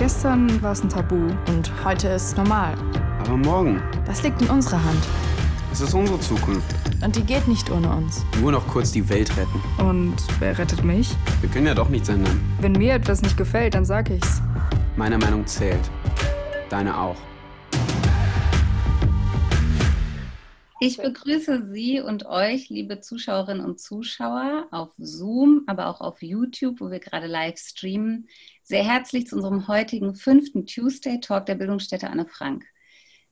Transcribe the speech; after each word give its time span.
Gestern 0.00 0.62
war 0.62 0.72
es 0.72 0.82
ein 0.82 0.88
Tabu. 0.88 1.14
Und 1.48 1.84
heute 1.84 2.08
ist 2.08 2.28
es 2.28 2.36
normal. 2.38 2.74
Aber 3.18 3.36
morgen? 3.36 3.82
Das 4.06 4.22
liegt 4.22 4.40
in 4.40 4.48
unserer 4.48 4.82
Hand. 4.82 5.04
Es 5.70 5.82
ist 5.82 5.92
unsere 5.92 6.18
Zukunft. 6.20 6.74
Und 7.04 7.16
die 7.16 7.22
geht 7.22 7.46
nicht 7.46 7.70
ohne 7.70 7.90
uns. 7.90 8.24
Nur 8.40 8.50
noch 8.50 8.66
kurz 8.66 8.92
die 8.92 9.06
Welt 9.10 9.30
retten. 9.36 9.60
Und 9.78 10.16
wer 10.38 10.56
rettet 10.56 10.82
mich? 10.84 11.14
Wir 11.42 11.50
können 11.50 11.66
ja 11.66 11.74
doch 11.74 11.90
nichts 11.90 12.08
ändern. 12.08 12.40
Wenn 12.62 12.72
mir 12.72 12.94
etwas 12.94 13.20
nicht 13.20 13.36
gefällt, 13.36 13.74
dann 13.74 13.84
sag 13.84 14.08
ich's. 14.08 14.40
Meine 14.96 15.18
Meinung 15.18 15.46
zählt. 15.46 15.90
Deine 16.70 16.98
auch. 16.98 17.16
Ich 20.82 20.96
begrüße 20.96 21.66
Sie 21.74 22.00
und 22.00 22.24
euch, 22.24 22.70
liebe 22.70 23.02
Zuschauerinnen 23.02 23.62
und 23.62 23.78
Zuschauer, 23.78 24.66
auf 24.70 24.88
Zoom, 24.96 25.64
aber 25.66 25.88
auch 25.88 26.00
auf 26.00 26.22
YouTube, 26.22 26.80
wo 26.80 26.90
wir 26.90 27.00
gerade 27.00 27.26
live 27.26 27.58
streamen, 27.58 28.28
sehr 28.70 28.84
herzlich 28.84 29.26
zu 29.26 29.34
unserem 29.34 29.66
heutigen 29.66 30.14
fünften 30.14 30.64
Tuesday 30.64 31.18
Talk 31.18 31.44
der 31.46 31.56
Bildungsstätte 31.56 32.08
Anne 32.08 32.24
Frank. 32.24 32.64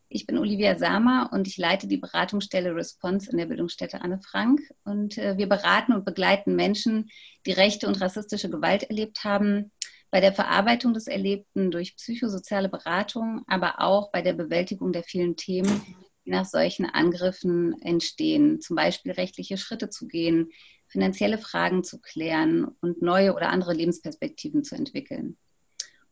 Ich 0.09 0.27
bin 0.27 0.37
Olivia 0.37 0.77
Sama 0.77 1.27
und 1.27 1.46
ich 1.46 1.56
leite 1.56 1.87
die 1.87 1.96
Beratungsstelle 1.96 2.74
Response 2.74 3.30
in 3.30 3.38
der 3.38 3.46
Bildungsstätte 3.46 4.01
Anne 4.01 4.19
Frank. 4.19 4.60
Und 4.82 5.16
äh, 5.16 5.37
wir 5.38 5.48
beraten 5.48 5.93
und 5.93 6.05
begleiten 6.05 6.56
Menschen, 6.56 7.09
die 7.46 7.52
rechte 7.52 7.87
und 7.87 8.01
rassistische 8.01 8.51
Gewalt 8.51 8.82
erlebt 8.82 9.23
haben, 9.23 9.70
bei 10.10 10.20
der 10.20 10.32
Verarbeitung 10.32 10.93
des 10.93 11.06
Erlebten 11.06 11.70
durch 11.70 11.95
psychosoziale 11.95 12.68
Beratung, 12.68 13.45
aber 13.46 13.80
auch 13.80 14.10
bei 14.10 14.23
der 14.23 14.32
Bewältigung 14.32 14.93
der 14.93 15.05
vielen 15.05 15.37
Themen, 15.37 15.82
die 16.27 16.30
nach 16.32 16.46
solchen 16.46 16.84
Angriffen 16.84 17.80
entstehen. 17.82 18.60
Zum 18.60 18.74
Beispiel 18.74 19.12
rechtliche 19.12 19.57
Schritte 19.57 19.88
zu 19.88 20.09
gehen, 20.09 20.51
finanzielle 20.98 21.38
Fragen 21.38 21.84
zu 21.84 22.01
klären 22.01 22.66
und 22.80 23.02
neue 23.02 23.33
oder 23.33 23.51
andere 23.51 23.73
Lebensperspektiven 23.73 24.65
zu 24.65 24.74
entwickeln. 24.74 25.37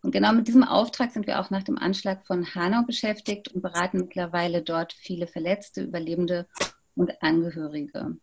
Und 0.00 0.12
genau 0.12 0.32
mit 0.32 0.46
diesem 0.46 0.62
Auftrag 0.62 1.10
sind 1.10 1.26
wir 1.26 1.40
auch 1.40 1.50
nach 1.50 1.64
dem 1.64 1.76
Anschlag 1.76 2.24
von 2.24 2.54
Hanau 2.54 2.84
beschäftigt 2.86 3.48
und 3.48 3.62
beraten 3.62 3.98
mittlerweile 3.98 4.62
dort 4.62 4.92
viele 4.92 5.26
Verletzte, 5.26 5.82
Überlebende 5.82 6.46
und 6.94 7.20
Angehörige. 7.20 8.16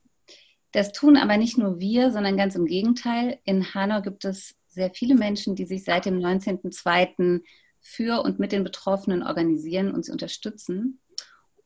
Das 0.71 0.93
tun 0.93 1.17
aber 1.17 1.35
nicht 1.35 1.57
nur 1.57 1.81
wir, 1.81 2.13
sondern 2.13 2.37
ganz 2.37 2.55
im 2.55 2.65
Gegenteil. 2.65 3.39
In 3.43 3.73
Hanau 3.73 4.01
gibt 4.01 4.23
es 4.23 4.55
sehr 4.69 4.91
viele 4.91 5.15
Menschen, 5.15 5.57
die 5.57 5.65
sich 5.65 5.83
seit 5.83 6.05
dem 6.05 6.17
19.02. 6.17 7.41
für 7.81 8.23
und 8.23 8.39
mit 8.39 8.53
den 8.53 8.63
Betroffenen 8.63 9.21
organisieren 9.21 9.91
und 9.91 10.05
sie 10.05 10.13
unterstützen. 10.13 11.01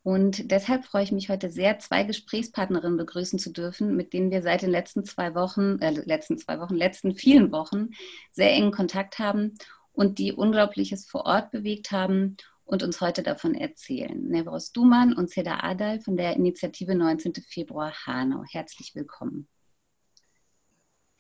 Und 0.08 0.52
deshalb 0.52 0.86
freue 0.86 1.04
ich 1.04 1.12
mich 1.12 1.28
heute 1.28 1.52
sehr, 1.52 1.80
zwei 1.80 2.04
Gesprächspartnerinnen 2.04 2.96
begrüßen 2.96 3.40
zu 3.40 3.52
dürfen, 3.52 3.98
mit 3.98 4.14
denen 4.14 4.32
wir 4.32 4.42
seit 4.42 4.62
den 4.62 4.70
letzten 4.70 5.04
zwei 5.04 5.36
Wochen, 5.36 5.80
äh, 5.80 5.92
letzten 5.92 6.38
zwei 6.38 6.62
Wochen, 6.62 6.76
letzten 6.76 7.14
vielen 7.14 7.52
Wochen 7.52 7.90
sehr 8.32 8.54
engen 8.54 8.72
Kontakt 8.72 9.20
haben 9.20 9.58
und 9.92 10.18
die 10.18 10.32
Unglaubliches 10.32 11.06
vor 11.06 11.26
Ort 11.26 11.52
bewegt 11.52 11.92
haben 11.92 12.38
und 12.64 12.84
uns 12.84 13.02
heute 13.02 13.22
davon 13.22 13.54
erzählen. 13.54 14.30
Nevros 14.30 14.72
Duman 14.72 15.12
und 15.12 15.30
Seda 15.30 15.60
Adal 15.62 16.00
von 16.00 16.16
der 16.16 16.38
Initiative 16.38 16.96
19. 16.96 17.34
Februar 17.46 17.92
Hanau. 18.06 18.46
Herzlich 18.50 18.96
willkommen. 18.96 19.50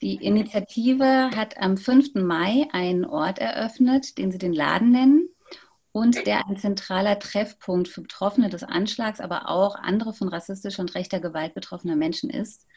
Die 0.01 0.15
Initiative 0.15 1.31
hat 1.35 1.57
am 1.57 1.75
5. 1.75 2.15
Mai 2.23 2.69
einen 2.71 3.03
Ort 3.03 3.39
eröffnet, 3.39 4.17
den 4.17 4.31
sie 4.31 4.37
den 4.37 4.53
Laden 4.53 4.91
nennen 4.91 5.27
und 5.97 6.27
der 6.27 6.45
ein 6.45 6.57
zentraler 6.57 7.17
Treffpunkt 7.17 7.87
für 7.87 8.01
Betroffene 8.01 8.49
des 8.49 8.61
Anschlags, 8.61 9.19
aber 9.19 9.49
auch 9.49 9.75
andere 9.75 10.13
von 10.13 10.27
rassistischer 10.27 10.83
und 10.83 10.93
rechter 10.93 11.19
Gewalt 11.19 11.55
betroffener 11.55 11.95
Menschen 11.95 12.29
ist. 12.29 12.67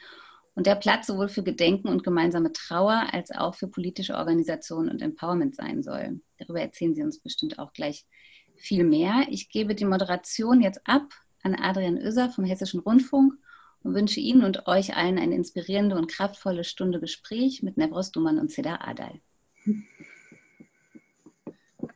Und 0.55 0.65
der 0.65 0.73
Platz 0.73 1.05
sowohl 1.05 1.29
für 1.29 1.43
Gedenken 1.43 1.87
und 1.87 2.03
gemeinsame 2.03 2.51
Trauer 2.51 3.09
als 3.11 3.29
auch 3.29 3.53
für 3.53 3.67
politische 3.67 4.15
Organisation 4.15 4.89
und 4.89 5.03
Empowerment 5.03 5.55
sein 5.55 5.83
soll. 5.83 6.19
Darüber 6.39 6.61
erzählen 6.61 6.95
Sie 6.95 7.03
uns 7.03 7.19
bestimmt 7.19 7.59
auch 7.59 7.73
gleich 7.73 8.07
viel 8.55 8.83
mehr. 8.83 9.27
Ich 9.29 9.49
gebe 9.49 9.75
die 9.75 9.85
Moderation 9.85 10.59
jetzt 10.59 10.81
ab 10.85 11.07
an 11.43 11.53
Adrian 11.53 11.99
Oeser 11.99 12.31
vom 12.31 12.43
Hessischen 12.43 12.79
Rundfunk 12.79 13.35
und 13.83 13.93
wünsche 13.93 14.19
Ihnen 14.19 14.43
und 14.43 14.65
euch 14.65 14.97
allen 14.97 15.19
eine 15.19 15.35
inspirierende 15.35 15.95
und 15.95 16.09
kraftvolle 16.11 16.63
Stunde 16.63 16.99
Gespräch 16.99 17.61
mit 17.61 17.77
Nevros 17.77 18.09
Duman 18.11 18.39
und 18.39 18.49
Seda 18.49 18.79
Adal. 18.81 19.21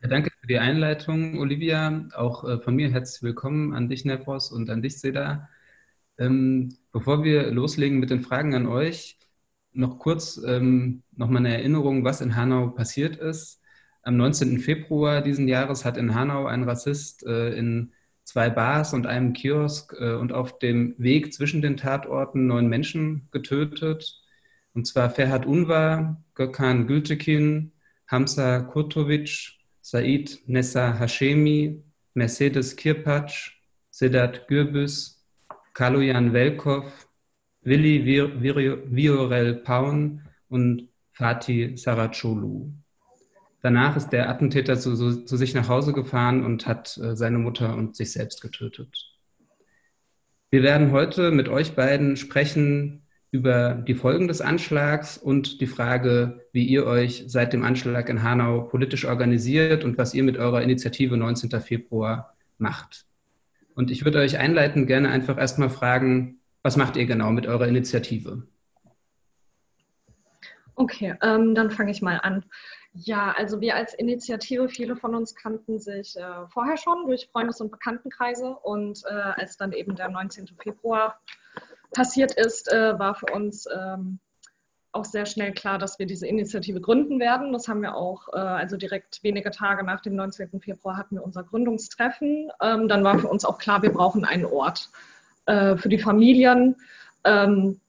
Danke 0.02 0.30
für 0.40 0.46
die 0.46 0.58
Einleitung, 0.58 1.38
Olivia. 1.38 2.08
Auch 2.14 2.44
äh, 2.44 2.58
von 2.60 2.76
mir 2.76 2.90
herzlich 2.90 3.22
willkommen 3.22 3.74
an 3.74 3.88
dich, 3.88 4.04
Nevros, 4.04 4.52
und 4.52 4.68
an 4.70 4.82
dich, 4.82 5.00
Seda. 5.00 5.48
Ähm, 6.18 6.76
bevor 6.92 7.24
wir 7.24 7.50
loslegen 7.50 7.98
mit 7.98 8.10
den 8.10 8.22
Fragen 8.22 8.54
an 8.54 8.66
euch, 8.66 9.18
noch 9.72 9.98
kurz 9.98 10.40
ähm, 10.46 11.02
nochmal 11.12 11.38
eine 11.38 11.54
Erinnerung, 11.54 12.04
was 12.04 12.20
in 12.20 12.36
Hanau 12.36 12.68
passiert 12.68 13.16
ist. 13.16 13.60
Am 14.02 14.16
19. 14.16 14.58
Februar 14.58 15.22
diesen 15.22 15.48
Jahres 15.48 15.84
hat 15.84 15.96
in 15.96 16.14
Hanau 16.14 16.46
ein 16.46 16.64
Rassist 16.64 17.24
äh, 17.26 17.54
in 17.54 17.92
zwei 18.24 18.50
Bars 18.50 18.92
und 18.92 19.06
einem 19.06 19.32
Kiosk 19.32 19.94
äh, 19.98 20.14
und 20.14 20.32
auf 20.32 20.58
dem 20.58 20.94
Weg 20.98 21.32
zwischen 21.32 21.62
den 21.62 21.76
Tatorten 21.76 22.46
neun 22.46 22.68
Menschen 22.68 23.28
getötet. 23.32 24.22
Und 24.74 24.86
zwar 24.86 25.10
Ferhat 25.10 25.46
Unvar, 25.46 26.22
Gökhan 26.34 26.86
Gültekin, 26.86 27.72
Hamza 28.06 28.60
Kurtovic, 28.60 29.55
Said 29.88 30.40
Nessa 30.48 30.98
Hashemi, 30.98 31.80
Mercedes 32.14 32.74
Kirpatsch, 32.74 33.52
Sedat 33.92 34.48
Gürbüz, 34.48 35.24
Kaloyan 35.74 36.32
Velkov, 36.32 37.06
Willi 37.62 38.04
Viorel 38.04 39.54
Paun 39.62 40.22
und 40.48 40.88
Fatih 41.12 41.76
Saracolu. 41.76 42.72
Danach 43.62 43.96
ist 43.96 44.08
der 44.08 44.28
Attentäter 44.28 44.76
zu, 44.76 44.96
zu, 45.24 45.36
sich 45.36 45.54
nach 45.54 45.68
Hause 45.68 45.92
gefahren 45.92 46.44
und 46.44 46.66
hat 46.66 46.98
äh, 46.98 47.14
seine 47.14 47.38
Mutter 47.38 47.76
und 47.76 47.94
sich 47.94 48.10
selbst 48.10 48.40
getötet. 48.40 49.16
Wir 50.50 50.64
werden 50.64 50.90
heute 50.90 51.30
mit 51.30 51.48
euch 51.48 51.76
beiden 51.76 52.16
sprechen 52.16 53.05
über 53.36 53.74
die 53.74 53.94
Folgen 53.94 54.28
des 54.28 54.40
Anschlags 54.40 55.18
und 55.18 55.60
die 55.60 55.66
Frage, 55.66 56.40
wie 56.52 56.64
ihr 56.64 56.86
euch 56.86 57.24
seit 57.26 57.52
dem 57.52 57.64
Anschlag 57.64 58.08
in 58.08 58.22
Hanau 58.22 58.62
politisch 58.62 59.04
organisiert 59.04 59.84
und 59.84 59.98
was 59.98 60.14
ihr 60.14 60.22
mit 60.22 60.38
eurer 60.38 60.62
Initiative 60.62 61.18
19. 61.18 61.50
Februar 61.60 62.34
macht. 62.56 63.04
Und 63.74 63.90
ich 63.90 64.06
würde 64.06 64.20
euch 64.20 64.38
einleiten 64.38 64.86
gerne 64.86 65.10
einfach 65.10 65.36
erstmal 65.36 65.68
fragen, 65.68 66.40
was 66.62 66.78
macht 66.78 66.96
ihr 66.96 67.04
genau 67.04 67.30
mit 67.30 67.46
eurer 67.46 67.68
Initiative? 67.68 68.42
Okay, 70.74 71.14
ähm, 71.22 71.54
dann 71.54 71.70
fange 71.70 71.90
ich 71.90 72.00
mal 72.00 72.16
an. 72.16 72.42
Ja, 72.94 73.34
also 73.36 73.60
wir 73.60 73.76
als 73.76 73.92
Initiative, 73.92 74.70
viele 74.70 74.96
von 74.96 75.14
uns 75.14 75.34
kannten 75.34 75.78
sich 75.78 76.16
äh, 76.16 76.46
vorher 76.48 76.78
schon 76.78 77.04
durch 77.06 77.28
Freundes- 77.30 77.60
und 77.60 77.70
Bekanntenkreise 77.70 78.56
und 78.62 79.02
äh, 79.04 79.12
als 79.12 79.58
dann 79.58 79.72
eben 79.72 79.94
der 79.94 80.08
19. 80.08 80.48
Februar 80.58 81.20
passiert 81.92 82.32
ist, 82.32 82.72
äh, 82.72 82.98
war 82.98 83.14
für 83.14 83.26
uns 83.26 83.66
ähm, 83.66 84.18
auch 84.96 85.04
sehr 85.04 85.26
schnell 85.26 85.52
klar, 85.52 85.78
dass 85.78 85.98
wir 85.98 86.06
diese 86.06 86.26
Initiative 86.26 86.80
gründen 86.80 87.20
werden. 87.20 87.52
Das 87.52 87.68
haben 87.68 87.82
wir 87.82 87.94
auch, 87.94 88.28
äh, 88.32 88.38
also 88.38 88.76
direkt 88.76 89.22
wenige 89.22 89.50
Tage 89.50 89.84
nach 89.84 90.00
dem 90.00 90.16
19. 90.16 90.60
Februar 90.60 90.96
hatten 90.96 91.16
wir 91.16 91.24
unser 91.24 91.44
Gründungstreffen. 91.44 92.50
Ähm, 92.62 92.88
dann 92.88 93.04
war 93.04 93.18
für 93.18 93.28
uns 93.28 93.44
auch 93.44 93.58
klar, 93.58 93.82
wir 93.82 93.92
brauchen 93.92 94.24
einen 94.24 94.46
Ort 94.46 94.88
äh, 95.44 95.76
für 95.76 95.88
die 95.88 95.98
Familien, 95.98 96.76
ähm, 97.24 97.80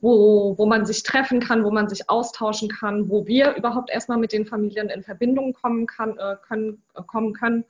wo, 0.00 0.56
wo 0.58 0.66
man 0.66 0.84
sich 0.84 1.02
treffen 1.02 1.40
kann, 1.40 1.64
wo 1.64 1.70
man 1.70 1.88
sich 1.88 2.08
austauschen 2.08 2.68
kann, 2.68 3.08
wo 3.08 3.26
wir 3.26 3.54
überhaupt 3.56 3.90
erstmal 3.90 4.18
mit 4.18 4.32
den 4.32 4.46
Familien 4.46 4.90
in 4.90 5.02
Verbindung 5.02 5.54
kommen, 5.54 5.86
kann, 5.86 6.18
äh, 6.18 6.36
können, 6.46 6.82
äh, 6.94 7.02
kommen 7.02 7.32
können 7.32 7.64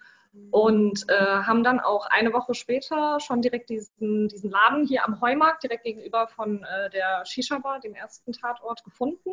und 0.51 1.05
äh, 1.09 1.15
haben 1.15 1.63
dann 1.63 1.81
auch 1.81 2.07
eine 2.07 2.33
Woche 2.33 2.55
später 2.55 3.21
schon 3.21 3.43
direkt 3.43 3.69
diesen, 3.71 4.29
diesen 4.29 4.51
Laden 4.51 4.87
hier 4.87 5.05
am 5.05 5.21
Heumarkt, 5.21 5.63
direkt 5.63 5.85
gegenüber 5.85 6.27
von 6.29 6.65
äh, 6.65 6.91
der 6.91 7.25
Shisha-Bar, 7.27 7.81
dem 7.81 7.95
ersten 7.95 8.33
Tatort, 8.33 8.83
gefunden 8.85 9.31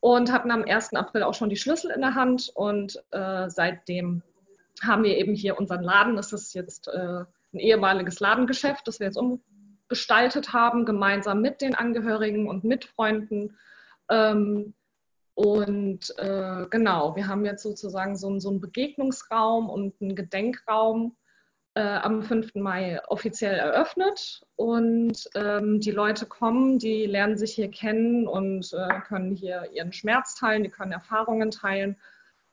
und 0.00 0.32
hatten 0.32 0.50
am 0.50 0.64
1. 0.64 0.94
April 0.94 1.22
auch 1.22 1.34
schon 1.34 1.48
die 1.48 1.56
Schlüssel 1.56 1.90
in 1.90 2.00
der 2.00 2.14
Hand 2.14 2.50
und 2.54 3.02
äh, 3.10 3.48
seitdem 3.48 4.22
haben 4.82 5.04
wir 5.04 5.16
eben 5.16 5.34
hier 5.34 5.58
unseren 5.58 5.82
Laden. 5.82 6.16
Das 6.16 6.32
ist 6.32 6.54
jetzt 6.54 6.88
äh, 6.88 7.24
ein 7.52 7.58
ehemaliges 7.58 8.20
Ladengeschäft, 8.20 8.86
das 8.88 9.00
wir 9.00 9.06
jetzt 9.06 9.18
umgestaltet 9.18 10.52
haben, 10.52 10.86
gemeinsam 10.86 11.40
mit 11.40 11.60
den 11.60 11.74
Angehörigen 11.74 12.48
und 12.48 12.64
mit 12.64 12.84
Freunden. 12.84 13.56
Ähm, 14.08 14.74
und 15.44 16.14
äh, 16.18 16.66
genau, 16.70 17.16
wir 17.16 17.26
haben 17.26 17.44
jetzt 17.44 17.64
sozusagen 17.64 18.16
so, 18.16 18.38
so 18.38 18.48
einen 18.48 18.60
Begegnungsraum 18.60 19.68
und 19.68 20.00
einen 20.00 20.14
Gedenkraum 20.14 21.16
äh, 21.74 21.80
am 21.80 22.22
5. 22.22 22.54
Mai 22.54 23.00
offiziell 23.08 23.56
eröffnet. 23.56 24.42
Und 24.54 25.28
ähm, 25.34 25.80
die 25.80 25.90
Leute 25.90 26.26
kommen, 26.26 26.78
die 26.78 27.06
lernen 27.06 27.36
sich 27.36 27.54
hier 27.54 27.72
kennen 27.72 28.28
und 28.28 28.72
äh, 28.72 29.00
können 29.00 29.34
hier 29.34 29.68
ihren 29.72 29.92
Schmerz 29.92 30.36
teilen, 30.36 30.62
die 30.62 30.70
können 30.70 30.92
Erfahrungen 30.92 31.50
teilen 31.50 31.96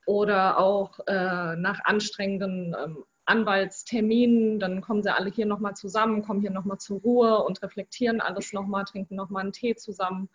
oder 0.07 0.57
auch 0.57 0.99
äh, 1.05 1.55
nach 1.57 1.81
anstrengenden 1.85 2.75
ähm, 2.83 3.03
Anwaltsterminen, 3.25 4.57
dann 4.57 4.81
kommen 4.81 5.03
sie 5.03 5.13
alle 5.13 5.29
hier 5.29 5.45
nochmal 5.45 5.75
zusammen, 5.75 6.23
kommen 6.23 6.41
hier 6.41 6.49
nochmal 6.49 6.79
zur 6.79 7.01
Ruhe 7.01 7.43
und 7.43 7.61
reflektieren 7.61 8.19
alles 8.19 8.51
nochmal, 8.51 8.85
trinken 8.85 9.15
nochmal 9.15 9.43
einen 9.43 9.51
Tee 9.51 9.75
zusammen. 9.75 10.29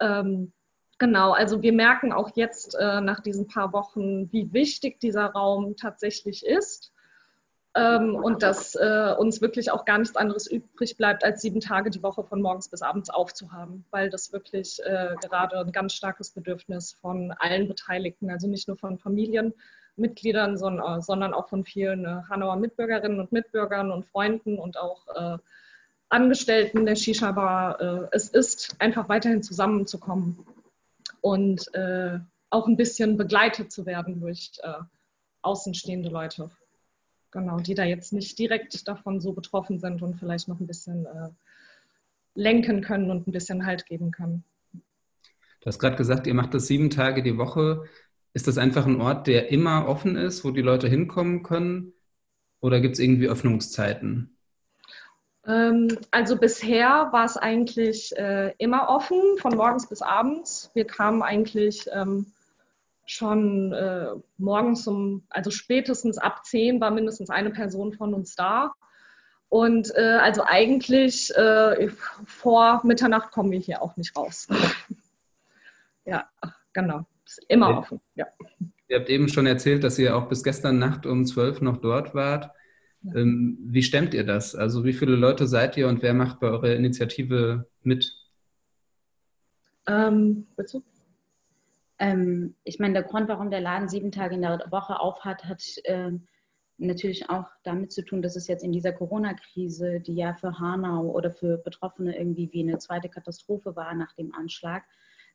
Ähm, 0.00 0.54
Genau, 1.00 1.32
also 1.32 1.62
wir 1.62 1.72
merken 1.72 2.12
auch 2.12 2.36
jetzt 2.36 2.74
äh, 2.78 3.00
nach 3.00 3.20
diesen 3.20 3.48
paar 3.48 3.72
Wochen, 3.72 4.30
wie 4.32 4.52
wichtig 4.52 5.00
dieser 5.00 5.24
Raum 5.28 5.74
tatsächlich 5.74 6.44
ist. 6.44 6.92
Ähm, 7.74 8.16
und 8.16 8.42
dass 8.42 8.74
äh, 8.74 9.14
uns 9.18 9.40
wirklich 9.40 9.70
auch 9.70 9.86
gar 9.86 9.96
nichts 9.96 10.16
anderes 10.16 10.46
übrig 10.46 10.98
bleibt, 10.98 11.24
als 11.24 11.40
sieben 11.40 11.60
Tage 11.60 11.88
die 11.88 12.02
Woche 12.02 12.22
von 12.22 12.42
morgens 12.42 12.68
bis 12.68 12.82
abends 12.82 13.08
aufzuhaben, 13.08 13.86
weil 13.90 14.10
das 14.10 14.34
wirklich 14.34 14.78
äh, 14.84 15.14
gerade 15.22 15.60
ein 15.60 15.72
ganz 15.72 15.94
starkes 15.94 16.32
Bedürfnis 16.32 16.92
von 16.92 17.32
allen 17.38 17.66
Beteiligten, 17.66 18.28
also 18.28 18.46
nicht 18.46 18.68
nur 18.68 18.76
von 18.76 18.98
Familienmitgliedern, 18.98 20.58
sondern, 20.58 20.98
äh, 20.98 21.00
sondern 21.00 21.32
auch 21.32 21.48
von 21.48 21.64
vielen 21.64 22.04
äh, 22.04 22.22
Hanauer 22.28 22.56
Mitbürgerinnen 22.56 23.20
und 23.20 23.32
Mitbürgern 23.32 23.90
und 23.90 24.04
Freunden 24.04 24.58
und 24.58 24.76
auch 24.76 25.06
äh, 25.14 25.38
Angestellten 26.10 26.84
der 26.84 26.96
Shisha-Bar. 26.96 28.10
Es 28.10 28.30
ist 28.30 28.74
einfach 28.80 29.08
weiterhin 29.08 29.44
zusammenzukommen 29.44 30.44
und 31.20 31.72
äh, 31.74 32.18
auch 32.50 32.66
ein 32.66 32.76
bisschen 32.76 33.16
begleitet 33.16 33.72
zu 33.72 33.86
werden 33.86 34.20
durch 34.20 34.52
äh, 34.62 34.72
außenstehende 35.42 36.08
Leute. 36.08 36.50
Genau, 37.30 37.58
die 37.58 37.74
da 37.74 37.84
jetzt 37.84 38.12
nicht 38.12 38.38
direkt 38.38 38.88
davon 38.88 39.20
so 39.20 39.32
betroffen 39.32 39.78
sind 39.78 40.02
und 40.02 40.16
vielleicht 40.16 40.48
noch 40.48 40.58
ein 40.58 40.66
bisschen 40.66 41.06
äh, 41.06 41.28
lenken 42.34 42.80
können 42.80 43.10
und 43.10 43.28
ein 43.28 43.32
bisschen 43.32 43.64
Halt 43.64 43.86
geben 43.86 44.10
können. 44.10 44.44
Du 44.72 45.66
hast 45.66 45.78
gerade 45.78 45.96
gesagt, 45.96 46.26
ihr 46.26 46.34
macht 46.34 46.54
das 46.54 46.66
sieben 46.66 46.90
Tage 46.90 47.22
die 47.22 47.38
Woche. 47.38 47.84
Ist 48.32 48.48
das 48.48 48.58
einfach 48.58 48.86
ein 48.86 49.00
Ort, 49.00 49.26
der 49.26 49.50
immer 49.50 49.86
offen 49.86 50.16
ist, 50.16 50.44
wo 50.44 50.50
die 50.50 50.62
Leute 50.62 50.88
hinkommen 50.88 51.42
können? 51.42 51.92
Oder 52.60 52.80
gibt 52.80 52.94
es 52.94 53.00
irgendwie 53.00 53.28
Öffnungszeiten? 53.28 54.36
Ähm, 55.46 55.98
also 56.10 56.36
bisher 56.36 57.08
war 57.12 57.24
es 57.24 57.36
eigentlich 57.36 58.16
äh, 58.16 58.52
immer 58.58 58.88
offen, 58.88 59.20
von 59.38 59.56
morgens 59.56 59.88
bis 59.88 60.02
abends. 60.02 60.70
Wir 60.74 60.86
kamen 60.86 61.22
eigentlich 61.22 61.88
ähm, 61.92 62.26
schon 63.06 63.72
äh, 63.72 64.08
morgens 64.38 64.86
um, 64.86 65.24
also 65.30 65.50
spätestens 65.50 66.18
ab 66.18 66.44
10 66.44 66.80
war 66.80 66.90
mindestens 66.90 67.30
eine 67.30 67.50
Person 67.50 67.92
von 67.92 68.14
uns 68.14 68.36
da. 68.36 68.72
Und 69.48 69.92
äh, 69.96 70.18
also 70.22 70.44
eigentlich 70.46 71.34
äh, 71.34 71.88
vor 72.24 72.82
Mitternacht 72.84 73.32
kommen 73.32 73.50
wir 73.50 73.58
hier 73.58 73.82
auch 73.82 73.96
nicht 73.96 74.16
raus. 74.16 74.46
ja, 76.04 76.28
genau. 76.72 77.04
Ist 77.26 77.44
immer 77.48 77.78
offen. 77.78 78.00
Ja. 78.14 78.26
Ihr 78.86 78.98
habt 78.98 79.08
eben 79.08 79.28
schon 79.28 79.46
erzählt, 79.46 79.82
dass 79.82 79.98
ihr 79.98 80.16
auch 80.16 80.28
bis 80.28 80.44
gestern 80.44 80.78
Nacht 80.78 81.04
um 81.04 81.26
12 81.26 81.62
noch 81.62 81.78
dort 81.78 82.14
wart. 82.14 82.50
Ähm, 83.04 83.58
wie 83.62 83.82
stemmt 83.82 84.14
ihr 84.14 84.24
das? 84.24 84.54
Also 84.54 84.84
wie 84.84 84.92
viele 84.92 85.16
Leute 85.16 85.46
seid 85.46 85.76
ihr 85.76 85.88
und 85.88 86.02
wer 86.02 86.14
macht 86.14 86.40
bei 86.40 86.48
eurer 86.48 86.74
Initiative 86.74 87.66
mit? 87.82 88.14
Ähm, 89.86 90.46
ähm, 91.98 92.54
ich 92.64 92.78
meine, 92.78 92.94
der 92.94 93.02
Grund, 93.02 93.28
warum 93.28 93.50
der 93.50 93.60
Laden 93.60 93.88
sieben 93.88 94.12
Tage 94.12 94.34
in 94.34 94.42
der 94.42 94.66
Woche 94.70 95.00
aufhat, 95.00 95.44
hat 95.44 95.62
äh, 95.84 96.12
natürlich 96.76 97.28
auch 97.30 97.46
damit 97.62 97.92
zu 97.92 98.04
tun, 98.04 98.22
dass 98.22 98.36
es 98.36 98.48
jetzt 98.48 98.64
in 98.64 98.72
dieser 98.72 98.92
Corona-Krise, 98.92 100.00
die 100.00 100.14
ja 100.14 100.34
für 100.34 100.58
Hanau 100.58 101.10
oder 101.10 101.30
für 101.30 101.58
Betroffene 101.58 102.18
irgendwie 102.18 102.50
wie 102.52 102.62
eine 102.62 102.78
zweite 102.78 103.08
Katastrophe 103.08 103.76
war 103.76 103.94
nach 103.94 104.12
dem 104.14 104.34
Anschlag, 104.34 104.84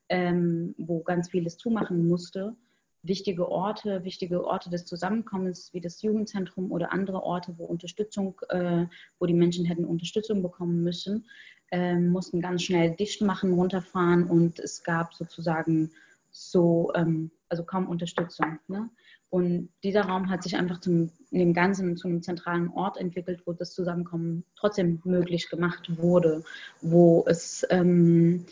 ähm, 0.10 0.76
wo 0.78 1.02
ganz 1.04 1.30
vieles 1.30 1.58
zumachen 1.58 2.08
musste, 2.08 2.56
wichtige 3.08 3.50
Orte, 3.50 4.04
wichtige 4.04 4.46
Orte 4.46 4.70
des 4.70 4.86
Zusammenkommens 4.86 5.74
wie 5.74 5.82
das 5.82 6.02
Jugendzentrum 6.02 6.72
oder 6.72 6.92
andere 6.92 7.24
Orte, 7.24 7.54
wo 7.58 7.66
Unterstützung, 7.66 8.40
äh, 8.50 8.86
wo 9.20 9.26
die 9.26 9.34
Menschen 9.34 9.66
hätten 9.66 9.86
Unterstützung 9.86 10.42
bekommen 10.42 10.84
müssen, 10.84 11.26
äh, 11.72 11.96
mussten 11.96 12.42
ganz 12.42 12.64
schnell 12.64 12.92
dicht 12.96 13.22
machen, 13.22 13.54
runterfahren 13.54 14.26
und 14.26 14.60
es 14.60 14.84
gab 14.84 15.14
sozusagen 15.14 15.92
so, 16.32 16.92
ähm, 16.96 17.32
also 17.50 17.64
kaum 17.64 17.88
Unterstützung. 17.88 18.60
Ne? 18.68 18.90
Und 19.30 19.70
dieser 19.84 20.04
Raum 20.04 20.30
hat 20.30 20.44
sich 20.44 20.56
einfach 20.56 20.80
zum, 20.80 21.12
dem 21.32 21.54
Ganzen 21.54 21.98
zu 21.98 22.08
einem 22.08 22.22
zentralen 22.22 22.70
Ort 22.70 22.98
entwickelt, 22.98 23.42
wo 23.46 23.54
das 23.54 23.74
Zusammenkommen 23.74 24.44
trotzdem 24.56 25.02
möglich 25.04 25.50
gemacht 25.50 25.98
wurde, 25.98 26.44
wo 26.82 27.26
es 27.28 27.66
ähm, 27.70 28.46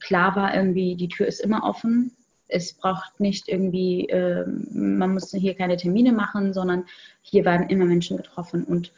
klar 0.00 0.34
war, 0.34 0.54
irgendwie, 0.54 0.96
die 0.96 1.08
Tür 1.08 1.26
ist 1.26 1.40
immer 1.40 1.62
offen, 1.62 2.12
es 2.50 2.72
braucht 2.72 3.20
nicht 3.20 3.48
irgendwie, 3.48 4.08
äh, 4.08 4.46
man 4.70 5.14
muss 5.14 5.30
hier 5.30 5.54
keine 5.54 5.76
Termine 5.76 6.12
machen, 6.12 6.52
sondern 6.52 6.84
hier 7.22 7.44
werden 7.44 7.68
immer 7.68 7.84
Menschen 7.84 8.16
getroffen. 8.16 8.64
Und 8.64 8.92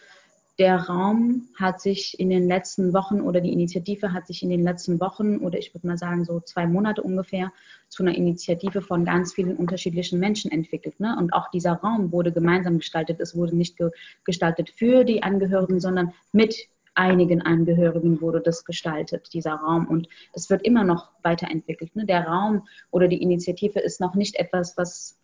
der 0.59 0.77
Raum 0.77 1.49
hat 1.59 1.81
sich 1.81 2.19
in 2.21 2.29
den 2.29 2.47
letzten 2.47 2.93
Wochen 2.93 3.21
oder 3.21 3.41
die 3.41 3.53
Initiative 3.53 4.13
hat 4.13 4.27
sich 4.27 4.43
in 4.43 4.51
den 4.51 4.63
letzten 4.63 5.01
Wochen 5.01 5.39
oder 5.39 5.59
ich 5.59 5.75
würde 5.75 5.87
mal 5.87 5.97
sagen 5.97 6.25
so 6.25 6.41
zwei 6.41 6.67
Monate 6.67 7.03
ungefähr 7.03 7.53
zu 7.89 8.03
einer 8.03 8.15
Initiative 8.15 8.83
von 8.83 9.05
ganz 9.05 9.33
vielen 9.33 9.57
unterschiedlichen 9.57 10.21
Menschen 10.21 10.51
entwickelt. 10.53 11.01
Ne? 11.01 11.17
Und 11.19 11.33
auch 11.33 11.51
dieser 11.51 11.73
Raum 11.73 12.13
wurde 12.13 12.33
gemeinsam 12.33 12.79
gestaltet. 12.79 13.21
Es 13.21 13.35
wurde 13.35 13.57
nicht 13.57 13.77
ge 13.77 13.91
gestaltet 14.25 14.71
für 14.71 15.05
die 15.05 15.23
Angehörigen, 15.23 15.81
sondern 15.81 16.13
mit 16.33 16.55
einigen 16.95 17.43
Angehörigen 17.43 18.21
wurde 18.21 18.41
das 18.41 18.65
gestaltet, 18.65 19.33
dieser 19.33 19.55
Raum. 19.55 19.87
Und 19.87 20.09
es 20.33 20.51
wird 20.51 20.63
immer 20.63 20.85
noch 20.85 21.11
weiterentwickelt. 21.23 21.95
Ne? 21.97 22.07
Der 22.07 22.27
Raum 22.27 22.67
oder 22.91 23.09
die 23.09 23.23
Initiative 23.23 23.81
ist 23.81 24.01
noch 24.01 24.15
nicht 24.15 24.37
etwas, 24.37 24.77
was 24.77 25.19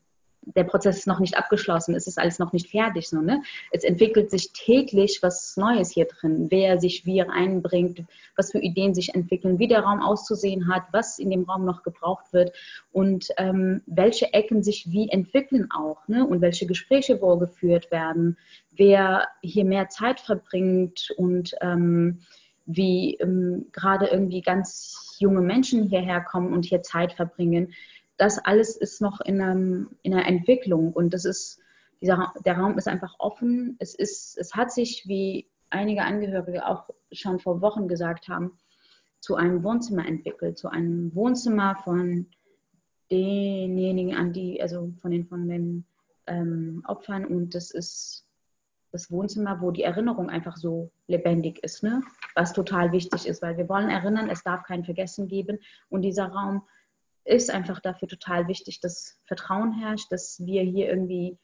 der 0.54 0.64
Prozess 0.64 0.98
ist 0.98 1.06
noch 1.06 1.20
nicht 1.20 1.36
abgeschlossen, 1.36 1.94
es 1.94 2.06
ist 2.06 2.18
alles 2.18 2.38
noch 2.38 2.52
nicht 2.52 2.70
fertig. 2.70 3.08
So, 3.08 3.20
ne? 3.20 3.42
Es 3.70 3.84
entwickelt 3.84 4.30
sich 4.30 4.52
täglich 4.52 5.18
was 5.22 5.56
Neues 5.56 5.90
hier 5.90 6.06
drin, 6.06 6.46
wer 6.50 6.78
sich 6.78 7.04
wie 7.06 7.22
einbringt, 7.22 8.04
was 8.36 8.52
für 8.52 8.58
Ideen 8.58 8.94
sich 8.94 9.14
entwickeln, 9.14 9.58
wie 9.58 9.68
der 9.68 9.80
Raum 9.80 10.00
auszusehen 10.00 10.72
hat, 10.72 10.84
was 10.92 11.18
in 11.18 11.30
dem 11.30 11.44
Raum 11.44 11.64
noch 11.64 11.82
gebraucht 11.82 12.32
wird 12.32 12.52
und 12.92 13.28
ähm, 13.36 13.82
welche 13.86 14.32
Ecken 14.32 14.62
sich 14.62 14.90
wie 14.90 15.08
entwickeln 15.08 15.68
auch 15.70 16.06
ne? 16.08 16.26
und 16.26 16.40
welche 16.40 16.66
Gespräche 16.66 17.20
wo 17.20 17.36
geführt 17.36 17.90
werden, 17.90 18.36
wer 18.76 19.28
hier 19.42 19.64
mehr 19.64 19.88
Zeit 19.88 20.20
verbringt 20.20 21.10
und 21.16 21.54
ähm, 21.60 22.20
wie 22.66 23.14
ähm, 23.14 23.66
gerade 23.72 24.06
irgendwie 24.06 24.42
ganz 24.42 25.16
junge 25.18 25.40
Menschen 25.40 25.84
hierher 25.84 26.20
kommen 26.20 26.52
und 26.52 26.64
hier 26.64 26.82
Zeit 26.82 27.12
verbringen 27.12 27.72
das 28.18 28.38
alles 28.38 28.76
ist 28.76 29.00
noch 29.00 29.20
in, 29.20 29.40
einem, 29.40 29.88
in 30.02 30.12
einer 30.12 30.26
Entwicklung 30.26 30.92
und 30.92 31.14
das 31.14 31.24
ist, 31.24 31.60
dieser, 32.02 32.34
der 32.44 32.58
Raum 32.58 32.76
ist 32.76 32.88
einfach 32.88 33.14
offen. 33.18 33.76
Es, 33.78 33.94
ist, 33.94 34.36
es 34.36 34.54
hat 34.54 34.72
sich, 34.72 35.04
wie 35.06 35.46
einige 35.70 36.02
Angehörige 36.02 36.66
auch 36.66 36.90
schon 37.12 37.38
vor 37.38 37.60
Wochen 37.62 37.88
gesagt 37.88 38.28
haben, 38.28 38.58
zu 39.20 39.36
einem 39.36 39.62
Wohnzimmer 39.62 40.06
entwickelt, 40.06 40.58
zu 40.58 40.68
einem 40.68 41.14
Wohnzimmer 41.14 41.76
von 41.76 42.26
denjenigen, 43.10 44.14
an 44.14 44.32
die, 44.32 44.60
also 44.60 44.92
von 45.00 45.10
den, 45.12 45.26
von 45.26 45.48
den 45.48 45.84
ähm, 46.26 46.82
Opfern 46.86 47.24
und 47.24 47.54
das 47.54 47.70
ist 47.70 48.26
das 48.90 49.10
Wohnzimmer, 49.10 49.60
wo 49.60 49.70
die 49.70 49.82
Erinnerung 49.82 50.30
einfach 50.30 50.56
so 50.56 50.90
lebendig 51.06 51.62
ist, 51.62 51.82
ne? 51.82 52.02
was 52.34 52.52
total 52.52 52.92
wichtig 52.92 53.26
ist, 53.26 53.42
weil 53.42 53.56
wir 53.56 53.68
wollen 53.68 53.90
erinnern, 53.90 54.30
es 54.30 54.42
darf 54.42 54.64
kein 54.64 54.84
Vergessen 54.84 55.28
geben 55.28 55.58
und 55.88 56.02
dieser 56.02 56.26
Raum 56.26 56.62
ist 57.28 57.50
einfach 57.50 57.80
dafür 57.80 58.08
total 58.08 58.48
wichtig, 58.48 58.80
dass 58.80 59.20
Vertrauen 59.24 59.72
herrscht, 59.72 60.10
dass 60.10 60.44
wir 60.44 60.62
hier 60.62 60.88
irgendwie 60.88 61.38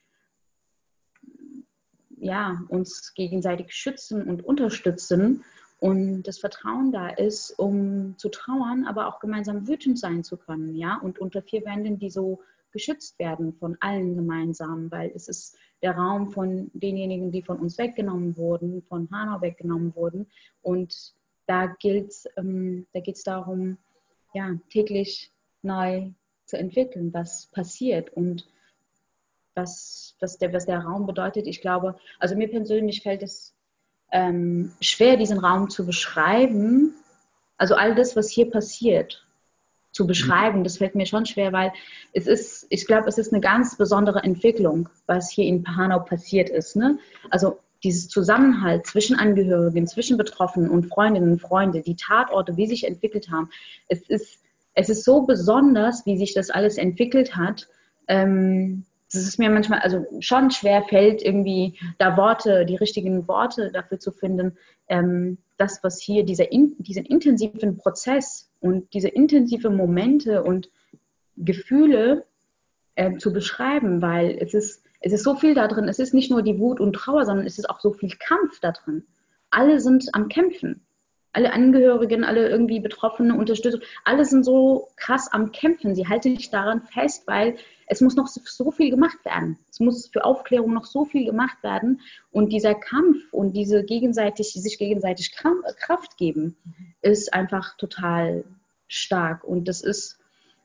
ja, 2.17 2.63
uns 2.69 3.13
gegenseitig 3.15 3.73
schützen 3.73 4.23
und 4.27 4.45
unterstützen 4.45 5.45
und 5.81 6.23
das 6.23 6.39
Vertrauen 6.39 6.91
da 6.91 7.09
ist, 7.11 7.51
um 7.59 8.17
zu 8.17 8.31
trauern, 8.31 8.87
aber 8.87 9.09
auch 9.09 9.21
gemeinsam 9.21 9.69
wütend 9.69 9.99
sein 9.99 10.25
zu 10.25 10.39
können, 10.39 10.75
ja, 10.75 10.99
und 11.03 11.19
unter 11.19 11.43
vier 11.43 11.65
Wänden, 11.67 11.99
die 11.99 12.09
so 12.09 12.41
geschützt 12.73 13.19
werden 13.19 13.53
von 13.53 13.77
allen 13.81 14.17
gemeinsam, 14.17 14.91
weil 14.91 15.13
es 15.15 15.29
ist 15.29 15.59
der 15.83 15.95
Raum 15.97 16.31
von 16.31 16.71
denjenigen, 16.73 17.31
die 17.31 17.43
von 17.43 17.59
uns 17.59 17.77
weggenommen 17.77 18.37
wurden, 18.39 18.83
von 18.89 19.09
Hanau 19.13 19.43
weggenommen 19.43 19.95
wurden 19.95 20.27
und 20.63 21.15
da 21.47 21.67
gilt 21.67 22.15
ähm, 22.39 22.87
da 22.95 23.01
geht 23.01 23.17
es 23.17 23.23
darum, 23.23 23.77
ja, 24.33 24.59
täglich 24.71 25.34
neu 25.65 26.11
zu 26.45 26.59
entwickeln, 26.59 27.13
was 27.13 27.47
passiert 27.47 28.11
und 28.13 28.47
was, 29.55 30.17
was, 30.21 30.39
der, 30.39 30.53
was 30.53 30.67
der 30.67 30.81
Raum 30.81 31.07
bedeutet. 31.07 31.47
Ich 31.47 31.61
glaube, 31.61 31.97
also 32.19 32.37
mir 32.37 32.49
persönlich 32.49 33.03
fällt 33.03 33.23
es 33.23 33.55
ähm, 34.13 34.73
schwer, 34.81 35.17
diesen 35.17 35.39
Raum 35.39 35.71
zu 35.71 35.87
beschreiben. 35.87 36.95
Also 37.57 37.75
all 37.75 37.95
das, 37.95 38.17
was 38.17 38.31
hier 38.31 38.51
passiert, 38.51 39.25
zu 39.93 40.09
beschreiben, 40.09 40.65
das 40.65 40.79
fällt 40.79 40.97
mir 40.97 41.07
schon 41.07 41.25
schwer, 41.25 41.53
weil 41.53 41.73
es 42.13 42.27
ist, 42.27 42.67
ich 42.69 42.85
glaube, 42.85 43.09
es 43.09 43.17
ist 43.17 43.33
eine 43.33 43.41
ganz 43.41 43.77
besondere 43.77 44.25
Entwicklung, 44.25 44.89
was 45.07 45.31
hier 45.31 45.47
in 45.47 45.65
Hanau 45.77 46.01
passiert 46.01 46.51
ist. 46.51 46.75
Ne? 46.75 46.99
Also 47.31 47.61
dieses 47.85 48.09
Zusammenhalt 48.09 48.87
zwischen 48.87 49.17
Angehörigen, 49.17 49.87
zwischen 49.87 50.17
Betroffenen 50.17 50.69
und 50.69 50.87
Freundinnen 50.87 51.33
und 51.33 51.41
Freunden, 51.41 51.83
die 51.85 51.95
Tatorte, 51.95 52.57
wie 52.57 52.67
sich 52.67 52.85
entwickelt 52.85 53.31
haben. 53.31 53.51
Es 53.89 54.01
ist 54.09 54.44
es 54.75 54.89
ist 54.89 55.05
so 55.05 55.23
besonders, 55.23 56.05
wie 56.07 56.19
sich 56.19 56.35
das 56.35 56.51
alles 56.51 56.77
entwickelt 56.77 57.37
hat, 57.37 57.69
ähm, 58.09 58.85
dass 59.13 59.23
es 59.23 59.39
mir 59.39 59.49
manchmal 59.49 59.79
also 59.81 60.05
schon 60.21 60.51
schwer 60.51 60.83
fällt, 60.83 61.23
irgendwie 61.23 61.79
da 61.99 62.17
Worte, 62.17 62.67
die 62.67 62.77
richtigen 62.77 63.29
Worte 63.29 63.71
dafür 63.71 64.01
zu 64.01 64.11
finden, 64.11 64.57
ähm, 64.89 65.39
das, 65.57 65.85
was 65.85 66.01
hier, 66.01 66.25
dieser, 66.25 66.51
in, 66.51 66.75
diesen 66.79 67.05
intensiven 67.05 67.77
Prozess 67.77 68.51
und 68.61 68.93
diese 68.93 69.09
intensiven 69.09 69.77
Momente 69.77 70.43
und 70.43 70.69
Gefühle 71.37 72.25
äh, 72.97 73.17
zu 73.19 73.33
beschreiben, 73.33 74.03
weil 74.03 74.37
es 74.41 74.55
ist, 74.55 74.83
es 75.01 75.13
ist 75.13 75.23
so 75.23 75.37
viel 75.37 75.55
da 75.55 75.69
drin. 75.69 75.89
Es 75.89 75.99
ist 75.99 76.15
nicht 76.15 76.31
nur 76.31 76.43
die 76.43 76.59
Wut 76.59 76.81
und 76.81 76.95
Trauer, 76.95 77.25
sondern 77.25 77.47
es 77.47 77.59
ist 77.59 77.69
auch 77.69 77.81
so 77.81 77.93
viel 77.93 78.11
Kampf 78.19 78.59
da 78.61 78.73
drin. 78.73 79.05
Alle 79.51 79.81
sind 79.81 80.09
am 80.13 80.29
Kämpfen. 80.29 80.84
Alle 81.35 81.53
Angehörigen, 81.53 82.25
alle 82.25 82.49
irgendwie 82.49 82.81
Betroffene, 82.81 83.37
Unterstützer, 83.37 83.81
alle 84.05 84.25
sind 84.25 84.45
so 84.45 84.89
krass 84.97 85.29
am 85.31 85.53
Kämpfen. 85.53 85.95
Sie 85.95 86.09
halten 86.09 86.37
sich 86.37 86.51
daran 86.51 86.81
fest, 86.81 87.25
weil 87.27 87.57
es 87.87 88.01
muss 88.01 88.17
noch 88.17 88.29
so 88.29 88.71
viel 88.71 88.91
gemacht 88.91 89.25
werden. 89.25 89.59
Es 89.71 89.81
muss 89.81 90.09
für 90.09 90.25
Aufklärung 90.25 90.73
noch 90.73 90.87
so 90.87 91.05
viel 91.05 91.27
gemacht 91.27 91.63
werden. 91.63 92.01
Und 92.31 92.53
dieser 92.53 92.75
Kampf 92.75 93.19
und 93.33 93.53
diese 93.53 93.85
gegenseitig, 93.85 94.53
sich 94.53 94.79
gegenseitig 94.79 95.33
Kraft 95.35 96.17
geben, 96.17 96.57
ist 97.03 97.35
einfach 97.35 97.77
total 97.77 98.45
stark. 98.89 99.45
Und 99.45 99.69
das 99.69 99.83
ist, 99.83 100.19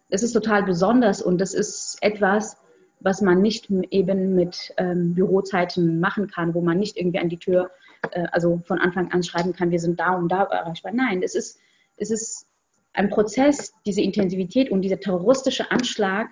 das 0.10 0.24
ist 0.24 0.34
total 0.34 0.64
besonders 0.64 1.22
und 1.22 1.40
das 1.42 1.54
ist 1.54 1.98
etwas, 2.02 2.58
was 3.00 3.22
man 3.22 3.42
nicht 3.42 3.70
eben 3.92 4.36
mit 4.36 4.74
ähm, 4.78 5.16
Bürozeiten 5.16 6.00
machen 6.00 6.28
kann, 6.28 6.54
wo 6.54 6.62
man 6.62 6.78
nicht 6.78 6.98
irgendwie 6.98 7.20
an 7.20 7.30
die 7.30 7.38
Tür, 7.38 7.72
äh, 8.12 8.26
also 8.32 8.62
von 8.66 8.80
Anfang 8.80 9.12
an 9.12 9.24
schreiben 9.24 9.54
kann, 9.54 9.72
wir 9.72 9.80
sind 9.80 10.00
da 10.00 10.16
und 10.16 10.30
da 10.30 10.44
erreichbar. 10.44 10.92
Nein, 10.94 11.22
es 11.24 11.36
ist, 11.36 11.60
es 11.98 12.12
ist 12.12 12.48
ein 12.94 13.10
Prozess, 13.10 13.74
diese 13.86 14.02
Intensivität 14.02 14.72
und 14.72 14.82
dieser 14.82 15.00
terroristische 15.00 15.72
Anschlag 15.72 16.30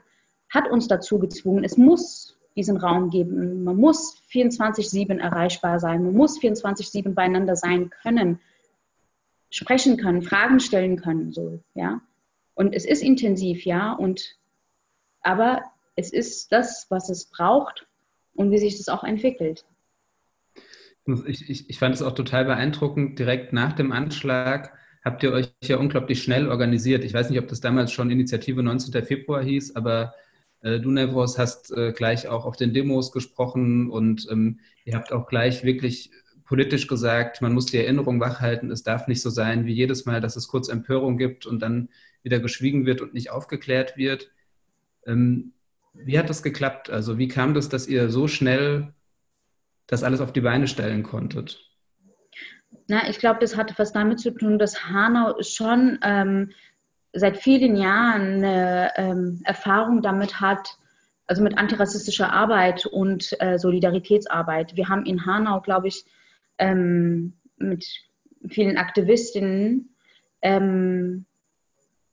hat 0.49 0.69
uns 0.69 0.87
dazu 0.87 1.19
gezwungen, 1.19 1.63
es 1.63 1.77
muss 1.77 2.37
diesen 2.55 2.77
Raum 2.77 3.09
geben. 3.09 3.63
Man 3.63 3.77
muss 3.77 4.21
24-7 4.31 5.19
erreichbar 5.19 5.79
sein, 5.79 6.03
man 6.03 6.13
muss 6.13 6.39
24-7 6.39 7.13
beieinander 7.13 7.55
sein 7.55 7.91
können, 8.01 8.39
sprechen 9.49 9.97
können, 9.97 10.23
Fragen 10.23 10.59
stellen 10.59 10.99
können, 10.99 11.31
so, 11.31 11.59
ja. 11.75 12.01
Und 12.55 12.73
es 12.73 12.85
ist 12.85 13.03
intensiv, 13.03 13.65
ja, 13.65 13.93
und 13.93 14.35
aber 15.21 15.61
es 15.95 16.11
ist 16.11 16.51
das, 16.51 16.87
was 16.89 17.09
es 17.09 17.25
braucht 17.25 17.87
und 18.33 18.51
wie 18.51 18.57
sich 18.57 18.77
das 18.77 18.89
auch 18.89 19.03
entwickelt. 19.03 19.65
Ich, 21.25 21.49
ich, 21.49 21.69
ich 21.69 21.79
fand 21.79 21.95
es 21.95 22.01
auch 22.01 22.13
total 22.13 22.45
beeindruckend. 22.45 23.17
Direkt 23.17 23.53
nach 23.53 23.73
dem 23.73 23.91
Anschlag 23.91 24.73
habt 25.03 25.23
ihr 25.23 25.31
euch 25.31 25.53
ja 25.63 25.77
unglaublich 25.77 26.21
schnell 26.21 26.49
organisiert. 26.49 27.03
Ich 27.03 27.13
weiß 27.13 27.29
nicht, 27.29 27.39
ob 27.39 27.47
das 27.47 27.61
damals 27.61 27.91
schon 27.91 28.11
Initiative 28.11 28.61
19. 28.61 29.05
Februar 29.05 29.41
hieß, 29.41 29.75
aber 29.75 30.13
äh, 30.61 30.79
du, 30.79 30.91
Nevros, 30.91 31.37
hast 31.37 31.71
äh, 31.71 31.93
gleich 31.93 32.27
auch 32.27 32.45
auf 32.45 32.57
den 32.57 32.73
Demos 32.73 33.11
gesprochen 33.11 33.89
und 33.89 34.27
ähm, 34.29 34.59
ihr 34.85 34.95
habt 34.95 35.13
auch 35.13 35.27
gleich 35.27 35.63
wirklich 35.63 36.11
politisch 36.43 36.87
gesagt, 36.87 37.41
man 37.41 37.53
muss 37.53 37.67
die 37.67 37.77
Erinnerung 37.77 38.19
wachhalten. 38.19 38.71
Es 38.71 38.83
darf 38.83 39.07
nicht 39.07 39.21
so 39.21 39.29
sein 39.29 39.65
wie 39.65 39.73
jedes 39.73 40.05
Mal, 40.05 40.21
dass 40.21 40.35
es 40.35 40.47
kurz 40.47 40.69
Empörung 40.69 41.17
gibt 41.17 41.45
und 41.45 41.61
dann 41.61 41.89
wieder 42.23 42.39
geschwiegen 42.39 42.85
wird 42.85 43.01
und 43.01 43.13
nicht 43.13 43.31
aufgeklärt 43.31 43.97
wird. 43.97 44.31
Ähm, 45.05 45.53
wie 45.93 46.17
hat 46.17 46.29
das 46.29 46.43
geklappt? 46.43 46.89
Also 46.89 47.17
wie 47.17 47.27
kam 47.27 47.53
das, 47.53 47.69
dass 47.69 47.87
ihr 47.87 48.09
so 48.09 48.27
schnell 48.27 48.93
das 49.87 50.03
alles 50.03 50.21
auf 50.21 50.33
die 50.33 50.41
Beine 50.41 50.67
stellen 50.67 51.03
konntet? 51.03 51.59
Na, 52.87 53.09
ich 53.09 53.19
glaube, 53.19 53.39
das 53.39 53.57
hatte 53.57 53.73
was 53.77 53.93
damit 53.93 54.19
zu 54.19 54.31
tun, 54.31 54.59
dass 54.59 54.85
Hanau 54.89 55.41
schon 55.41 55.99
ähm, 56.03 56.51
seit 57.13 57.37
vielen 57.37 57.75
Jahren 57.75 58.43
eine 58.43 58.91
ähm, 58.95 59.41
Erfahrung 59.43 60.01
damit 60.01 60.39
hat, 60.39 60.77
also 61.25 61.43
mit 61.43 61.57
antirassistischer 61.57 62.31
Arbeit 62.31 62.85
und 62.85 63.35
äh, 63.41 63.57
Solidaritätsarbeit. 63.57 64.75
Wir 64.75 64.87
haben 64.87 65.05
in 65.05 65.25
Hanau, 65.25 65.61
glaube 65.61 65.87
ich, 65.87 66.05
ähm, 66.57 67.33
mit 67.57 67.85
vielen 68.47 68.77
Aktivistinnen 68.77 69.95
ähm, 70.41 71.25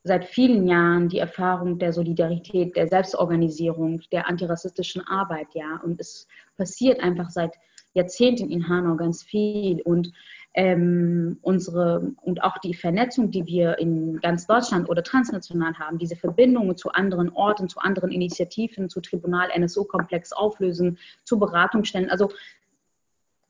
seit 0.04 0.26
vielen 0.26 0.68
Jahren 0.68 1.08
die 1.08 1.18
Erfahrung 1.18 1.78
der 1.78 1.92
Solidarität, 1.92 2.76
der 2.76 2.88
Selbstorganisierung, 2.88 4.02
der 4.12 4.28
antirassistischen 4.28 5.06
Arbeit, 5.06 5.49
ja. 5.54 5.80
Und 5.82 5.99
es 6.00 6.28
passiert 6.56 7.02
einfach 7.02 7.30
seit 7.30 7.54
Jahrzehnten 7.94 8.50
in 8.50 8.68
Hanau 8.68 8.96
ganz 8.96 9.23
viel. 9.23 9.80
Und 9.82 10.12
ähm, 10.56 11.38
unsere 11.42 12.12
und 12.23 12.44
auch 12.44 12.58
die 12.58 12.75
Vernetzung, 12.75 13.30
die 13.30 13.46
wir 13.46 13.78
in 13.78 14.20
ganz 14.20 14.46
Deutschland 14.46 14.88
oder 14.88 15.02
transnational 15.02 15.75
haben, 15.78 15.99
diese 15.99 16.14
Verbindungen 16.14 16.76
zu 16.76 16.90
anderen 16.90 17.30
Orten, 17.30 17.68
zu 17.68 17.80
anderen 17.80 18.12
Initiativen, 18.12 18.88
zu 18.88 19.00
Tribunal 19.00 19.49
NSO-Komplex 19.58 20.32
auflösen, 20.32 20.99
zu 21.25 21.38
Beratungsstellen. 21.40 22.11
Also 22.11 22.30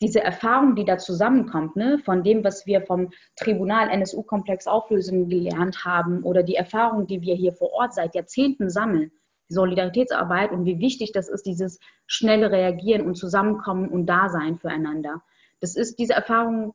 diese 0.05 0.21
Erfahrung, 0.21 0.77
die 0.77 0.85
da 0.85 0.99
zusammenkommt, 0.99 1.77
ne, 1.77 1.99
von 1.99 2.23
dem, 2.23 2.45
was 2.45 2.67
wir 2.67 2.83
vom 2.83 3.11
Tribunal 3.37 3.89
NSU-Komplex 3.89 4.67
auflösen 4.67 5.31
gelernt 5.31 5.87
haben 5.87 6.23
oder 6.25 6.43
die 6.43 6.57
Erfahrung, 6.57 7.07
die 7.07 7.23
wir 7.23 7.35
hier 7.35 7.55
vor 7.55 7.73
Ort 7.73 7.95
seit 7.95 8.15
Jahrzehnten 8.15 8.69
sammeln, 8.69 9.11
die 9.49 9.55
Solidaritätsarbeit 9.55 10.53
und 10.53 10.67
wie 10.67 10.79
wichtig 10.79 11.13
das 11.13 11.31
ist, 11.31 11.47
dieses 11.47 11.81
schnelle 12.07 12.51
Reagieren 12.51 13.07
und 13.07 13.15
Zusammenkommen 13.15 13.89
und 13.89 14.05
Dasein 14.05 14.59
füreinander. 14.59 15.23
Das 15.61 15.75
ist 15.75 15.99
diese 15.99 16.13
Erfahrung 16.13 16.75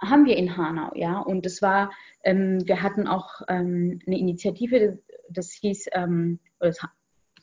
haben 0.00 0.26
wir 0.26 0.36
in 0.36 0.56
Hanau, 0.56 0.90
ja. 0.96 1.20
Und 1.20 1.46
es 1.46 1.62
war, 1.62 1.92
ähm, 2.24 2.66
wir 2.66 2.82
hatten 2.82 3.06
auch 3.06 3.42
ähm, 3.46 4.00
eine 4.04 4.18
Initiative, 4.18 4.98
das 5.28 5.52
hieß, 5.52 5.90
ähm, 5.92 6.40
das 6.58 6.80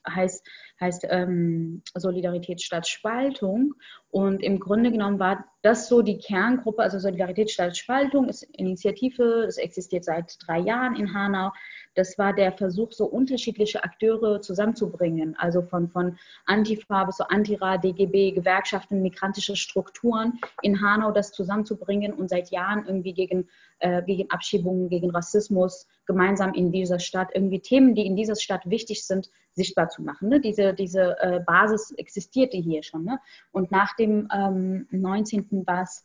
heißt, 0.06 0.46
heißt 0.80 1.06
ähm, 1.10 1.82
Solidarität 1.96 2.62
statt 2.62 2.88
Spaltung. 2.88 3.76
Und 4.12 4.42
im 4.42 4.60
Grunde 4.60 4.92
genommen 4.92 5.20
war 5.20 5.46
das 5.62 5.88
so 5.88 6.02
die 6.02 6.18
Kerngruppe, 6.18 6.82
also 6.82 7.00
Solidarität 7.00 7.52
statt 7.52 7.78
Spaltung 7.78 8.30
ist 8.30 8.44
Initiative, 8.44 9.44
das 9.46 9.58
existiert 9.58 10.06
seit 10.06 10.38
drei 10.46 10.60
Jahren 10.60 10.96
in 10.96 11.14
Hanau. 11.14 11.52
Das 11.96 12.18
war 12.18 12.34
der 12.34 12.54
Versuch, 12.54 12.94
so 12.94 13.06
unterschiedliche 13.06 13.84
Akteure 13.84 14.42
zusammenzubringen, 14.42 15.36
also 15.38 15.62
von, 15.62 15.90
von 15.90 16.18
Antifa 16.46 17.04
bis 17.04 17.18
so 17.18 17.26
Antira, 17.26 17.78
DGB, 17.78 18.32
Gewerkschaften, 18.32 19.02
migrantische 19.02 19.56
Strukturen 19.58 20.40
in 20.62 20.82
Hanau 20.82 21.12
das 21.12 21.34
zusammenzubringen 21.34 22.14
und 22.14 22.30
seit 22.30 22.52
Jahren 22.52 22.86
irgendwie 22.86 23.14
gegen, 23.14 23.50
äh, 23.80 24.02
gegen 24.04 24.32
Abschiebungen, 24.32 24.90
gegen 24.90 25.10
Rassismus 25.10 25.88
gemeinsam 26.06 26.54
in 26.54 26.72
dieser 26.72 27.00
Stadt 27.00 27.30
irgendwie 27.34 27.60
Themen, 27.60 27.96
die 27.96 28.06
in 28.06 28.16
dieser 28.16 28.36
Stadt 28.36 28.62
wichtig 28.70 29.06
sind, 29.06 29.30
sichtbar 29.52 29.90
zu 29.90 30.02
machen. 30.02 30.30
Ne? 30.30 30.40
Diese, 30.40 30.69
diese 30.74 31.18
äh, 31.20 31.40
Basis 31.46 31.92
existierte 31.92 32.58
hier 32.58 32.84
schon. 32.84 33.06
Ne? 33.06 33.20
Und 33.52 33.72
nach 33.72 33.96
dem 33.96 34.28
ähm, 34.34 34.88
19. 34.92 35.66
Bass 35.66 36.04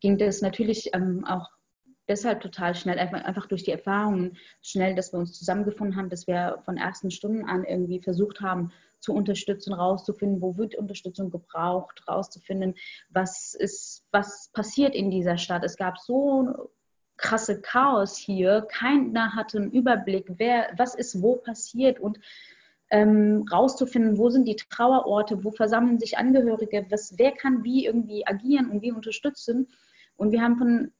ging 0.00 0.18
das 0.18 0.42
natürlich 0.42 0.90
ähm, 0.94 1.24
auch 1.24 1.50
deshalb 2.08 2.40
total 2.40 2.74
schnell, 2.74 2.98
einfach, 2.98 3.24
einfach 3.24 3.46
durch 3.46 3.62
die 3.62 3.70
Erfahrungen 3.70 4.36
schnell, 4.60 4.94
dass 4.94 5.12
wir 5.12 5.18
uns 5.18 5.32
zusammengefunden 5.32 5.96
haben, 5.96 6.10
dass 6.10 6.26
wir 6.26 6.60
von 6.64 6.76
ersten 6.76 7.10
Stunden 7.10 7.44
an 7.44 7.64
irgendwie 7.64 8.00
versucht 8.00 8.40
haben, 8.40 8.72
zu 9.00 9.12
unterstützen, 9.12 9.72
rauszufinden, 9.72 10.40
wo 10.40 10.56
wird 10.56 10.76
Unterstützung 10.76 11.30
gebraucht, 11.30 12.04
rauszufinden, 12.08 12.74
was 13.10 13.54
ist, 13.54 14.06
was 14.12 14.50
passiert 14.52 14.94
in 14.94 15.10
dieser 15.10 15.38
Stadt. 15.38 15.64
Es 15.64 15.76
gab 15.76 15.98
so 15.98 16.70
krasse 17.16 17.60
Chaos 17.60 18.16
hier, 18.16 18.62
keiner 18.62 19.34
hatte 19.34 19.58
einen 19.58 19.72
Überblick, 19.72 20.26
wer, 20.38 20.70
was 20.76 20.94
ist 20.94 21.20
wo 21.20 21.36
passiert 21.36 21.98
und 22.00 22.18
ähm, 22.92 23.46
rauszufinden, 23.50 24.18
wo 24.18 24.28
sind 24.28 24.46
die 24.46 24.56
Trauerorte, 24.56 25.42
wo 25.42 25.50
versammeln 25.50 25.98
sich 25.98 26.18
Angehörige, 26.18 26.86
was, 26.90 27.18
wer 27.18 27.32
kann 27.32 27.64
wie 27.64 27.86
irgendwie 27.86 28.26
agieren 28.26 28.70
und 28.70 28.82
wie 28.82 28.92
unterstützen. 28.92 29.66
Und 30.16 30.30
wir 30.30 30.42
haben 30.42 30.58
von 30.58 30.92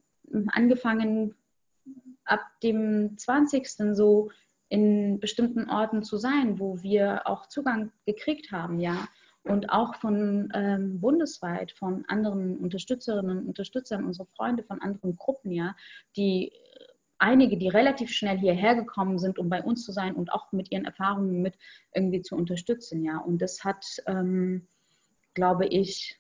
angefangen, 0.53 1.35
ab 2.25 2.41
dem 2.63 3.19
20. 3.19 3.69
so 3.95 4.31
in 4.71 5.21
bestimmten 5.21 5.69
Orten 5.69 6.03
zu 6.03 6.17
sein, 6.17 6.59
wo 6.59 6.83
wir 6.83 7.27
auch 7.27 7.47
Zugang 7.47 7.93
gekriegt 8.07 8.53
haben, 8.53 8.81
ja. 8.81 8.97
Und 9.45 9.71
auch 9.71 9.97
von 9.97 10.51
ähm, 10.55 10.99
bundesweit, 11.01 11.73
von 11.73 12.05
anderen 12.07 12.57
Unterstützerinnen 12.57 13.39
und 13.39 13.49
Unterstützern, 13.49 14.07
unsere 14.07 14.27
Freunde 14.29 14.63
von 14.63 14.81
anderen 14.81 15.17
Gruppen, 15.17 15.51
ja, 15.51 15.75
die 16.17 16.53
einige, 17.23 17.57
die 17.57 17.69
relativ 17.69 18.11
schnell 18.11 18.39
hierher 18.39 18.75
gekommen 18.75 19.19
sind, 19.19 19.39
um 19.39 19.49
bei 19.49 19.63
uns 19.63 19.85
zu 19.85 19.93
sein 19.93 20.15
und 20.15 20.33
auch 20.33 20.51
mit 20.53 20.73
ihren 20.73 20.85
Erfahrungen 20.85 21.41
mit 21.41 21.55
irgendwie 21.95 22.21
zu 22.21 22.37
unterstützen. 22.37 23.05
Ja, 23.05 23.19
und 23.19 23.41
das 23.41 23.65
hat, 23.65 23.85
ähm, 24.07 24.67
glaube 25.35 25.67
ich, 25.67 26.19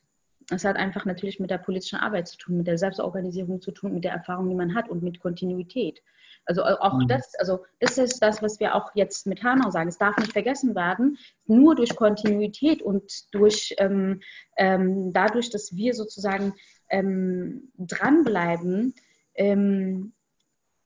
es 0.50 0.64
hat 0.64 0.76
einfach 0.76 1.04
natürlich 1.04 1.40
mit 1.40 1.50
der 1.50 1.58
politischen 1.58 1.98
Arbeit 1.98 2.28
zu 2.28 2.38
tun, 2.38 2.56
mit 2.56 2.66
der 2.66 2.78
Selbstorganisierung 2.78 3.60
zu 3.60 3.72
tun, 3.72 3.94
mit 3.94 4.04
der 4.04 4.12
Erfahrung, 4.12 4.48
die 4.48 4.54
man 4.54 4.74
hat 4.74 4.88
und 4.88 5.02
mit 5.02 5.20
Kontinuität. 5.20 6.02
Also 6.44 6.64
auch 6.64 6.98
mhm. 6.98 7.08
das, 7.08 7.34
also 7.36 7.64
das 7.78 7.98
ist 7.98 8.20
das, 8.20 8.42
was 8.42 8.58
wir 8.58 8.74
auch 8.74 8.90
jetzt 8.94 9.26
mit 9.26 9.42
Hanau 9.42 9.70
sagen. 9.70 9.88
Es 9.88 9.98
darf 9.98 10.16
nicht 10.18 10.32
vergessen 10.32 10.74
werden, 10.74 11.18
nur 11.46 11.74
durch 11.74 11.94
Kontinuität 11.94 12.82
und 12.82 13.32
durch 13.32 13.74
ähm, 13.78 14.20
ähm, 14.56 15.12
dadurch, 15.12 15.50
dass 15.50 15.76
wir 15.76 15.94
sozusagen 15.94 16.54
ähm, 16.90 17.70
dranbleiben, 17.78 18.94
ähm, 19.34 20.12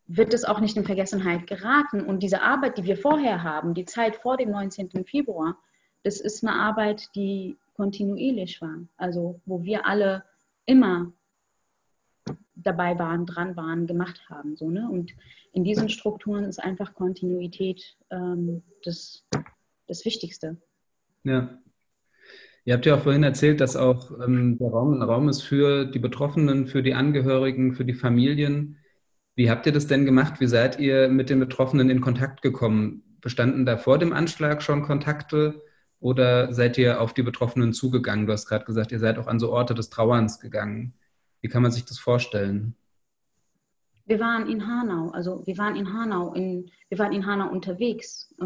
wird 0.08 0.34
es 0.34 0.44
auch 0.44 0.60
nicht 0.60 0.76
in 0.76 0.84
Vergessenheit 0.84 1.46
geraten. 1.46 2.00
Und 2.00 2.22
diese 2.22 2.42
Arbeit, 2.42 2.78
die 2.78 2.84
wir 2.84 2.96
vorher 2.96 3.42
haben, 3.42 3.74
die 3.74 3.84
Zeit 3.84 4.16
vor 4.16 4.36
dem 4.36 4.50
19. 4.50 5.04
Februar, 5.04 5.58
das 6.02 6.20
ist 6.20 6.44
eine 6.44 6.54
Arbeit, 6.54 7.14
die 7.14 7.56
kontinuierlich 7.74 8.60
war. 8.62 8.78
Also 8.96 9.40
wo 9.44 9.64
wir 9.64 9.86
alle 9.86 10.24
immer 10.64 11.12
dabei 12.54 12.98
waren, 12.98 13.26
dran 13.26 13.56
waren, 13.56 13.86
gemacht 13.86 14.28
haben. 14.28 14.56
So, 14.56 14.70
ne? 14.70 14.88
Und 14.90 15.12
in 15.52 15.64
diesen 15.64 15.88
Strukturen 15.88 16.44
ist 16.44 16.58
einfach 16.62 16.94
Kontinuität 16.94 17.96
ähm, 18.10 18.62
das, 18.84 19.24
das 19.86 20.04
Wichtigste. 20.04 20.56
Ja. 21.24 21.58
Ihr 22.64 22.74
habt 22.74 22.84
ja 22.84 22.96
auch 22.96 23.02
vorhin 23.02 23.22
erzählt, 23.22 23.60
dass 23.60 23.76
auch 23.76 24.10
ähm, 24.20 24.58
der 24.58 24.70
Raum 24.70 24.94
ein 24.94 25.02
Raum 25.02 25.28
ist 25.28 25.42
für 25.42 25.84
die 25.84 26.00
Betroffenen, 26.00 26.66
für 26.66 26.82
die 26.82 26.94
Angehörigen, 26.94 27.74
für 27.74 27.84
die 27.84 27.94
Familien. 27.94 28.78
Wie 29.36 29.50
habt 29.50 29.66
ihr 29.66 29.72
das 29.72 29.86
denn 29.86 30.06
gemacht? 30.06 30.40
Wie 30.40 30.46
seid 30.46 30.80
ihr 30.80 31.08
mit 31.08 31.28
den 31.28 31.38
Betroffenen 31.38 31.90
in 31.90 32.00
Kontakt 32.00 32.40
gekommen? 32.40 33.02
Bestanden 33.20 33.66
da 33.66 33.76
vor 33.76 33.98
dem 33.98 34.14
Anschlag 34.14 34.62
schon 34.62 34.82
Kontakte 34.82 35.62
oder 36.00 36.54
seid 36.54 36.78
ihr 36.78 37.02
auf 37.02 37.12
die 37.12 37.22
Betroffenen 37.22 37.74
zugegangen? 37.74 38.26
Du 38.26 38.32
hast 38.32 38.46
gerade 38.48 38.64
gesagt, 38.64 38.92
ihr 38.92 38.98
seid 38.98 39.18
auch 39.18 39.26
an 39.26 39.38
so 39.38 39.52
Orte 39.52 39.74
des 39.74 39.90
Trauerns 39.90 40.40
gegangen. 40.40 40.94
Wie 41.42 41.48
kann 41.48 41.62
man 41.62 41.70
sich 41.70 41.84
das 41.84 41.98
vorstellen? 41.98 42.76
Wir 44.06 44.20
waren 44.20 44.48
in 44.48 44.66
Hanau, 44.66 45.10
also 45.10 45.46
wir 45.46 45.58
waren 45.58 45.76
in 45.76 45.92
Hanau, 45.92 46.32
in, 46.32 46.70
wir 46.88 46.98
waren 46.98 47.12
in 47.12 47.26
Hanau 47.26 47.50
unterwegs. 47.50 48.32
Äh, 48.40 48.44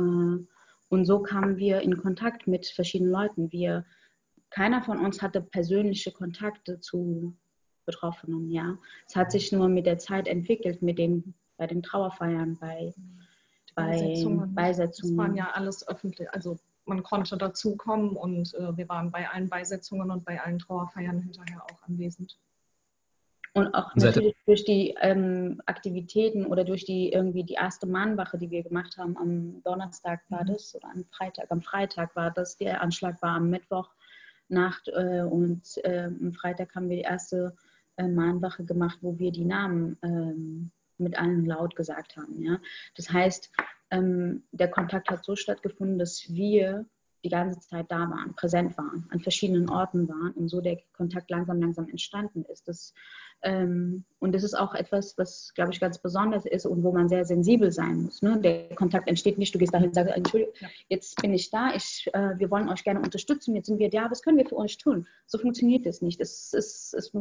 und 0.88 1.04
so 1.04 1.23
kamen 1.23 1.56
wir 1.56 1.82
in 1.82 1.97
Kontakt 1.99 2.49
mit 2.49 2.66
verschiedenen 2.66 3.12
Leuten. 3.12 3.52
Wir, 3.52 3.85
keiner 4.50 4.82
von 4.82 4.99
uns 4.99 5.23
hatte 5.23 5.40
persönliche 5.40 6.11
Kontakte 6.11 6.80
zu 6.80 7.37
Betroffenen, 7.90 8.50
ja. 8.50 8.76
Es 9.09 9.16
hat 9.16 9.32
sich 9.32 9.52
nur 9.52 9.68
mit 9.68 9.87
der 9.87 9.99
Zeit 9.99 10.28
entwickelt, 10.28 10.82
mit 10.82 10.99
den, 10.99 11.35
bei 11.56 11.66
den 11.66 11.82
Trauerfeiern, 11.82 12.56
bei, 12.61 12.94
bei 13.75 13.90
Beisetzungen. 13.90 14.54
Beisetzungen. 14.54 15.16
Das 15.16 15.26
waren 15.26 15.37
ja 15.37 15.50
alles 15.52 15.87
öffentlich, 15.87 16.32
also 16.32 16.59
man 16.87 17.02
konnte 17.02 17.37
dazukommen 17.37 18.16
und 18.16 18.54
äh, 18.54 18.76
wir 18.76 18.88
waren 18.88 19.11
bei 19.11 19.28
allen 19.28 19.49
Beisetzungen 19.49 20.11
und 20.11 20.25
bei 20.25 20.40
allen 20.40 20.59
Trauerfeiern 20.59 21.20
hinterher 21.20 21.62
auch 21.64 21.82
anwesend. 21.88 22.38
Und 23.52 23.75
auch 23.75 23.94
natürlich 23.97 24.37
durch 24.47 24.64
die 24.64 24.94
ähm, 25.00 25.61
Aktivitäten 25.66 26.47
oder 26.47 26.64
durch 26.64 26.85
die 26.85 27.12
irgendwie 27.12 27.42
die 27.42 27.54
erste 27.54 27.87
Mahnwache, 27.87 28.38
die 28.38 28.50
wir 28.50 28.62
gemacht 28.62 28.97
haben, 28.97 29.16
am 29.16 29.62
Donnerstag 29.64 30.20
war 30.28 30.44
mhm. 30.44 30.52
das 30.52 30.75
oder 30.75 30.88
am 30.88 31.04
Freitag, 31.11 31.50
am 31.50 31.61
Freitag 31.61 32.14
war 32.14 32.30
das, 32.30 32.56
der 32.56 32.80
Anschlag 32.80 33.20
war 33.23 33.37
am 33.37 33.50
Mittwochnacht 33.50 34.88
äh, 34.88 35.23
und 35.23 35.62
äh, 35.82 36.04
am 36.04 36.32
Freitag 36.32 36.75
haben 36.76 36.88
wir 36.88 36.99
die 36.99 37.02
erste 37.02 37.56
äh, 38.00 38.09
Mahnwache 38.09 38.64
gemacht, 38.64 38.99
wo 39.02 39.19
wir 39.19 39.30
die 39.30 39.45
Namen 39.45 39.99
ähm, 40.02 40.71
mit 40.99 41.19
allen 41.19 41.45
laut 41.45 41.76
gesagt 41.76 42.16
haben. 42.16 42.42
Ja? 42.42 42.59
Das 42.97 43.12
heißt, 43.12 43.50
ähm, 43.90 44.45
der 44.52 44.69
Kontakt 44.69 45.11
hat 45.11 45.25
so 45.25 45.37
stattgefunden, 45.37 45.99
dass 45.99 46.25
wir 46.28 46.87
die 47.25 47.29
ganze 47.29 47.61
Zeit 47.61 47.87
da 47.91 48.11
waren, 48.11 48.35
präsent 48.35 48.77
waren, 48.79 49.07
an 49.11 49.21
verschiedenen 49.21 49.69
Orten 49.69 50.09
waren 50.09 50.33
und 50.33 50.49
so 50.49 50.61
der 50.61 50.79
Kontakt 50.97 51.31
langsam, 51.31 51.61
langsam 51.61 51.89
entstanden 51.89 52.45
ist. 52.45 52.67
Das, 52.69 52.95
ähm, 53.43 54.05
und 54.19 54.35
das 54.35 54.43
ist 54.43 54.55
auch 54.55 54.75
etwas, 54.75 55.17
was, 55.19 55.53
glaube 55.55 55.73
ich, 55.73 55.81
ganz 55.81 55.99
besonders 55.99 56.47
ist 56.47 56.67
und 56.67 56.83
wo 56.83 56.93
man 56.93 57.09
sehr 57.09 57.25
sensibel 57.25 57.73
sein 57.73 58.03
muss. 58.03 58.23
Ne? 58.23 58.39
Der 58.41 58.75
Kontakt 58.75 59.09
entsteht 59.09 59.39
nicht, 59.39 59.55
du 59.55 59.59
gehst 59.59 59.75
dahin 59.75 59.89
und 59.89 59.95
sagst, 59.95 60.15
Entschuldigung, 60.15 60.55
jetzt 60.89 61.21
bin 61.21 61.33
ich 61.33 61.50
da, 61.50 61.75
ich, 61.75 62.09
äh, 62.12 62.39
wir 62.39 62.50
wollen 62.50 62.69
euch 62.69 62.85
gerne 62.85 63.00
unterstützen, 63.00 63.55
jetzt 63.55 63.67
sind 63.67 63.79
wir 63.79 63.91
da, 63.91 64.11
was 64.11 64.23
können 64.23 64.39
wir 64.39 64.47
für 64.47 64.57
euch 64.57 64.79
tun? 64.79 65.07
So 65.27 65.39
funktioniert 65.39 65.87
das 65.87 66.03
nicht. 66.03 66.21
Es, 66.21 66.53
es, 66.53 66.95
es, 66.95 67.12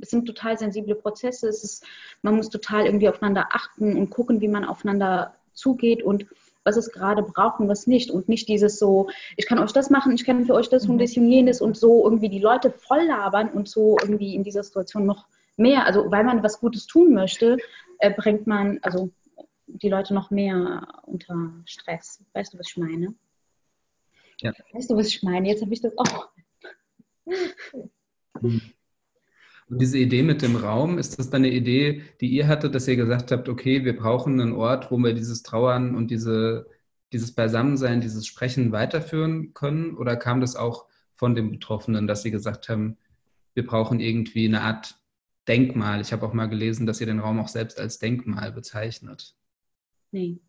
es 0.00 0.10
sind 0.10 0.26
total 0.26 0.58
sensible 0.58 0.94
Prozesse, 0.94 1.48
es 1.48 1.64
ist, 1.64 1.84
man 2.22 2.36
muss 2.36 2.48
total 2.50 2.86
irgendwie 2.86 3.08
aufeinander 3.08 3.48
achten 3.52 3.96
und 3.96 4.10
gucken, 4.10 4.40
wie 4.40 4.48
man 4.48 4.64
aufeinander 4.64 5.34
zugeht 5.52 6.02
und 6.02 6.26
was 6.68 6.76
es 6.76 6.92
gerade 6.92 7.22
braucht 7.22 7.60
und 7.60 7.68
was 7.68 7.86
nicht. 7.86 8.10
Und 8.10 8.28
nicht 8.28 8.46
dieses 8.48 8.78
so, 8.78 9.08
ich 9.36 9.46
kann 9.46 9.58
euch 9.58 9.72
das 9.72 9.88
machen, 9.88 10.12
ich 10.12 10.24
kann 10.24 10.44
für 10.44 10.54
euch 10.54 10.68
das 10.68 10.86
und 10.86 10.98
das 10.98 11.16
und 11.16 11.28
jenes 11.28 11.60
und 11.60 11.76
so 11.76 12.04
irgendwie 12.04 12.28
die 12.28 12.38
Leute 12.38 12.70
voll 12.70 13.04
labern 13.04 13.48
und 13.48 13.68
so 13.68 13.96
irgendwie 14.00 14.34
in 14.34 14.44
dieser 14.44 14.62
Situation 14.62 15.06
noch 15.06 15.26
mehr, 15.56 15.86
also 15.86 16.10
weil 16.10 16.24
man 16.24 16.42
was 16.42 16.60
Gutes 16.60 16.86
tun 16.86 17.14
möchte, 17.14 17.56
äh, 17.98 18.12
bringt 18.14 18.46
man 18.46 18.78
also 18.82 19.10
die 19.66 19.88
Leute 19.88 20.14
noch 20.14 20.30
mehr 20.30 20.86
unter 21.02 21.52
Stress. 21.64 22.22
Weißt 22.34 22.52
du, 22.52 22.58
was 22.58 22.68
ich 22.68 22.76
meine? 22.76 23.14
Ja. 24.40 24.52
Weißt 24.72 24.90
du, 24.90 24.96
was 24.96 25.08
ich 25.08 25.22
meine? 25.22 25.48
Jetzt 25.48 25.62
habe 25.62 25.72
ich 25.72 25.80
das 25.80 25.96
auch. 25.96 26.28
Hm. 28.40 28.60
Und 29.70 29.82
diese 29.82 29.98
Idee 29.98 30.22
mit 30.22 30.42
dem 30.42 30.56
Raum, 30.56 30.98
ist 30.98 31.18
das 31.18 31.30
dann 31.30 31.44
eine 31.44 31.52
Idee, 31.52 32.02
die 32.20 32.28
ihr 32.28 32.48
hattet, 32.48 32.74
dass 32.74 32.88
ihr 32.88 32.96
gesagt 32.96 33.30
habt, 33.30 33.48
okay, 33.48 33.84
wir 33.84 33.96
brauchen 33.96 34.40
einen 34.40 34.52
Ort, 34.52 34.90
wo 34.90 34.96
wir 34.98 35.12
dieses 35.12 35.42
Trauern 35.42 35.94
und 35.94 36.10
diese, 36.10 36.66
dieses 37.12 37.32
Beisammensein, 37.32 38.00
dieses 38.00 38.26
Sprechen 38.26 38.72
weiterführen 38.72 39.52
können? 39.52 39.96
Oder 39.96 40.16
kam 40.16 40.40
das 40.40 40.56
auch 40.56 40.86
von 41.14 41.34
den 41.34 41.50
Betroffenen, 41.50 42.06
dass 42.06 42.22
sie 42.22 42.30
gesagt 42.30 42.68
haben, 42.68 42.96
wir 43.54 43.66
brauchen 43.66 44.00
irgendwie 44.00 44.46
eine 44.46 44.62
Art 44.62 44.98
Denkmal? 45.48 46.00
Ich 46.00 46.12
habe 46.12 46.26
auch 46.26 46.32
mal 46.32 46.46
gelesen, 46.46 46.86
dass 46.86 47.00
ihr 47.00 47.06
den 47.06 47.20
Raum 47.20 47.38
auch 47.38 47.48
selbst 47.48 47.78
als 47.78 47.98
Denkmal 47.98 48.52
bezeichnet. 48.52 49.34
Nee. 50.12 50.40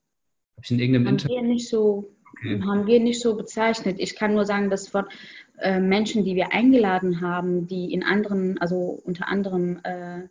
Habe 0.55 0.63
ich 0.63 0.71
in 0.71 0.79
irgendeinem 0.79 1.07
Haben 1.07 1.13
Interview? 1.15 1.35
Wir 1.35 1.43
nicht 1.43 1.67
so 1.67 2.15
Okay. 2.39 2.61
Haben 2.61 2.87
wir 2.87 2.99
nicht 2.99 3.21
so 3.21 3.35
bezeichnet. 3.35 3.97
Ich 3.99 4.15
kann 4.15 4.33
nur 4.33 4.45
sagen, 4.45 4.69
dass 4.69 4.87
von 4.87 5.05
äh, 5.61 5.79
Menschen, 5.79 6.23
die 6.23 6.35
wir 6.35 6.51
eingeladen 6.53 7.21
haben, 7.21 7.67
die 7.67 7.93
in 7.93 8.03
anderen, 8.03 8.57
also 8.59 8.99
unter 9.03 9.27
anderem 9.27 9.79
äh, 9.83 10.27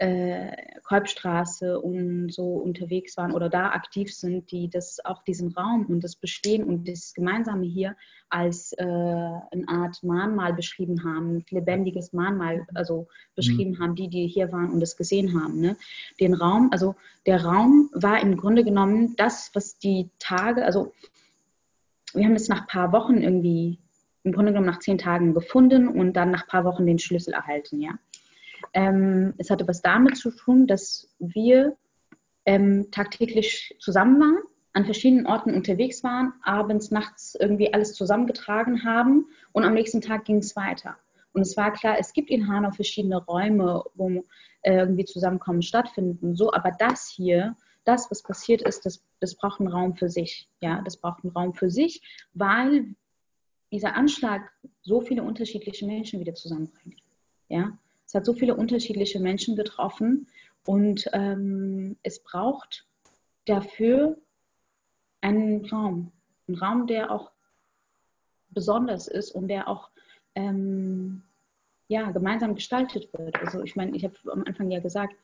äh, 0.00 0.80
Kolbstraße 0.82 1.78
und 1.78 2.32
so 2.32 2.54
unterwegs 2.54 3.18
waren 3.18 3.32
oder 3.32 3.50
da 3.50 3.70
aktiv 3.72 4.14
sind, 4.14 4.50
die 4.50 4.70
das 4.70 5.04
auch 5.04 5.22
diesen 5.24 5.52
Raum 5.52 5.84
und 5.86 6.02
das 6.02 6.16
Bestehen 6.16 6.64
und 6.64 6.88
das 6.88 7.12
Gemeinsame 7.12 7.66
hier 7.66 7.94
als 8.30 8.72
äh, 8.72 8.82
eine 8.82 9.68
Art 9.68 10.02
Mahnmal 10.02 10.54
beschrieben 10.54 11.04
haben, 11.04 11.44
lebendiges 11.50 12.14
Mahnmal 12.14 12.66
also 12.74 13.08
beschrieben 13.34 13.72
mhm. 13.72 13.78
haben, 13.78 13.94
die, 13.94 14.08
die 14.08 14.26
hier 14.26 14.50
waren 14.52 14.70
und 14.70 14.80
das 14.80 14.96
gesehen 14.96 15.38
haben. 15.38 15.60
Ne? 15.60 15.76
Den 16.18 16.32
Raum, 16.32 16.70
also 16.72 16.94
der 17.26 17.44
Raum 17.44 17.90
war 17.92 18.20
im 18.20 18.38
Grunde 18.38 18.64
genommen 18.64 19.14
das, 19.16 19.50
was 19.52 19.78
die 19.78 20.08
Tage, 20.18 20.64
also 20.64 20.92
wir 22.14 22.24
haben 22.24 22.34
es 22.34 22.48
nach 22.48 22.62
ein 22.62 22.66
paar 22.66 22.92
Wochen 22.92 23.18
irgendwie, 23.18 23.78
im 24.22 24.32
Grunde 24.32 24.52
genommen 24.52 24.66
nach 24.66 24.80
zehn 24.80 24.98
Tagen 24.98 25.34
gefunden 25.34 25.88
und 25.88 26.14
dann 26.14 26.30
nach 26.30 26.42
ein 26.42 26.48
paar 26.48 26.64
Wochen 26.64 26.86
den 26.86 26.98
Schlüssel 26.98 27.34
erhalten, 27.34 27.80
ja. 27.80 27.98
Ähm, 28.72 29.34
es 29.38 29.50
hatte 29.50 29.66
was 29.66 29.82
damit 29.82 30.16
zu 30.16 30.30
tun, 30.30 30.66
dass 30.66 31.08
wir 31.18 31.76
ähm, 32.44 32.90
tagtäglich 32.90 33.76
zusammen 33.80 34.20
waren, 34.20 34.42
an 34.72 34.84
verschiedenen 34.84 35.26
Orten 35.26 35.54
unterwegs 35.54 36.04
waren, 36.04 36.32
abends, 36.42 36.90
nachts 36.90 37.34
irgendwie 37.38 37.72
alles 37.72 37.94
zusammengetragen 37.94 38.84
haben 38.84 39.26
und 39.52 39.64
am 39.64 39.74
nächsten 39.74 40.00
Tag 40.00 40.24
ging 40.24 40.38
es 40.38 40.54
weiter. 40.54 40.96
Und 41.32 41.42
es 41.42 41.56
war 41.56 41.72
klar, 41.72 41.96
es 41.98 42.12
gibt 42.12 42.30
in 42.30 42.48
Hanau 42.48 42.70
verschiedene 42.70 43.24
Räume, 43.24 43.84
wo 43.94 44.24
äh, 44.62 44.78
irgendwie 44.78 45.04
Zusammenkommen 45.04 45.62
stattfinden. 45.62 46.34
So, 46.34 46.52
aber 46.52 46.72
das 46.78 47.08
hier, 47.08 47.56
das, 47.84 48.10
was 48.10 48.22
passiert 48.22 48.62
ist, 48.62 48.84
das, 48.84 49.02
das 49.20 49.34
braucht 49.34 49.60
einen 49.60 49.68
Raum 49.68 49.96
für 49.96 50.08
sich. 50.08 50.48
Ja, 50.60 50.82
das 50.82 50.96
braucht 50.96 51.24
einen 51.24 51.32
Raum 51.32 51.54
für 51.54 51.70
sich, 51.70 52.02
weil 52.34 52.94
dieser 53.70 53.94
Anschlag 53.96 54.52
so 54.82 55.00
viele 55.00 55.22
unterschiedliche 55.22 55.86
Menschen 55.86 56.20
wieder 56.20 56.34
zusammenbringt. 56.34 57.00
Ja, 57.48 57.78
es 58.06 58.14
hat 58.14 58.24
so 58.24 58.34
viele 58.34 58.56
unterschiedliche 58.56 59.20
Menschen 59.20 59.56
getroffen 59.56 60.26
und 60.66 61.08
ähm, 61.12 61.96
es 62.02 62.22
braucht 62.22 62.86
dafür 63.44 64.18
einen 65.20 65.64
Raum. 65.66 66.12
Einen 66.48 66.58
Raum, 66.58 66.86
der 66.86 67.10
auch 67.10 67.30
besonders 68.50 69.06
ist 69.06 69.32
und 69.32 69.48
der 69.48 69.68
auch 69.68 69.90
ähm, 70.34 71.22
ja, 71.88 72.10
gemeinsam 72.10 72.54
gestaltet 72.54 73.12
wird. 73.12 73.36
Also 73.40 73.62
ich 73.62 73.76
meine, 73.76 73.96
ich 73.96 74.04
habe 74.04 74.14
am 74.32 74.44
Anfang 74.44 74.70
ja 74.70 74.80
gesagt, 74.80 75.14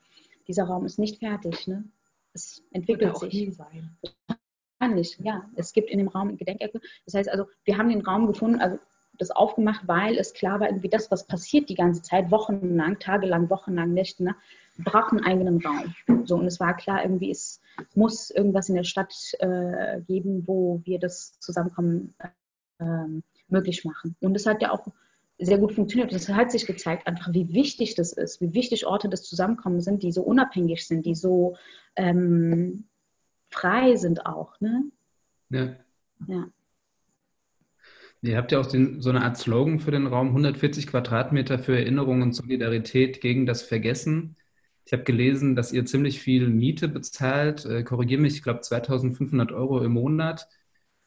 dieser 0.48 0.64
Raum 0.64 0.84
ist 0.84 0.98
nicht 0.98 1.18
fertig. 1.18 1.66
Ne? 1.66 1.84
Es 2.32 2.62
entwickelt 2.72 3.16
sich. 3.18 3.32
Nie 3.32 3.50
sein. 3.50 3.96
Nicht, 4.80 5.18
ja. 5.20 5.48
Es 5.56 5.72
gibt 5.72 5.90
in 5.90 5.98
dem 5.98 6.08
Raum 6.08 6.36
Gedenkecke. 6.36 6.80
Das 7.04 7.14
heißt 7.14 7.28
also, 7.28 7.46
wir 7.64 7.78
haben 7.78 7.88
den 7.88 8.02
Raum 8.02 8.26
gefunden, 8.26 8.60
also 8.60 8.78
das 9.18 9.30
aufgemacht, 9.30 9.88
weil 9.88 10.18
es 10.18 10.34
klar 10.34 10.60
war, 10.60 10.68
irgendwie 10.68 10.88
das, 10.88 11.10
was 11.10 11.26
passiert 11.26 11.68
die 11.68 11.74
ganze 11.74 12.02
Zeit, 12.02 12.30
wochenlang, 12.30 12.98
tagelang, 12.98 13.48
wochenlang, 13.50 13.92
Nächte, 13.92 14.24
ne, 14.24 14.36
braucht 14.78 15.12
einen 15.12 15.24
eigenen 15.24 15.64
Raum. 15.64 15.94
So, 16.26 16.36
und 16.36 16.46
es 16.46 16.60
war 16.60 16.76
klar, 16.76 17.02
irgendwie, 17.02 17.30
es 17.30 17.60
muss 17.94 18.30
irgendwas 18.30 18.68
in 18.68 18.74
der 18.74 18.84
Stadt 18.84 19.14
äh, 19.38 20.00
geben, 20.02 20.46
wo 20.46 20.80
wir 20.84 20.98
das 20.98 21.38
Zusammenkommen 21.40 22.14
äh, 22.78 22.84
möglich 23.48 23.84
machen. 23.84 24.16
Und 24.20 24.34
es 24.36 24.46
hat 24.46 24.60
ja 24.62 24.72
auch 24.72 24.86
sehr 25.38 25.58
gut 25.58 25.72
funktioniert. 25.72 26.12
Es 26.12 26.28
hat 26.28 26.50
sich 26.50 26.66
gezeigt, 26.66 27.06
einfach 27.06 27.32
wie 27.32 27.52
wichtig 27.52 27.94
das 27.94 28.12
ist, 28.12 28.40
wie 28.40 28.54
wichtig 28.54 28.86
Orte 28.86 29.08
des 29.08 29.22
Zusammenkommens 29.22 29.84
sind, 29.84 30.02
die 30.02 30.12
so 30.12 30.22
unabhängig 30.22 30.86
sind, 30.86 31.04
die 31.04 31.14
so 31.14 31.56
ähm, 31.94 32.84
frei 33.56 33.96
sind 33.96 34.26
auch. 34.26 34.60
Ne? 34.60 34.84
Ja. 35.50 35.76
ja. 36.26 36.48
Ihr 38.22 38.36
habt 38.36 38.52
ja 38.52 38.60
auch 38.60 38.66
den, 38.66 39.00
so 39.00 39.10
eine 39.10 39.22
Art 39.22 39.36
Slogan 39.36 39.78
für 39.78 39.90
den 39.90 40.06
Raum, 40.06 40.28
140 40.28 40.86
Quadratmeter 40.86 41.58
für 41.58 41.78
Erinnerung 41.78 42.22
und 42.22 42.32
Solidarität 42.32 43.20
gegen 43.20 43.46
das 43.46 43.62
Vergessen. 43.62 44.36
Ich 44.84 44.92
habe 44.92 45.04
gelesen, 45.04 45.56
dass 45.56 45.72
ihr 45.72 45.84
ziemlich 45.84 46.20
viel 46.20 46.48
Miete 46.48 46.88
bezahlt. 46.88 47.64
Äh, 47.64 47.82
Korrigiere 47.82 48.20
mich, 48.20 48.36
ich 48.36 48.42
glaube 48.42 48.60
2500 48.60 49.52
Euro 49.52 49.82
im 49.82 49.92
Monat. 49.92 50.48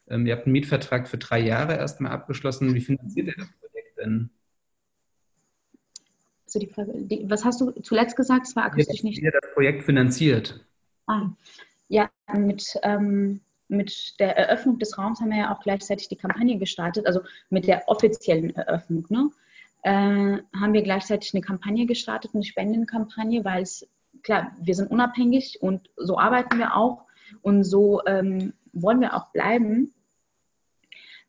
Ähm, 0.08 0.26
ihr 0.26 0.34
habt 0.34 0.46
einen 0.46 0.52
Mietvertrag 0.52 1.08
für 1.08 1.18
drei 1.18 1.40
Jahre 1.40 1.76
erstmal 1.76 2.12
abgeschlossen. 2.12 2.74
Wie 2.74 2.80
finanziert 2.80 3.28
ihr 3.28 3.34
das 3.36 3.48
Projekt 3.58 3.98
denn? 3.98 4.30
Also 6.46 6.58
die 6.58 6.66
Frage, 6.66 6.92
die, 6.94 7.30
was 7.30 7.44
hast 7.44 7.60
du 7.60 7.70
zuletzt 7.82 8.16
gesagt? 8.16 8.46
Es 8.46 8.56
war 8.56 8.64
akustisch 8.64 9.02
nicht. 9.02 9.20
Wie 9.20 9.24
ihr 9.24 9.32
das 9.32 9.54
Projekt 9.54 9.84
finanziert? 9.84 10.66
Ah, 11.06 11.30
ja, 11.90 12.08
mit, 12.32 12.78
ähm, 12.84 13.40
mit 13.68 14.18
der 14.20 14.36
Eröffnung 14.36 14.78
des 14.78 14.96
Raums 14.96 15.20
haben 15.20 15.30
wir 15.30 15.38
ja 15.38 15.54
auch 15.54 15.60
gleichzeitig 15.60 16.08
die 16.08 16.16
Kampagne 16.16 16.56
gestartet, 16.56 17.04
also 17.06 17.20
mit 17.50 17.66
der 17.66 17.82
offiziellen 17.88 18.54
Eröffnung. 18.54 19.06
Ne? 19.10 19.30
Äh, 19.82 20.38
haben 20.58 20.72
wir 20.72 20.82
gleichzeitig 20.82 21.34
eine 21.34 21.42
Kampagne 21.42 21.86
gestartet, 21.86 22.30
eine 22.32 22.44
Spendenkampagne, 22.44 23.44
weil 23.44 23.62
es, 23.62 23.88
klar, 24.22 24.52
wir 24.60 24.74
sind 24.74 24.90
unabhängig 24.90 25.58
und 25.60 25.90
so 25.96 26.16
arbeiten 26.16 26.58
wir 26.58 26.76
auch 26.76 27.06
und 27.42 27.64
so 27.64 28.00
ähm, 28.06 28.52
wollen 28.72 29.00
wir 29.00 29.14
auch 29.14 29.32
bleiben. 29.32 29.92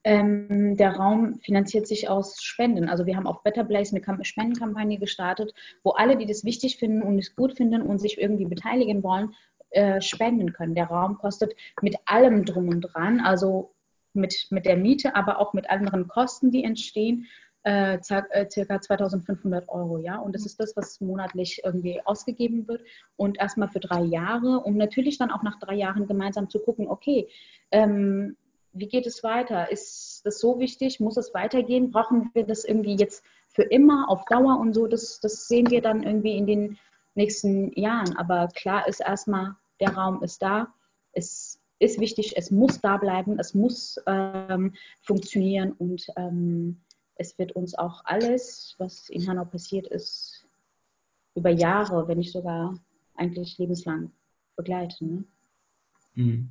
Ähm, 0.03 0.77
der 0.77 0.95
Raum 0.95 1.39
finanziert 1.43 1.87
sich 1.87 2.07
aus 2.07 2.41
Spenden. 2.41 2.87
Also 2.87 3.07
wir 3.07 3.15
haben 3.15 3.27
auf 3.27 3.43
Better 3.43 3.63
Place 3.63 3.93
eine 3.93 4.25
Spendenkampagne 4.25 4.99
gestartet, 4.99 5.53
wo 5.83 5.91
alle, 5.91 6.17
die 6.17 6.25
das 6.25 6.43
wichtig 6.43 6.77
finden 6.77 7.01
und 7.01 7.17
es 7.17 7.35
gut 7.35 7.57
finden 7.57 7.81
und 7.81 7.99
sich 7.99 8.19
irgendwie 8.19 8.45
beteiligen 8.45 9.03
wollen, 9.03 9.33
äh, 9.71 10.01
spenden 10.01 10.53
können. 10.53 10.75
Der 10.75 10.87
Raum 10.87 11.17
kostet 11.17 11.53
mit 11.81 11.95
allem 12.05 12.45
drum 12.45 12.69
und 12.69 12.81
dran, 12.81 13.19
also 13.19 13.71
mit, 14.13 14.47
mit 14.49 14.65
der 14.65 14.77
Miete, 14.77 15.15
aber 15.15 15.39
auch 15.39 15.53
mit 15.53 15.69
anderen 15.69 16.07
Kosten, 16.07 16.51
die 16.51 16.63
entstehen, 16.63 17.27
äh, 17.63 17.97
äh 17.97 18.49
circa 18.49 18.81
2500 18.81 19.69
Euro, 19.69 19.97
ja. 19.97 20.17
Und 20.17 20.33
das 20.35 20.45
ist 20.45 20.59
das, 20.59 20.75
was 20.75 20.99
monatlich 20.99 21.61
irgendwie 21.63 22.01
ausgegeben 22.03 22.67
wird 22.67 22.81
und 23.15 23.39
erstmal 23.39 23.69
für 23.69 23.79
drei 23.79 24.01
Jahre, 24.01 24.59
um 24.59 24.77
natürlich 24.77 25.17
dann 25.17 25.31
auch 25.31 25.43
nach 25.43 25.59
drei 25.59 25.75
Jahren 25.75 26.07
gemeinsam 26.07 26.49
zu 26.49 26.59
gucken, 26.59 26.87
okay, 26.87 27.27
ähm, 27.71 28.35
wie 28.73 28.87
geht 28.87 29.05
es 29.05 29.23
weiter? 29.23 29.71
Ist 29.71 30.21
das 30.25 30.39
so 30.39 30.59
wichtig? 30.59 30.99
Muss 30.99 31.17
es 31.17 31.33
weitergehen? 31.33 31.91
Brauchen 31.91 32.31
wir 32.33 32.45
das 32.45 32.63
irgendwie 32.63 32.95
jetzt 32.95 33.23
für 33.49 33.63
immer 33.63 34.09
auf 34.09 34.23
Dauer 34.25 34.59
und 34.59 34.73
so? 34.73 34.87
Das, 34.87 35.19
das 35.19 35.47
sehen 35.47 35.69
wir 35.69 35.81
dann 35.81 36.03
irgendwie 36.03 36.37
in 36.37 36.47
den 36.47 36.77
nächsten 37.15 37.77
Jahren. 37.77 38.15
Aber 38.15 38.47
klar 38.47 38.87
ist 38.87 39.01
erstmal, 39.01 39.55
der 39.81 39.93
Raum 39.93 40.23
ist 40.23 40.41
da. 40.41 40.73
Es 41.11 41.59
ist 41.79 41.99
wichtig, 41.99 42.37
es 42.37 42.51
muss 42.51 42.79
da 42.79 42.97
bleiben, 42.97 43.39
es 43.39 43.53
muss 43.53 43.99
ähm, 44.05 44.73
funktionieren 45.01 45.73
und 45.73 46.07
ähm, 46.15 46.79
es 47.15 47.37
wird 47.37 47.51
uns 47.53 47.75
auch 47.75 48.05
alles, 48.05 48.75
was 48.77 49.09
in 49.09 49.27
Hanau 49.27 49.45
passiert 49.45 49.87
ist, 49.87 50.47
über 51.35 51.49
Jahre, 51.49 52.07
wenn 52.07 52.19
nicht 52.19 52.31
sogar 52.31 52.79
eigentlich 53.15 53.57
lebenslang 53.57 54.11
begleiten. 54.55 55.25
Ne? 56.15 56.23
Mhm. 56.23 56.49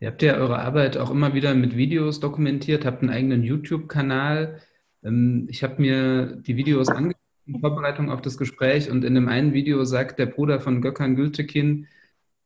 Ihr 0.00 0.08
habt 0.08 0.22
ja 0.22 0.34
eure 0.34 0.58
Arbeit 0.58 0.96
auch 0.96 1.10
immer 1.10 1.34
wieder 1.34 1.54
mit 1.54 1.76
Videos 1.76 2.20
dokumentiert, 2.20 2.84
habt 2.84 3.02
einen 3.02 3.10
eigenen 3.10 3.42
YouTube-Kanal. 3.42 4.60
Ähm, 5.02 5.46
ich 5.48 5.62
habe 5.62 5.80
mir 5.80 6.36
die 6.36 6.56
Videos 6.56 6.88
angeschaut 6.88 7.13
in 7.46 7.60
Vorbereitung 7.60 8.10
auf 8.10 8.22
das 8.22 8.38
Gespräch 8.38 8.90
und 8.90 9.04
in 9.04 9.14
dem 9.14 9.28
einen 9.28 9.52
Video 9.52 9.84
sagt 9.84 10.18
der 10.18 10.26
Bruder 10.26 10.60
von 10.60 10.80
Gökhan 10.80 11.16
Gültekin, 11.16 11.86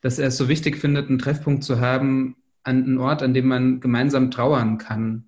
dass 0.00 0.18
er 0.18 0.28
es 0.28 0.36
so 0.36 0.48
wichtig 0.48 0.76
findet, 0.76 1.08
einen 1.08 1.18
Treffpunkt 1.18 1.64
zu 1.64 1.80
haben, 1.80 2.36
an 2.62 2.84
einen 2.84 2.98
Ort, 2.98 3.22
an 3.22 3.34
dem 3.34 3.48
man 3.48 3.80
gemeinsam 3.80 4.30
trauern 4.30 4.78
kann. 4.78 5.24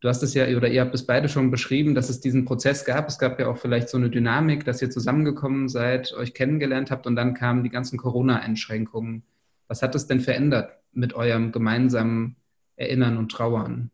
Du 0.00 0.08
hast 0.08 0.22
es 0.22 0.34
ja, 0.34 0.46
oder 0.54 0.68
ihr 0.68 0.82
habt 0.82 0.94
es 0.94 1.06
beide 1.06 1.30
schon 1.30 1.50
beschrieben, 1.50 1.94
dass 1.94 2.10
es 2.10 2.20
diesen 2.20 2.44
Prozess 2.44 2.84
gab. 2.84 3.08
Es 3.08 3.18
gab 3.18 3.40
ja 3.40 3.48
auch 3.48 3.56
vielleicht 3.56 3.88
so 3.88 3.96
eine 3.96 4.10
Dynamik, 4.10 4.64
dass 4.64 4.82
ihr 4.82 4.90
zusammengekommen 4.90 5.68
seid, 5.68 6.12
euch 6.12 6.34
kennengelernt 6.34 6.90
habt 6.90 7.06
und 7.06 7.16
dann 7.16 7.32
kamen 7.32 7.64
die 7.64 7.70
ganzen 7.70 7.98
Corona-Einschränkungen. 7.98 9.22
Was 9.66 9.80
hat 9.80 9.94
es 9.94 10.06
denn 10.06 10.20
verändert 10.20 10.78
mit 10.92 11.14
eurem 11.14 11.52
gemeinsamen 11.52 12.36
Erinnern 12.76 13.16
und 13.16 13.30
Trauern? 13.30 13.90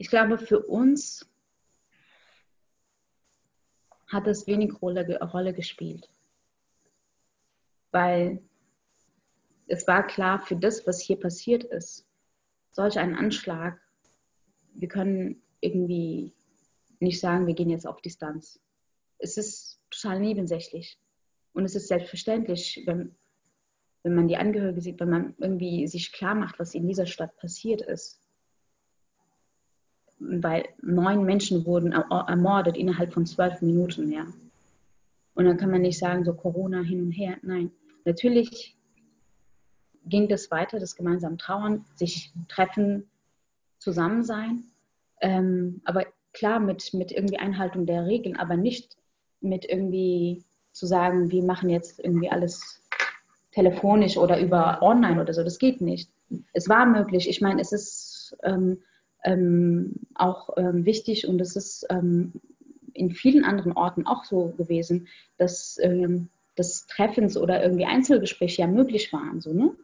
Ich 0.00 0.08
glaube, 0.08 0.38
für 0.38 0.60
uns 0.60 1.30
hat 4.08 4.26
das 4.26 4.46
wenig 4.46 4.80
Rolle, 4.80 5.20
Rolle 5.20 5.52
gespielt. 5.52 6.08
Weil 7.90 8.42
es 9.66 9.86
war 9.86 10.06
klar, 10.06 10.40
für 10.40 10.56
das, 10.56 10.86
was 10.86 11.02
hier 11.02 11.20
passiert 11.20 11.64
ist, 11.64 12.08
solch 12.70 12.98
ein 12.98 13.14
Anschlag, 13.14 13.78
wir 14.72 14.88
können 14.88 15.42
irgendwie 15.60 16.32
nicht 16.98 17.20
sagen, 17.20 17.46
wir 17.46 17.54
gehen 17.54 17.68
jetzt 17.68 17.86
auf 17.86 18.00
Distanz. 18.00 18.58
Es 19.18 19.36
ist 19.36 19.82
total 19.90 20.18
nebensächlich. 20.18 20.98
Und 21.52 21.66
es 21.66 21.74
ist 21.74 21.88
selbstverständlich, 21.88 22.84
wenn, 22.86 23.14
wenn 24.02 24.14
man 24.14 24.28
die 24.28 24.38
Angehörige 24.38 24.80
sieht, 24.80 24.98
wenn 24.98 25.10
man 25.10 25.34
irgendwie 25.36 25.86
sich 25.86 26.10
klar 26.10 26.34
macht, 26.34 26.58
was 26.58 26.74
in 26.74 26.88
dieser 26.88 27.04
Stadt 27.04 27.36
passiert 27.36 27.82
ist 27.82 28.20
weil 30.20 30.68
neun 30.82 31.24
Menschen 31.24 31.64
wurden 31.64 31.92
ermordet 31.92 32.76
innerhalb 32.76 33.12
von 33.12 33.26
zwölf 33.26 33.60
Minuten, 33.62 34.12
ja. 34.12 34.26
Und 35.34 35.46
dann 35.46 35.56
kann 35.56 35.70
man 35.70 35.82
nicht 35.82 35.98
sagen, 35.98 36.24
so 36.24 36.34
Corona 36.34 36.82
hin 36.82 37.00
und 37.00 37.12
her. 37.12 37.36
Nein, 37.42 37.70
natürlich 38.04 38.76
ging 40.04 40.28
das 40.28 40.50
weiter, 40.50 40.78
das 40.78 40.96
gemeinsame 40.96 41.38
Trauern, 41.38 41.84
sich 41.94 42.32
treffen, 42.48 43.08
zusammen 43.78 44.22
sein. 44.22 44.64
Ähm, 45.20 45.80
aber 45.84 46.06
klar 46.32 46.60
mit, 46.60 46.92
mit 46.94 47.12
irgendwie 47.12 47.38
Einhaltung 47.38 47.86
der 47.86 48.06
Regeln, 48.06 48.36
aber 48.36 48.56
nicht 48.56 48.96
mit 49.40 49.64
irgendwie 49.64 50.44
zu 50.72 50.86
sagen, 50.86 51.30
wir 51.30 51.42
machen 51.42 51.70
jetzt 51.70 51.98
irgendwie 52.00 52.30
alles 52.30 52.82
telefonisch 53.52 54.16
oder 54.16 54.40
über 54.40 54.82
online 54.82 55.20
oder 55.20 55.32
so. 55.32 55.42
Das 55.42 55.58
geht 55.58 55.80
nicht. 55.80 56.10
Es 56.52 56.68
war 56.68 56.86
möglich. 56.86 57.28
Ich 57.28 57.40
meine, 57.40 57.60
es 57.60 57.72
ist 57.72 58.36
ähm, 58.42 58.78
ähm, 59.24 59.94
auch 60.14 60.56
ähm, 60.56 60.84
wichtig 60.84 61.26
und 61.26 61.40
es 61.40 61.56
ist 61.56 61.86
ähm, 61.90 62.32
in 62.94 63.12
vielen 63.12 63.44
anderen 63.44 63.72
Orten 63.72 64.06
auch 64.06 64.24
so 64.24 64.52
gewesen, 64.56 65.08
dass 65.38 65.78
ähm, 65.82 66.28
das 66.56 66.86
Treffens 66.86 67.36
oder 67.36 67.62
irgendwie 67.62 67.86
Einzelgespräche 67.86 68.62
ja 68.62 68.68
möglich 68.68 69.12
waren. 69.12 69.40
So, 69.40 69.52
ne? 69.52 69.74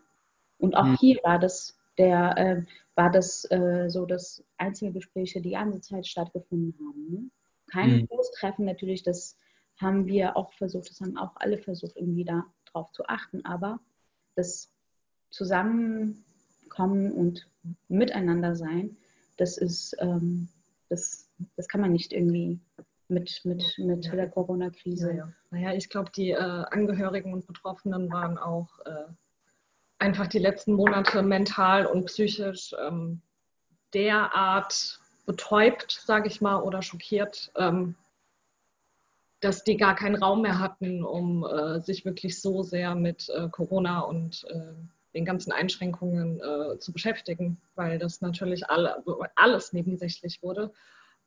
Und 0.58 0.76
auch 0.76 0.84
mhm. 0.84 0.96
hier 0.96 1.20
war 1.22 1.38
das 1.38 1.76
der 1.98 2.36
äh, 2.36 2.62
war 2.94 3.10
das 3.10 3.48
äh, 3.50 3.88
so, 3.88 4.06
dass 4.06 4.42
Einzelgespräche 4.56 5.40
die 5.40 5.50
ganze 5.50 5.80
Zeit 5.80 6.06
stattgefunden 6.06 6.74
haben. 6.78 7.06
Ne? 7.10 7.30
Kein 7.70 8.00
mhm. 8.00 8.06
Großtreffen 8.08 8.64
natürlich, 8.64 9.02
das 9.02 9.36
haben 9.78 10.06
wir 10.06 10.36
auch 10.36 10.52
versucht, 10.54 10.88
das 10.90 11.00
haben 11.00 11.18
auch 11.18 11.36
alle 11.36 11.58
versucht, 11.58 11.96
irgendwie 11.96 12.24
darauf 12.24 12.90
zu 12.92 13.06
achten, 13.06 13.44
aber 13.44 13.80
das 14.34 14.72
Zusammenkommen 15.30 17.12
und 17.12 17.46
Miteinander 17.88 18.54
sein, 18.56 18.96
das 19.36 19.58
ist, 19.58 19.96
ähm, 20.00 20.48
das, 20.88 21.28
das 21.56 21.68
kann 21.68 21.80
man 21.80 21.92
nicht 21.92 22.12
irgendwie 22.12 22.58
mit, 23.08 23.40
mit, 23.44 23.62
mit 23.78 24.04
ja. 24.04 24.14
der 24.14 24.30
Corona-Krise. 24.30 25.10
Ja, 25.10 25.16
ja. 25.16 25.32
Naja, 25.50 25.72
ich 25.72 25.88
glaube, 25.88 26.10
die 26.14 26.30
äh, 26.30 26.36
Angehörigen 26.36 27.32
und 27.32 27.46
Betroffenen 27.46 28.10
waren 28.10 28.38
auch 28.38 28.80
äh, 28.84 29.06
einfach 29.98 30.26
die 30.26 30.38
letzten 30.38 30.74
Monate 30.74 31.22
mental 31.22 31.86
und 31.86 32.06
psychisch 32.06 32.74
ähm, 32.78 33.20
derart 33.94 35.00
betäubt, 35.24 36.00
sage 36.04 36.28
ich 36.28 36.40
mal, 36.40 36.62
oder 36.62 36.82
schockiert, 36.82 37.52
ähm, 37.56 37.94
dass 39.40 39.64
die 39.64 39.76
gar 39.76 39.94
keinen 39.94 40.16
Raum 40.16 40.42
mehr 40.42 40.58
hatten, 40.58 41.04
um 41.04 41.44
äh, 41.44 41.80
sich 41.80 42.04
wirklich 42.04 42.40
so 42.40 42.62
sehr 42.62 42.94
mit 42.94 43.28
äh, 43.28 43.48
Corona 43.48 44.00
und 44.00 44.44
äh, 44.50 44.74
den 45.16 45.24
ganzen 45.24 45.50
Einschränkungen 45.50 46.40
äh, 46.40 46.78
zu 46.78 46.92
beschäftigen, 46.92 47.58
weil 47.74 47.98
das 47.98 48.20
natürlich 48.20 48.68
alle, 48.68 49.02
alles 49.34 49.72
nebensächlich 49.72 50.42
wurde. 50.42 50.70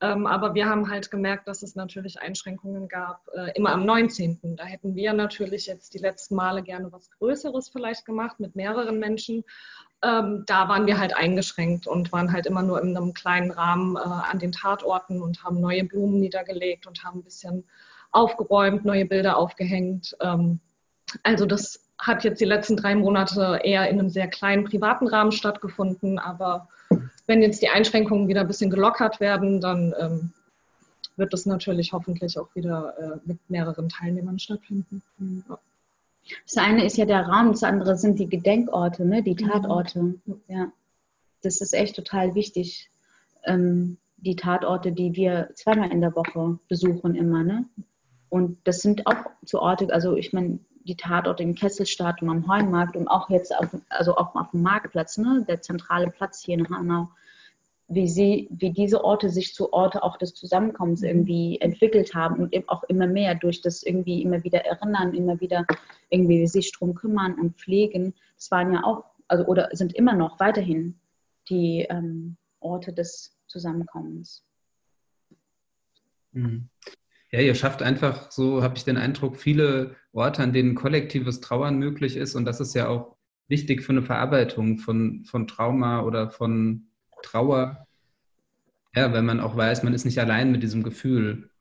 Ähm, 0.01 0.27
aber 0.27 0.53
wir 0.53 0.67
haben 0.67 0.89
halt 0.89 1.11
gemerkt, 1.11 1.47
dass 1.47 1.61
es 1.61 1.75
natürlich 1.75 2.21
Einschränkungen 2.21 2.87
gab, 2.87 3.27
äh, 3.35 3.51
immer 3.55 3.71
am 3.71 3.85
19. 3.85 4.55
Da 4.55 4.63
hätten 4.63 4.95
wir 4.95 5.11
natürlich 5.11 5.65
jetzt 5.65 5.93
die 5.93 5.97
letzten 5.97 6.35
Male 6.35 6.63
gerne 6.63 6.91
was 6.93 7.11
Größeres 7.11 7.67
vielleicht 7.67 8.05
gemacht 8.05 8.39
mit 8.39 8.55
mehreren 8.55 8.99
Menschen. 8.99 9.43
Ähm, 10.01 10.43
da 10.47 10.69
waren 10.69 10.85
wir 10.85 10.99
halt 10.99 11.17
eingeschränkt 11.17 11.85
und 11.85 12.13
waren 12.13 12.31
halt 12.31 12.45
immer 12.45 12.61
nur 12.61 12.81
in 12.81 12.95
einem 12.95 13.13
kleinen 13.13 13.51
Rahmen 13.51 13.97
äh, 13.97 13.99
an 13.99 14.39
den 14.39 14.53
Tatorten 14.53 15.21
und 15.21 15.43
haben 15.43 15.59
neue 15.59 15.83
Blumen 15.83 16.21
niedergelegt 16.21 16.87
und 16.87 17.03
haben 17.03 17.19
ein 17.19 17.23
bisschen 17.23 17.65
aufgeräumt, 18.11 18.85
neue 18.85 19.05
Bilder 19.05 19.35
aufgehängt. 19.35 20.15
Ähm, 20.21 20.61
also 21.23 21.45
das 21.45 21.88
hat 21.99 22.23
jetzt 22.23 22.39
die 22.39 22.45
letzten 22.45 22.77
drei 22.77 22.95
Monate 22.95 23.59
eher 23.63 23.89
in 23.89 23.99
einem 23.99 24.09
sehr 24.09 24.27
kleinen 24.27 24.63
privaten 24.63 25.07
Rahmen 25.07 25.31
stattgefunden. 25.31 26.17
Aber 26.17 26.67
wenn 27.27 27.41
jetzt 27.41 27.61
die 27.61 27.69
Einschränkungen 27.69 28.27
wieder 28.27 28.41
ein 28.41 28.47
bisschen 28.47 28.69
gelockert 28.69 29.19
werden, 29.19 29.59
dann 29.59 29.93
ähm, 29.99 30.33
wird 31.17 31.33
das 31.33 31.45
natürlich 31.45 31.91
hoffentlich 31.91 32.39
auch 32.39 32.47
wieder 32.55 32.95
äh, 32.97 33.19
mit 33.25 33.37
mehreren 33.49 33.89
Teilnehmern 33.89 34.39
stattfinden. 34.39 35.03
Ja. 35.19 35.59
Das 36.45 36.57
eine 36.57 36.85
ist 36.85 36.97
ja 36.97 37.05
der 37.05 37.27
Raum, 37.27 37.51
das 37.51 37.63
andere 37.63 37.97
sind 37.97 38.19
die 38.19 38.29
Gedenkorte, 38.29 39.05
ne? 39.05 39.21
die 39.21 39.33
mhm. 39.33 39.49
Tatorte. 39.49 40.01
Mhm. 40.01 40.41
Ja. 40.47 40.71
Das 41.41 41.61
ist 41.61 41.73
echt 41.73 41.95
total 41.95 42.33
wichtig. 42.35 42.89
Ähm, 43.43 43.97
die 44.17 44.35
Tatorte, 44.35 44.91
die 44.91 45.15
wir 45.15 45.49
zweimal 45.53 45.91
in 45.91 46.01
der 46.01 46.15
Woche 46.15 46.59
besuchen 46.67 47.15
immer. 47.15 47.43
Ne? 47.43 47.65
Und 48.29 48.57
das 48.65 48.81
sind 48.81 49.07
auch 49.07 49.25
zu 49.45 49.59
Orte, 49.61 49.91
also 49.93 50.15
ich 50.15 50.33
meine, 50.33 50.59
die 50.83 50.95
Tatorte 50.95 51.43
in 51.43 51.55
Kesselstadt 51.55 52.21
und 52.21 52.29
am 52.29 52.47
Heumarkt 52.47 52.95
und 52.95 53.07
auch 53.07 53.29
jetzt 53.29 53.55
auf, 53.55 53.67
also 53.89 54.15
auch 54.17 54.35
auf 54.35 54.51
dem 54.51 54.61
Marktplatz, 54.61 55.17
ne, 55.17 55.45
der 55.47 55.61
zentrale 55.61 56.09
Platz 56.09 56.43
hier 56.43 56.57
in 56.57 56.69
Hanau. 56.69 57.09
wie 57.91 58.07
sie, 58.07 58.47
wie 58.51 58.71
diese 58.71 59.03
Orte 59.03 59.29
sich 59.29 59.53
zu 59.55 59.73
Orte 59.73 60.03
auch 60.03 60.17
des 60.17 60.35
Zusammenkommens 60.35 61.01
irgendwie 61.01 61.59
entwickelt 61.59 62.13
haben 62.13 62.35
und 62.39 62.53
eben 62.53 62.69
auch 62.69 62.83
immer 62.83 63.07
mehr 63.07 63.33
durch 63.35 63.61
das 63.61 63.81
irgendwie 63.81 64.21
immer 64.21 64.43
wieder 64.43 64.63
erinnern, 64.65 65.15
immer 65.15 65.39
wieder 65.41 65.65
irgendwie 66.09 66.45
sich 66.47 66.71
drum 66.71 66.93
kümmern 66.93 67.33
und 67.33 67.57
pflegen. 67.57 68.13
Das 68.35 68.51
waren 68.51 68.73
ja 68.73 68.83
auch, 68.83 69.05
also 69.27 69.45
oder 69.45 69.69
sind 69.71 69.93
immer 69.95 70.13
noch 70.13 70.39
weiterhin 70.39 70.99
die 71.49 71.87
ähm, 71.89 72.37
Orte 72.59 72.93
des 72.93 73.35
Zusammenkommens. 73.47 74.43
Mhm. 76.31 76.69
Ja, 77.31 77.41
ihr 77.41 77.53
schafft 77.53 77.83
einfach, 77.83 78.31
so 78.31 78.63
habe 78.63 78.75
ich 78.75 78.85
den 78.85 78.97
Eindruck, 78.97 79.37
viele 79.37 79.95
Orte, 80.13 80.41
an 80.41 80.51
denen 80.51 80.73
kollektives 80.73 81.41
Trauern 81.41 81.77
möglich 81.77 82.17
ist. 82.17 82.33
Und 82.35 82.45
das 82.45 82.59
ist 82.59 82.73
ja 82.73 82.87
auch 82.87 83.17
wichtig 83.47 83.83
für 83.83 83.91
eine 83.91 84.01
Verarbeitung 84.01 84.79
von, 84.79 85.25
von 85.25 85.45
Trauma 85.45 86.01
oder 86.01 86.31
von 86.31 86.87
Trauer. 87.21 87.85
Ja, 88.95 89.13
wenn 89.13 89.25
man 89.25 89.39
auch 89.39 89.55
weiß, 89.55 89.83
man 89.83 89.93
ist 89.93 90.05
nicht 90.05 90.19
allein 90.19 90.51
mit 90.51 90.63
diesem 90.63 90.81
Gefühl. 90.81 91.51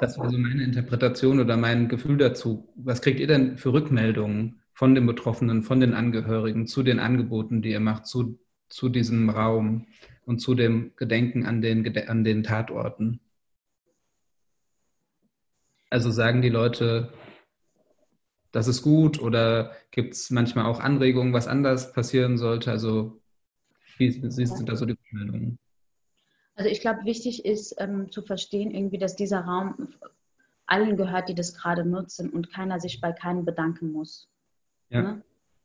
Das 0.00 0.18
wäre 0.18 0.30
so 0.30 0.38
meine 0.38 0.64
Interpretation 0.64 1.38
oder 1.38 1.56
mein 1.56 1.88
Gefühl 1.88 2.16
dazu. 2.16 2.68
Was 2.74 3.02
kriegt 3.02 3.20
ihr 3.20 3.28
denn 3.28 3.56
für 3.56 3.72
Rückmeldungen 3.72 4.60
von 4.72 4.96
den 4.96 5.06
Betroffenen, 5.06 5.62
von 5.62 5.78
den 5.78 5.94
Angehörigen 5.94 6.66
zu 6.66 6.82
den 6.82 6.98
Angeboten, 6.98 7.62
die 7.62 7.70
ihr 7.70 7.78
macht, 7.78 8.06
zu, 8.06 8.40
zu 8.68 8.88
diesem 8.88 9.30
Raum 9.30 9.86
und 10.24 10.40
zu 10.40 10.56
dem 10.56 10.90
Gedenken 10.96 11.46
an 11.46 11.62
den, 11.62 11.96
an 12.08 12.24
den 12.24 12.42
Tatorten? 12.42 13.20
Also 15.94 16.10
sagen 16.10 16.42
die 16.42 16.48
Leute, 16.48 17.12
das 18.50 18.66
ist 18.66 18.82
gut 18.82 19.22
oder 19.22 19.70
gibt 19.92 20.14
es 20.14 20.28
manchmal 20.30 20.66
auch 20.66 20.80
Anregungen, 20.80 21.32
was 21.32 21.46
anders 21.46 21.92
passieren 21.92 22.36
sollte? 22.36 22.72
Also 22.72 23.20
wie 23.98 24.10
siehst 24.10 24.58
du 24.58 24.64
da 24.64 24.74
so 24.74 24.86
die 24.86 24.94
Rückmeldungen? 24.94 25.56
Also 26.56 26.68
ich 26.68 26.80
glaube, 26.80 27.04
wichtig 27.04 27.44
ist 27.44 27.76
ähm, 27.78 28.10
zu 28.10 28.22
verstehen, 28.22 28.72
irgendwie, 28.72 28.98
dass 28.98 29.14
dieser 29.14 29.42
Raum 29.42 29.94
allen 30.66 30.96
gehört, 30.96 31.28
die 31.28 31.36
das 31.36 31.54
gerade 31.54 31.84
nutzen 31.84 32.28
und 32.28 32.52
keiner 32.52 32.80
sich 32.80 33.00
bei 33.00 33.12
keinem 33.12 33.44
bedanken 33.44 33.92
muss. 33.92 34.28
Ja. 34.88 35.00
Ne? 35.00 35.22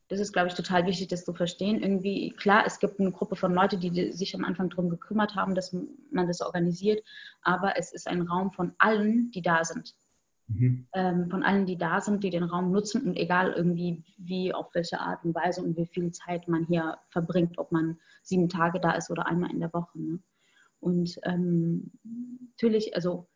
Das 0.09 0.19
ist, 0.19 0.33
glaube 0.33 0.47
ich, 0.47 0.55
total 0.55 0.87
wichtig, 0.87 1.07
das 1.07 1.23
zu 1.23 1.33
verstehen. 1.33 1.81
Irgendwie, 1.81 2.31
klar, 2.31 2.65
es 2.65 2.79
gibt 2.79 2.99
eine 2.99 3.11
Gruppe 3.11 3.35
von 3.35 3.53
Leuten, 3.53 3.79
die 3.79 4.11
sich 4.11 4.35
am 4.35 4.43
Anfang 4.43 4.69
darum 4.69 4.89
gekümmert 4.89 5.35
haben, 5.35 5.53
dass 5.53 5.71
man 5.71 6.27
das 6.27 6.41
organisiert, 6.41 7.03
aber 7.41 7.77
es 7.77 7.93
ist 7.93 8.07
ein 8.07 8.23
Raum 8.23 8.51
von 8.51 8.73
allen, 8.79 9.31
die 9.31 9.43
da 9.43 9.63
sind. 9.63 9.95
Mhm. 10.49 10.88
Ähm, 10.93 11.29
von 11.29 11.43
allen, 11.43 11.65
die 11.65 11.77
da 11.77 12.01
sind, 12.01 12.23
die 12.23 12.29
den 12.29 12.43
Raum 12.43 12.71
nutzen 12.71 13.03
und 13.03 13.15
egal 13.15 13.53
irgendwie, 13.53 14.03
wie, 14.17 14.53
auf 14.53 14.73
welche 14.73 14.99
Art 14.99 15.23
und 15.23 15.35
Weise 15.35 15.62
und 15.62 15.77
wie 15.77 15.85
viel 15.85 16.12
Zeit 16.12 16.47
man 16.47 16.65
hier 16.65 16.97
verbringt, 17.09 17.57
ob 17.57 17.71
man 17.71 17.99
sieben 18.23 18.49
Tage 18.49 18.79
da 18.79 18.91
ist 18.91 19.12
oder 19.12 19.27
einmal 19.27 19.51
in 19.51 19.59
der 19.59 19.73
Woche. 19.73 19.99
Ne? 19.99 20.19
Und 20.79 21.19
ähm, 21.23 21.91
natürlich, 22.51 22.95
also 22.95 23.27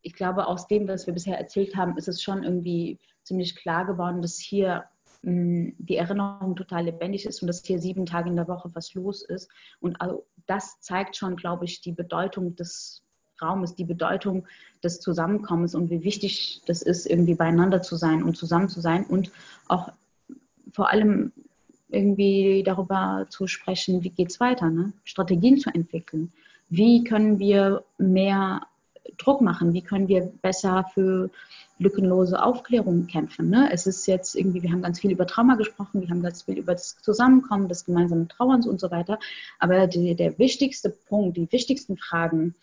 ich 0.00 0.14
glaube, 0.14 0.46
aus 0.46 0.66
dem, 0.66 0.88
was 0.88 1.06
wir 1.06 1.14
bisher 1.14 1.38
erzählt 1.38 1.76
haben, 1.76 1.96
ist 1.96 2.08
es 2.08 2.22
schon 2.22 2.42
irgendwie 2.42 2.98
ziemlich 3.22 3.56
klar 3.56 3.86
geworden, 3.86 4.22
dass 4.22 4.38
hier 4.38 4.84
die 5.26 5.96
Erinnerung 5.96 6.54
total 6.54 6.84
lebendig 6.84 7.24
ist 7.24 7.40
und 7.40 7.46
dass 7.46 7.64
hier 7.64 7.78
sieben 7.78 8.04
Tage 8.04 8.28
in 8.28 8.36
der 8.36 8.48
Woche 8.48 8.70
was 8.74 8.92
los 8.92 9.22
ist. 9.22 9.50
Und 9.80 9.98
also 10.00 10.26
das 10.46 10.80
zeigt 10.80 11.16
schon, 11.16 11.36
glaube 11.36 11.64
ich, 11.64 11.80
die 11.80 11.92
Bedeutung 11.92 12.56
des 12.56 13.03
Raumes, 13.40 13.74
die 13.74 13.84
Bedeutung 13.84 14.46
des 14.82 15.00
Zusammenkommens 15.00 15.74
und 15.74 15.90
wie 15.90 16.04
wichtig 16.04 16.62
das 16.66 16.82
ist, 16.82 17.06
irgendwie 17.06 17.34
beieinander 17.34 17.82
zu 17.82 17.96
sein 17.96 18.22
und 18.22 18.36
zusammen 18.36 18.68
zu 18.68 18.80
sein 18.80 19.04
und 19.04 19.30
auch 19.68 19.90
vor 20.72 20.90
allem 20.90 21.32
irgendwie 21.88 22.62
darüber 22.64 23.26
zu 23.30 23.46
sprechen, 23.46 24.02
wie 24.02 24.10
geht 24.10 24.30
es 24.30 24.40
weiter, 24.40 24.70
ne? 24.70 24.92
Strategien 25.04 25.58
zu 25.58 25.70
entwickeln. 25.70 26.32
Wie 26.68 27.04
können 27.04 27.38
wir 27.38 27.84
mehr 27.98 28.62
Druck 29.18 29.40
machen? 29.40 29.74
Wie 29.74 29.82
können 29.82 30.08
wir 30.08 30.32
besser 30.42 30.84
für 30.92 31.30
lückenlose 31.78 32.42
Aufklärung 32.42 33.06
kämpfen? 33.06 33.50
Ne? 33.50 33.68
Es 33.72 33.86
ist 33.86 34.06
jetzt 34.06 34.34
irgendwie, 34.34 34.62
wir 34.62 34.72
haben 34.72 34.82
ganz 34.82 35.00
viel 35.00 35.12
über 35.12 35.26
Trauma 35.26 35.54
gesprochen, 35.56 36.00
wir 36.00 36.08
haben 36.08 36.22
ganz 36.22 36.42
viel 36.42 36.58
über 36.58 36.72
das 36.72 36.96
Zusammenkommen, 37.00 37.68
das 37.68 37.84
gemeinsame 37.84 38.28
Trauerns 38.28 38.66
und 38.66 38.80
so 38.80 38.90
weiter. 38.90 39.18
Aber 39.58 39.86
die, 39.86 40.14
der 40.14 40.38
wichtigste 40.38 40.90
Punkt, 40.90 41.36
die 41.36 41.50
wichtigsten 41.52 41.96
Fragen, 41.96 42.54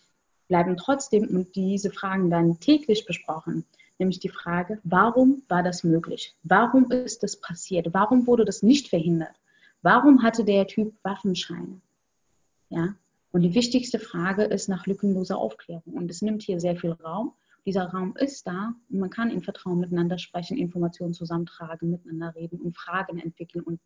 bleiben 0.52 0.76
trotzdem 0.76 1.28
und 1.28 1.56
diese 1.56 1.90
Fragen 1.90 2.30
werden 2.30 2.60
täglich 2.60 3.06
besprochen. 3.06 3.64
Nämlich 3.98 4.20
die 4.20 4.28
Frage, 4.28 4.80
warum 4.84 5.42
war 5.48 5.62
das 5.62 5.82
möglich? 5.82 6.36
Warum 6.42 6.90
ist 6.90 7.22
das 7.22 7.40
passiert? 7.40 7.94
Warum 7.94 8.26
wurde 8.26 8.44
das 8.44 8.62
nicht 8.62 8.88
verhindert? 8.88 9.34
Warum 9.80 10.22
hatte 10.22 10.44
der 10.44 10.66
Typ 10.66 10.92
Waffenscheine? 11.04 11.80
Ja? 12.68 12.94
Und 13.30 13.40
die 13.40 13.54
wichtigste 13.54 13.98
Frage 13.98 14.42
ist 14.42 14.68
nach 14.68 14.86
lückenloser 14.86 15.38
Aufklärung. 15.38 15.94
Und 15.94 16.10
es 16.10 16.20
nimmt 16.20 16.42
hier 16.42 16.60
sehr 16.60 16.76
viel 16.76 16.92
Raum. 16.92 17.32
Dieser 17.64 17.86
Raum 17.86 18.14
ist 18.18 18.46
da 18.46 18.74
und 18.90 18.98
man 18.98 19.08
kann 19.08 19.30
in 19.30 19.40
Vertrauen 19.40 19.80
miteinander 19.80 20.18
sprechen, 20.18 20.58
Informationen 20.58 21.14
zusammentragen, 21.14 21.88
miteinander 21.88 22.34
reden 22.34 22.60
und 22.60 22.76
Fragen 22.76 23.18
entwickeln 23.18 23.64
und 23.64 23.80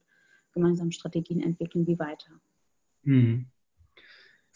gemeinsam 0.52 0.90
Strategien 0.90 1.40
entwickeln, 1.40 1.86
wie 1.86 2.00
weiter. 2.00 2.32
Mhm. 3.04 3.46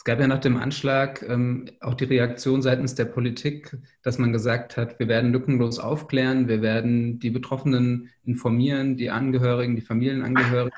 Es 0.00 0.04
gab 0.04 0.18
ja 0.18 0.26
nach 0.26 0.40
dem 0.40 0.56
Anschlag 0.56 1.22
ähm, 1.28 1.66
auch 1.80 1.92
die 1.92 2.04
Reaktion 2.04 2.62
seitens 2.62 2.94
der 2.94 3.04
Politik, 3.04 3.76
dass 4.02 4.16
man 4.16 4.32
gesagt 4.32 4.78
hat, 4.78 4.98
wir 4.98 5.08
werden 5.08 5.30
lückenlos 5.30 5.78
aufklären, 5.78 6.48
wir 6.48 6.62
werden 6.62 7.18
die 7.18 7.28
Betroffenen 7.28 8.08
informieren, 8.24 8.96
die 8.96 9.10
Angehörigen, 9.10 9.76
die 9.76 9.82
Familienangehörigen. 9.82 10.72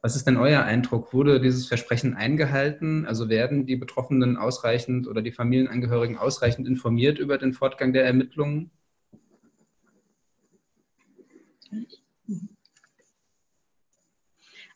Was 0.00 0.16
ist 0.16 0.26
denn 0.26 0.38
euer 0.38 0.64
Eindruck? 0.64 1.12
Wurde 1.12 1.40
dieses 1.40 1.68
Versprechen 1.68 2.14
eingehalten? 2.14 3.06
Also 3.06 3.28
werden 3.28 3.64
die 3.64 3.76
Betroffenen 3.76 4.36
ausreichend 4.36 5.06
oder 5.06 5.22
die 5.22 5.30
Familienangehörigen 5.30 6.18
ausreichend 6.18 6.66
informiert 6.66 7.20
über 7.20 7.38
den 7.38 7.52
Fortgang 7.52 7.92
der 7.92 8.06
Ermittlungen? 8.06 8.72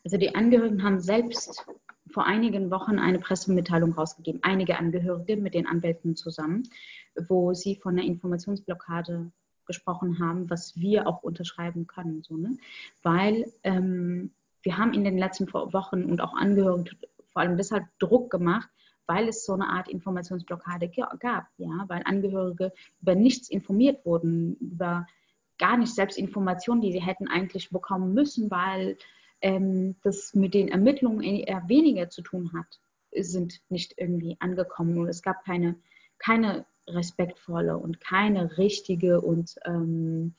Also 0.05 0.15
die 0.15 0.33
Angehörigen 0.35 0.83
haben 0.83 1.01
selbst 1.01 1.65
vor 2.09 2.25
einigen 2.25 2.71
Wochen 2.71 2.99
eine 2.99 3.19
Pressemitteilung 3.19 3.93
rausgegeben, 3.93 4.41
einige 4.43 4.77
Angehörige 4.77 5.37
mit 5.37 5.53
den 5.53 5.67
Anwälten 5.67 6.15
zusammen, 6.15 6.69
wo 7.27 7.53
sie 7.53 7.75
von 7.75 7.97
einer 7.97 8.07
Informationsblockade 8.07 9.31
gesprochen 9.65 10.19
haben, 10.19 10.49
was 10.49 10.75
wir 10.77 11.07
auch 11.07 11.23
unterschreiben 11.23 11.87
können. 11.87 12.23
So, 12.23 12.37
ne? 12.37 12.57
Weil 13.03 13.51
ähm, 13.63 14.31
wir 14.63 14.77
haben 14.77 14.93
in 14.93 15.03
den 15.03 15.17
letzten 15.17 15.51
Wochen 15.53 16.03
und 16.05 16.21
auch 16.21 16.33
Angehörigen 16.33 16.89
vor 17.27 17.41
allem 17.41 17.57
deshalb 17.57 17.85
Druck 17.99 18.31
gemacht, 18.31 18.69
weil 19.05 19.27
es 19.27 19.45
so 19.45 19.53
eine 19.53 19.67
Art 19.67 19.87
Informationsblockade 19.87 20.89
gab, 21.19 21.47
ja, 21.57 21.85
weil 21.87 22.01
Angehörige 22.05 22.73
über 23.01 23.15
nichts 23.15 23.49
informiert 23.49 24.05
wurden, 24.05 24.55
über 24.55 25.05
gar 25.57 25.77
nicht 25.77 25.93
selbst 25.93 26.17
Informationen, 26.17 26.81
die 26.81 26.91
sie 26.91 27.01
hätten 27.01 27.27
eigentlich 27.27 27.69
bekommen 27.69 28.13
müssen, 28.13 28.51
weil 28.51 28.97
ähm, 29.41 29.95
das 30.03 30.33
mit 30.33 30.53
den 30.53 30.69
Ermittlungen 30.69 31.21
eher 31.21 31.67
weniger 31.67 32.09
zu 32.09 32.21
tun 32.21 32.51
hat, 32.57 32.79
sind 33.15 33.61
nicht 33.69 33.93
irgendwie 33.97 34.37
angekommen. 34.39 34.97
Und 34.97 35.07
es 35.07 35.21
gab 35.21 35.43
keine, 35.45 35.75
keine 36.17 36.65
respektvolle 36.87 37.77
und 37.77 37.99
keine 37.99 38.57
richtige 38.57 39.21
und 39.21 39.55
ähm, 39.65 40.33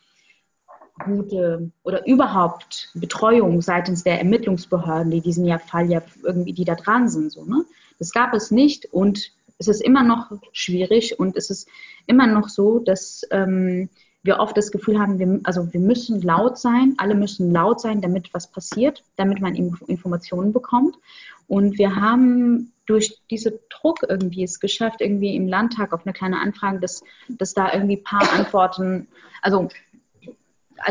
gute 1.04 1.70
oder 1.84 2.06
überhaupt 2.06 2.90
Betreuung 2.94 3.62
seitens 3.62 4.02
der 4.02 4.18
Ermittlungsbehörden, 4.18 5.11
die 5.11 5.20
diesen 5.20 5.46
ja 5.46 5.58
Fall 5.58 5.90
ja 5.90 6.02
irgendwie, 6.22 6.52
die 6.52 6.64
da 6.64 6.74
dran 6.74 7.08
sind. 7.08 7.32
So, 7.32 7.44
ne? 7.44 7.64
Das 7.98 8.12
gab 8.12 8.34
es 8.34 8.50
nicht 8.50 8.87
und 8.87 9.32
es 9.58 9.68
ist 9.68 9.82
immer 9.82 10.02
noch 10.02 10.30
schwierig 10.52 11.18
und 11.18 11.37
es 11.37 11.50
ist 11.50 11.68
immer 12.06 12.26
noch 12.26 12.48
so, 12.48 12.78
dass 12.78 13.22
ähm, 13.30 13.88
wir 14.28 14.40
oft 14.40 14.56
das 14.58 14.70
Gefühl 14.70 14.98
haben, 15.00 15.18
wir, 15.18 15.40
also 15.44 15.72
wir 15.72 15.80
müssen 15.80 16.20
laut 16.20 16.58
sein, 16.58 16.94
alle 16.98 17.14
müssen 17.14 17.50
laut 17.50 17.80
sein, 17.80 18.02
damit 18.02 18.34
was 18.34 18.46
passiert, 18.46 19.02
damit 19.16 19.40
man 19.40 19.54
Informationen 19.54 20.52
bekommt. 20.52 20.98
Und 21.46 21.78
wir 21.78 21.96
haben 21.96 22.74
durch 22.84 23.18
diesen 23.30 23.54
Druck 23.70 24.04
irgendwie 24.06 24.44
es 24.44 24.60
geschafft, 24.60 25.00
irgendwie 25.00 25.34
im 25.34 25.48
Landtag 25.48 25.94
auf 25.94 26.04
eine 26.04 26.12
kleine 26.12 26.40
Anfrage, 26.40 26.78
dass, 26.78 27.02
dass 27.28 27.54
da 27.54 27.72
irgendwie 27.72 27.96
ein 27.96 28.04
paar 28.04 28.30
Antworten, 28.34 29.08
also 29.40 29.68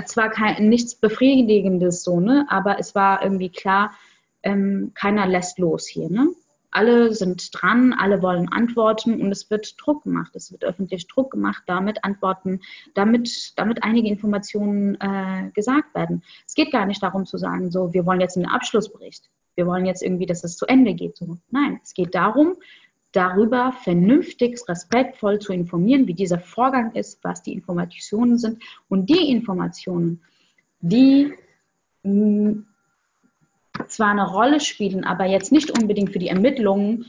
zwar 0.06 0.30
kein, 0.30 0.68
nichts 0.68 0.96
Befriedigendes 0.96 2.04
so, 2.04 2.20
ne, 2.20 2.48
aber 2.50 2.80
es 2.80 2.96
war 2.96 3.22
irgendwie 3.22 3.50
klar, 3.50 3.92
ähm, 4.42 4.94
keiner 4.96 5.28
lässt 5.28 5.60
los 5.60 5.86
hier, 5.86 6.10
ne? 6.10 6.30
Alle 6.78 7.12
sind 7.12 7.50
dran, 7.52 7.92
alle 7.92 8.22
wollen 8.22 8.50
antworten 8.50 9.20
und 9.20 9.32
es 9.32 9.50
wird 9.50 9.76
Druck 9.80 10.04
gemacht. 10.04 10.36
Es 10.36 10.52
wird 10.52 10.64
öffentlich 10.64 11.08
Druck 11.08 11.32
gemacht, 11.32 11.64
damit 11.66 12.04
Antworten, 12.04 12.62
damit, 12.94 13.54
damit 13.56 13.84
einige 13.84 14.08
Informationen 14.08 14.96
äh, 15.02 15.50
gesagt 15.56 15.96
werden. 15.96 16.24
Es 16.46 16.54
geht 16.54 16.72
gar 16.72 16.86
nicht 16.86 17.02
darum 17.02 17.26
zu 17.26 17.40
sagen, 17.40 17.72
so, 17.72 17.94
wir 17.94 18.06
wollen 18.06 18.22
jetzt 18.22 18.38
einen 18.38 18.46
Abschlussbericht. 18.46 19.28
Wir 19.56 19.66
wollen 19.66 19.88
jetzt 19.88 20.04
irgendwie, 20.04 20.28
dass 20.28 20.44
es 20.44 20.56
zu 20.56 20.68
Ende 20.68 20.94
geht. 20.94 21.18
So. 21.18 21.40
Nein, 21.50 21.80
es 21.84 21.96
geht 21.96 22.14
darum, 22.14 22.54
darüber 23.12 23.72
vernünftig, 23.72 24.60
respektvoll 24.70 25.40
zu 25.40 25.54
informieren, 25.54 26.06
wie 26.06 26.14
dieser 26.14 26.38
Vorgang 26.38 26.94
ist, 26.94 27.24
was 27.24 27.42
die 27.42 27.54
Informationen 27.54 28.38
sind 28.38 28.62
und 28.88 29.10
die 29.10 29.32
Informationen, 29.32 30.22
die 30.82 31.34
zwar 33.88 34.12
eine 34.12 34.30
Rolle 34.30 34.60
spielen, 34.60 35.04
aber 35.04 35.26
jetzt 35.26 35.52
nicht 35.52 35.72
unbedingt 35.72 36.12
für 36.12 36.20
die 36.20 36.30
Ermittlungen, 36.30 37.06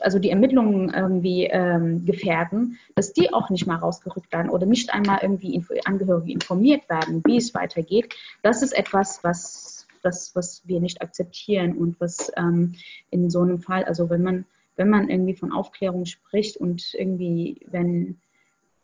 also 0.00 0.18
die 0.18 0.30
Ermittlungen 0.30 0.92
irgendwie 0.92 1.44
ähm, 1.44 2.04
gefährden, 2.06 2.78
dass 2.94 3.12
die 3.12 3.32
auch 3.32 3.50
nicht 3.50 3.66
mal 3.66 3.76
rausgerückt 3.76 4.32
werden 4.32 4.50
oder 4.50 4.66
nicht 4.66 4.92
einmal 4.92 5.18
irgendwie 5.22 5.54
Info 5.54 5.74
Angehörige 5.84 6.32
informiert 6.32 6.88
werden, 6.88 7.22
wie 7.26 7.36
es 7.36 7.54
weitergeht. 7.54 8.14
Das 8.42 8.62
ist 8.62 8.72
etwas, 8.72 9.22
was, 9.22 9.86
das, 10.02 10.34
was 10.34 10.62
wir 10.66 10.80
nicht 10.80 11.02
akzeptieren 11.02 11.76
und 11.76 12.00
was 12.00 12.32
ähm, 12.36 12.74
in 13.10 13.30
so 13.30 13.40
einem 13.40 13.60
Fall, 13.60 13.84
also 13.84 14.08
wenn 14.10 14.22
man, 14.22 14.44
wenn 14.76 14.88
man 14.88 15.10
irgendwie 15.10 15.34
von 15.36 15.52
Aufklärung 15.52 16.06
spricht 16.06 16.56
und 16.56 16.94
irgendwie, 16.94 17.60
wenn 17.70 18.18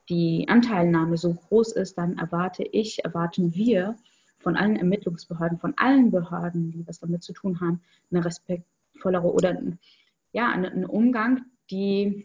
die 0.08 0.46
Anteilnahme 0.48 1.16
so 1.16 1.34
groß 1.34 1.72
ist, 1.72 1.98
dann 1.98 2.18
erwarte 2.18 2.62
ich, 2.62 3.04
erwarten 3.04 3.54
wir 3.54 3.96
von 4.48 4.56
allen 4.56 4.76
Ermittlungsbehörden, 4.76 5.58
von 5.58 5.74
allen 5.76 6.10
Behörden, 6.10 6.70
die 6.70 6.88
was 6.88 7.00
damit 7.00 7.22
zu 7.22 7.34
tun 7.34 7.60
haben, 7.60 7.82
eine 8.10 8.24
respektvollere 8.24 9.30
oder 9.30 9.60
ja, 10.32 10.48
einen 10.48 10.86
Umgang, 10.86 11.44
die 11.70 12.24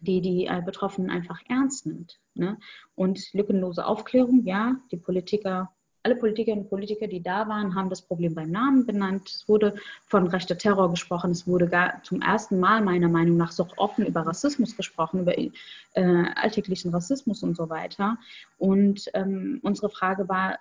die, 0.00 0.20
die 0.20 0.46
äh, 0.46 0.60
Betroffenen 0.64 1.10
einfach 1.10 1.38
ernst 1.48 1.86
nimmt. 1.86 2.18
Ne? 2.34 2.58
Und 2.96 3.32
lückenlose 3.34 3.86
Aufklärung, 3.86 4.42
ja, 4.44 4.74
die 4.90 4.96
Politiker, 4.96 5.70
alle 6.02 6.16
Politikerinnen 6.16 6.64
und 6.64 6.70
Politiker, 6.70 7.06
die 7.06 7.22
da 7.22 7.48
waren, 7.48 7.76
haben 7.76 7.88
das 7.88 8.02
Problem 8.02 8.34
beim 8.34 8.50
Namen 8.50 8.84
benannt. 8.84 9.28
Es 9.28 9.48
wurde 9.48 9.76
von 10.08 10.26
rechter 10.26 10.58
Terror 10.58 10.90
gesprochen. 10.90 11.30
Es 11.30 11.46
wurde 11.46 11.68
gar 11.68 12.02
zum 12.02 12.20
ersten 12.20 12.58
Mal 12.58 12.82
meiner 12.82 13.08
Meinung 13.08 13.36
nach 13.36 13.52
so 13.52 13.68
offen 13.76 14.04
über 14.06 14.26
Rassismus 14.26 14.76
gesprochen, 14.76 15.20
über 15.20 15.38
äh, 15.38 15.52
alltäglichen 15.94 16.92
Rassismus 16.92 17.44
und 17.44 17.56
so 17.56 17.70
weiter. 17.70 18.18
Und 18.58 19.08
ähm, 19.14 19.60
unsere 19.62 19.88
Frage 19.88 20.28
war 20.28 20.58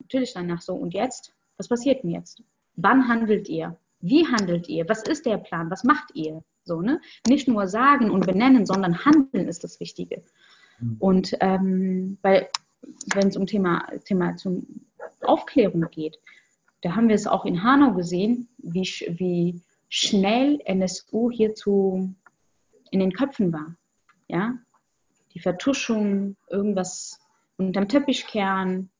natürlich 0.00 0.32
danach 0.34 0.60
so, 0.60 0.74
und 0.74 0.94
jetzt? 0.94 1.34
Was 1.56 1.68
passiert 1.68 2.02
denn 2.02 2.10
jetzt? 2.10 2.42
Wann 2.76 3.08
handelt 3.08 3.48
ihr? 3.48 3.76
Wie 4.00 4.26
handelt 4.26 4.68
ihr? 4.68 4.88
Was 4.88 5.02
ist 5.02 5.26
der 5.26 5.38
Plan? 5.38 5.70
Was 5.70 5.84
macht 5.84 6.14
ihr? 6.14 6.42
So, 6.64 6.80
ne? 6.80 7.00
Nicht 7.26 7.48
nur 7.48 7.66
sagen 7.66 8.10
und 8.10 8.26
benennen, 8.26 8.66
sondern 8.66 9.04
handeln 9.04 9.48
ist 9.48 9.64
das 9.64 9.80
Wichtige. 9.80 10.22
Mhm. 10.78 10.96
Und 10.98 11.36
ähm, 11.40 12.18
weil, 12.22 12.48
wenn 13.14 13.28
es 13.28 13.36
um 13.36 13.46
Thema, 13.46 13.86
Thema 14.04 14.36
zum 14.36 14.66
Aufklärung 15.22 15.88
geht, 15.90 16.18
da 16.82 16.94
haben 16.94 17.08
wir 17.08 17.16
es 17.16 17.26
auch 17.26 17.44
in 17.44 17.64
Hanau 17.64 17.92
gesehen, 17.94 18.48
wie, 18.58 18.82
wie 18.82 19.60
schnell 19.88 20.60
NSU 20.64 21.30
hierzu 21.30 22.14
in 22.90 23.00
den 23.00 23.12
Köpfen 23.12 23.52
war. 23.52 23.74
Ja? 24.28 24.54
Die 25.34 25.40
Vertuschung, 25.40 26.36
irgendwas 26.48 27.18
unterm 27.56 27.88
Teppich 27.88 28.26
kehren 28.26 28.90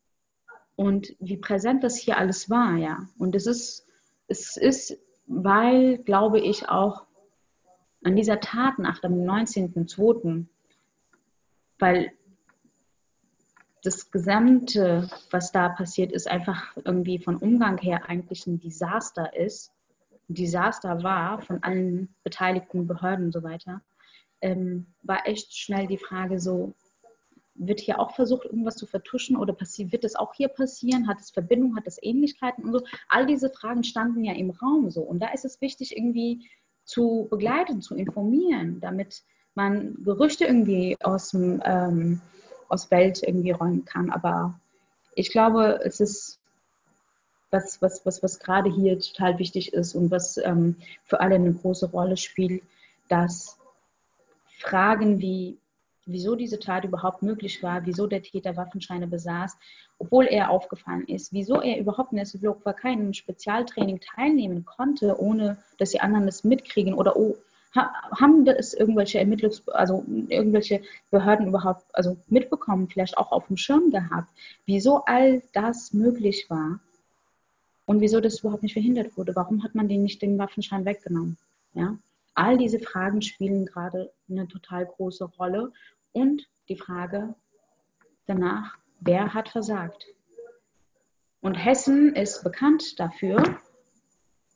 und 0.78 1.14
wie 1.18 1.36
präsent 1.36 1.82
das 1.82 1.96
hier 1.98 2.18
alles 2.18 2.48
war. 2.48 2.76
Ja? 2.76 3.08
Und 3.18 3.34
es 3.34 3.46
ist 3.46 3.88
es 4.28 4.56
ist, 4.56 4.96
weil, 5.26 5.98
glaube 5.98 6.38
ich, 6.38 6.68
auch 6.68 7.06
an 8.04 8.14
dieser 8.14 8.40
Tat 8.40 8.78
nach 8.78 9.00
dem 9.00 9.24
19.02., 9.24 10.46
weil 11.78 12.12
das 13.82 14.10
Gesamte, 14.10 15.08
was 15.30 15.50
da 15.50 15.68
passiert 15.70 16.12
ist, 16.12 16.28
einfach 16.28 16.76
irgendwie 16.84 17.18
von 17.18 17.36
Umgang 17.36 17.78
her 17.78 18.08
eigentlich 18.08 18.46
ein 18.46 18.60
Desaster 18.60 19.34
ist, 19.34 19.72
ein 20.28 20.34
Desaster 20.34 21.02
war 21.02 21.40
von 21.40 21.62
allen 21.62 22.14
beteiligten 22.22 22.86
Behörden 22.86 23.26
und 23.26 23.32
so 23.32 23.42
weiter, 23.42 23.80
ähm, 24.40 24.86
war 25.02 25.26
echt 25.26 25.56
schnell 25.56 25.86
die 25.86 25.96
Frage 25.96 26.38
so, 26.38 26.74
wird 27.58 27.80
hier 27.80 27.98
auch 27.98 28.14
versucht, 28.14 28.46
irgendwas 28.46 28.76
zu 28.76 28.86
vertuschen 28.86 29.36
oder 29.36 29.56
wird 29.58 30.04
es 30.04 30.16
auch 30.16 30.34
hier 30.34 30.48
passieren? 30.48 31.08
Hat 31.08 31.20
es 31.20 31.30
Verbindung, 31.30 31.76
hat 31.76 31.86
es 31.86 32.02
Ähnlichkeiten 32.02 32.64
und 32.64 32.72
so? 32.72 32.84
All 33.08 33.26
diese 33.26 33.50
Fragen 33.50 33.84
standen 33.84 34.24
ja 34.24 34.34
im 34.34 34.50
Raum 34.50 34.90
so. 34.90 35.02
Und 35.02 35.20
da 35.20 35.32
ist 35.32 35.44
es 35.44 35.60
wichtig, 35.60 35.96
irgendwie 35.96 36.48
zu 36.84 37.26
begleiten, 37.30 37.82
zu 37.82 37.94
informieren, 37.94 38.80
damit 38.80 39.22
man 39.54 39.96
Gerüchte 40.04 40.44
irgendwie 40.46 40.96
aus 41.02 41.30
dem 41.30 41.60
ähm, 41.64 42.20
aus 42.68 42.90
Welt 42.90 43.22
irgendwie 43.22 43.50
räumen 43.50 43.84
kann. 43.84 44.10
Aber 44.10 44.58
ich 45.14 45.30
glaube, 45.30 45.80
es 45.84 46.00
ist 46.00 46.38
was, 47.50 47.80
was, 47.80 48.04
was, 48.04 48.22
was 48.22 48.38
gerade 48.38 48.70
hier 48.70 48.98
total 49.00 49.38
wichtig 49.38 49.72
ist 49.72 49.94
und 49.94 50.10
was 50.10 50.36
ähm, 50.38 50.76
für 51.04 51.20
alle 51.20 51.36
eine 51.36 51.52
große 51.52 51.90
Rolle 51.90 52.16
spielt, 52.16 52.62
dass 53.08 53.58
Fragen 54.58 55.20
wie 55.20 55.56
wieso 56.08 56.34
diese 56.34 56.58
Tat 56.58 56.84
überhaupt 56.84 57.22
möglich 57.22 57.62
war, 57.62 57.84
wieso 57.86 58.06
der 58.06 58.22
Täter 58.22 58.56
Waffenscheine 58.56 59.06
besaß, 59.06 59.56
obwohl 59.98 60.26
er 60.26 60.50
aufgefallen 60.50 61.06
ist, 61.06 61.32
wieso 61.32 61.60
er 61.60 61.78
überhaupt 61.78 62.12
in 62.12 62.16
der 62.16 62.26
Slowakei 62.26 62.72
keinem 62.72 63.12
Spezialtraining 63.12 64.00
teilnehmen 64.00 64.64
konnte, 64.64 65.20
ohne 65.20 65.58
dass 65.78 65.90
die 65.90 66.00
anderen 66.00 66.26
das 66.26 66.44
mitkriegen 66.44 66.94
oder 66.94 67.16
oh, 67.16 67.36
haben 67.74 68.44
das 68.44 68.74
irgendwelche 68.74 69.20
Ermittlungs-, 69.20 69.68
also 69.70 70.04
irgendwelche 70.28 70.82
Behörden 71.10 71.48
überhaupt 71.48 71.84
also 71.92 72.16
mitbekommen, 72.28 72.88
vielleicht 72.88 73.18
auch 73.18 73.30
auf 73.30 73.46
dem 73.46 73.56
Schirm 73.56 73.90
gehabt, 73.90 74.28
wieso 74.66 75.04
all 75.04 75.42
das 75.52 75.92
möglich 75.92 76.46
war 76.48 76.80
und 77.86 78.00
wieso 78.00 78.20
das 78.20 78.40
überhaupt 78.40 78.62
nicht 78.62 78.72
verhindert 78.72 79.16
wurde. 79.16 79.36
Warum 79.36 79.62
hat 79.62 79.74
man 79.74 79.88
den 79.88 80.02
nicht 80.02 80.22
den 80.22 80.38
Waffenschein 80.38 80.84
weggenommen? 80.84 81.36
Ja? 81.74 81.96
All 82.34 82.56
diese 82.56 82.78
Fragen 82.78 83.20
spielen 83.20 83.66
gerade 83.66 84.12
eine 84.30 84.46
total 84.46 84.86
große 84.86 85.24
Rolle 85.24 85.72
und 86.12 86.46
die 86.68 86.76
Frage 86.76 87.34
danach, 88.26 88.76
wer 89.00 89.34
hat 89.34 89.48
versagt? 89.48 90.06
Und 91.40 91.54
Hessen 91.54 92.14
ist 92.14 92.42
bekannt 92.42 92.98
dafür, 92.98 93.42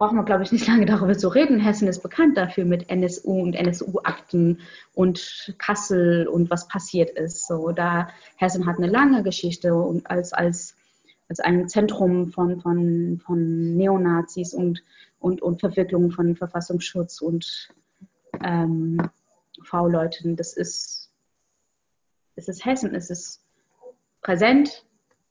brauchen 0.03 0.17
wir, 0.17 0.25
glaube 0.25 0.43
ich, 0.43 0.51
nicht 0.51 0.67
lange 0.67 0.85
darüber 0.85 1.17
zu 1.17 1.29
reden. 1.29 1.61
Hessen 1.61 1.87
ist 1.87 2.03
bekannt 2.03 2.37
dafür 2.37 2.65
mit 2.65 2.91
NSU 2.91 3.41
und 3.41 3.55
NSU-Akten 3.55 4.59
und 4.95 5.55
Kassel 5.59 6.27
und 6.27 6.51
was 6.51 6.67
passiert 6.67 7.11
ist. 7.11 7.47
So, 7.47 7.71
da 7.71 8.09
Hessen 8.37 8.67
hat 8.67 8.79
eine 8.79 8.89
lange 8.89 9.23
Geschichte 9.23 9.75
und 9.77 10.11
als, 10.11 10.33
als, 10.33 10.75
als 11.29 11.39
ein 11.39 11.69
Zentrum 11.69 12.33
von, 12.33 12.61
von, 12.61 13.21
von 13.25 13.77
Neonazis 13.77 14.55
und, 14.55 14.83
und, 15.21 15.41
und 15.41 15.61
Verwicklung 15.61 16.11
von 16.11 16.35
Verfassungsschutz 16.35 17.21
und 17.21 17.69
ähm, 18.43 19.09
V-Leuten. 19.63 20.35
Das 20.35 20.55
ist 20.55 21.02
es 22.43 22.57
ist 22.57 22.65
Hessen, 22.65 22.95
es 22.95 23.11
ist 23.11 23.45
präsent, 24.21 24.85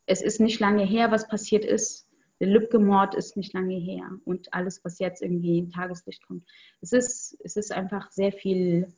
es 0.06 0.21
ist 0.21 0.39
nicht 0.39 0.60
lange 0.60 0.86
her, 0.86 1.12
was 1.12 1.28
passiert 1.28 1.65
ist. 1.65 2.08
Der 2.39 2.47
Lübcke-Mord 2.47 3.13
ist 3.15 3.38
nicht 3.38 3.54
lange 3.54 3.76
her 3.76 4.10
und 4.26 4.54
alles, 4.54 4.84
was 4.84 5.00
jetzt 5.00 5.21
irgendwie 5.21 5.60
in 5.60 5.69
Tageslicht 5.69 6.26
kommt. 6.26 6.43
Es 6.82 6.91
ist, 6.91 7.38
es 7.43 7.56
ist 7.56 7.71
einfach 7.71 8.10
sehr 8.12 8.32
viel, 8.32 8.91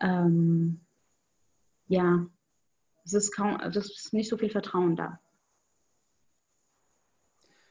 ähm, 0.00 0.80
ja, 1.86 2.26
es 3.04 3.12
ist, 3.12 3.36
kaum, 3.36 3.56
also 3.56 3.78
es 3.78 3.90
ist 3.90 4.12
nicht 4.12 4.28
so 4.28 4.36
viel 4.36 4.50
Vertrauen 4.50 4.96
da. 4.96 5.20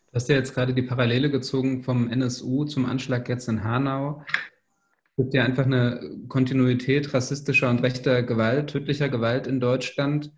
Du 0.08 0.14
hast 0.14 0.30
ja 0.30 0.36
jetzt 0.36 0.54
gerade 0.54 0.74
die 0.74 0.82
Parallele 0.82 1.30
gezogen 1.30 1.84
vom 1.84 2.10
NSU 2.10 2.64
zum 2.64 2.86
Anschlag 2.86 3.28
jetzt 3.28 3.50
in 3.50 3.66
Hanau. 3.66 4.24
Gibt 5.18 5.34
ja 5.34 5.46
einfach 5.46 5.66
eine 5.66 6.02
Kontinuität 6.28 7.14
rassistischer 7.14 7.70
und 7.70 7.82
rechter 7.82 8.22
Gewalt, 8.24 8.72
tödlicher 8.72 9.08
Gewalt 9.08 9.48
in 9.48 9.62
Deutschland, 9.62 10.32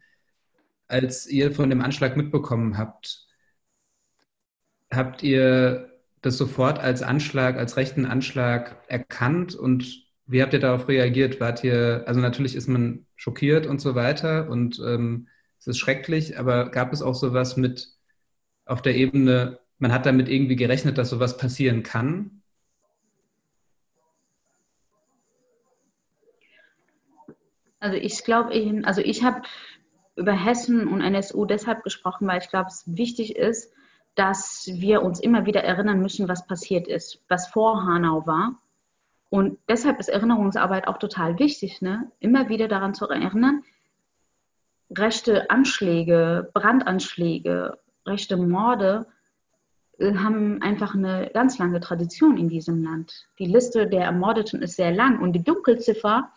als 0.88 1.28
ihr 1.28 1.52
von 1.52 1.70
dem 1.70 1.82
Anschlag 1.82 2.16
mitbekommen 2.16 2.78
habt. 2.78 3.26
Habt 4.92 5.24
ihr 5.24 5.90
das 6.22 6.38
sofort 6.38 6.80
als 6.80 7.02
Anschlag, 7.02 7.58
als 7.58 7.78
rechten 7.78 8.06
Anschlag 8.06 8.84
erkannt 8.88 9.56
und 9.56 10.06
wie 10.26 10.42
habt 10.42 10.54
ihr 10.54 10.60
darauf 10.60 10.88
reagiert? 10.88 11.40
Wart 11.40 11.64
ihr, 11.64 12.04
also 12.06 12.20
natürlich 12.20 12.56
ist 12.56 12.68
man 12.68 13.06
schockiert 13.16 13.66
und 13.66 13.82
so 13.82 13.96
weiter 13.96 14.50
und 14.50 14.80
ähm, 14.86 15.28
es 15.60 15.68
ist 15.68 15.78
schrecklich, 15.80 16.38
aber 16.38 16.70
gab 16.70 16.94
es 16.94 17.02
auch 17.02 17.16
sowas 17.16 17.58
mit 17.58 17.90
auf 18.66 18.82
der 18.82 18.96
Ebene, 18.96 19.60
man 19.80 19.94
hat 19.94 20.06
damit 20.06 20.30
irgendwie 20.30 20.56
gerechnet, 20.56 20.98
dass 20.98 21.10
sowas 21.10 21.38
passieren 21.38 21.84
kann? 21.84 22.44
Also 27.80 27.98
ich 27.98 28.24
glaube, 28.24 28.52
also 28.86 29.02
ich 29.02 29.24
habe 29.24 29.42
über 30.16 30.34
Hessen 30.34 30.88
und 30.88 31.02
NSU 31.02 31.46
deshalb 31.46 31.84
gesprochen, 31.84 32.28
weil 32.28 32.42
ich 32.42 32.50
glaube, 32.50 32.68
es 32.70 32.84
wichtig 32.88 33.36
ist, 33.36 33.72
dass 34.16 34.68
wir 34.74 35.04
uns 35.04 35.20
immer 35.20 35.46
wieder 35.46 35.64
erinnern 35.64 36.02
müssen, 36.02 36.28
was 36.28 36.48
passiert 36.48 36.88
ist, 36.88 37.22
was 37.28 37.48
vor 37.48 37.84
Hanau 37.84 38.26
war. 38.26 38.56
Und 39.30 39.60
deshalb 39.70 40.00
ist 40.00 40.10
Erinnerungsarbeit 40.10 40.88
auch 40.88 40.98
total 40.98 41.38
wichtig, 41.38 41.82
ne? 41.82 42.12
immer 42.20 42.50
wieder 42.50 42.68
daran 42.68 42.96
zu 42.96 43.08
erinnern, 43.08 43.64
rechte 44.90 45.50
Anschläge, 45.50 46.50
Brandanschläge, 46.54 47.78
rechte 48.06 48.38
Morde 48.38 49.06
äh, 50.00 50.16
haben 50.16 50.62
einfach 50.62 50.96
eine 50.96 51.30
ganz 51.34 51.58
lange 51.60 51.80
Tradition 51.80 52.38
in 52.38 52.50
diesem 52.50 52.84
Land. 52.84 53.28
Die 53.38 53.46
Liste 53.46 53.88
der 53.88 54.06
Ermordeten 54.06 54.62
ist 54.62 54.78
sehr 54.78 54.92
lang 54.92 55.20
und 55.22 55.34
die 55.34 55.44
Dunkelziffer 55.44 56.32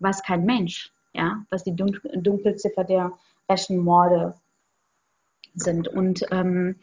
weiß 0.00 0.22
kein 0.22 0.44
Mensch, 0.44 0.92
ja, 1.12 1.44
was 1.50 1.64
die 1.64 1.74
Dunkelziffer 1.74 2.84
der 2.84 3.12
rechten 3.48 3.78
Morde 3.78 4.34
sind. 5.54 5.88
Und 5.88 6.24
ähm, 6.30 6.76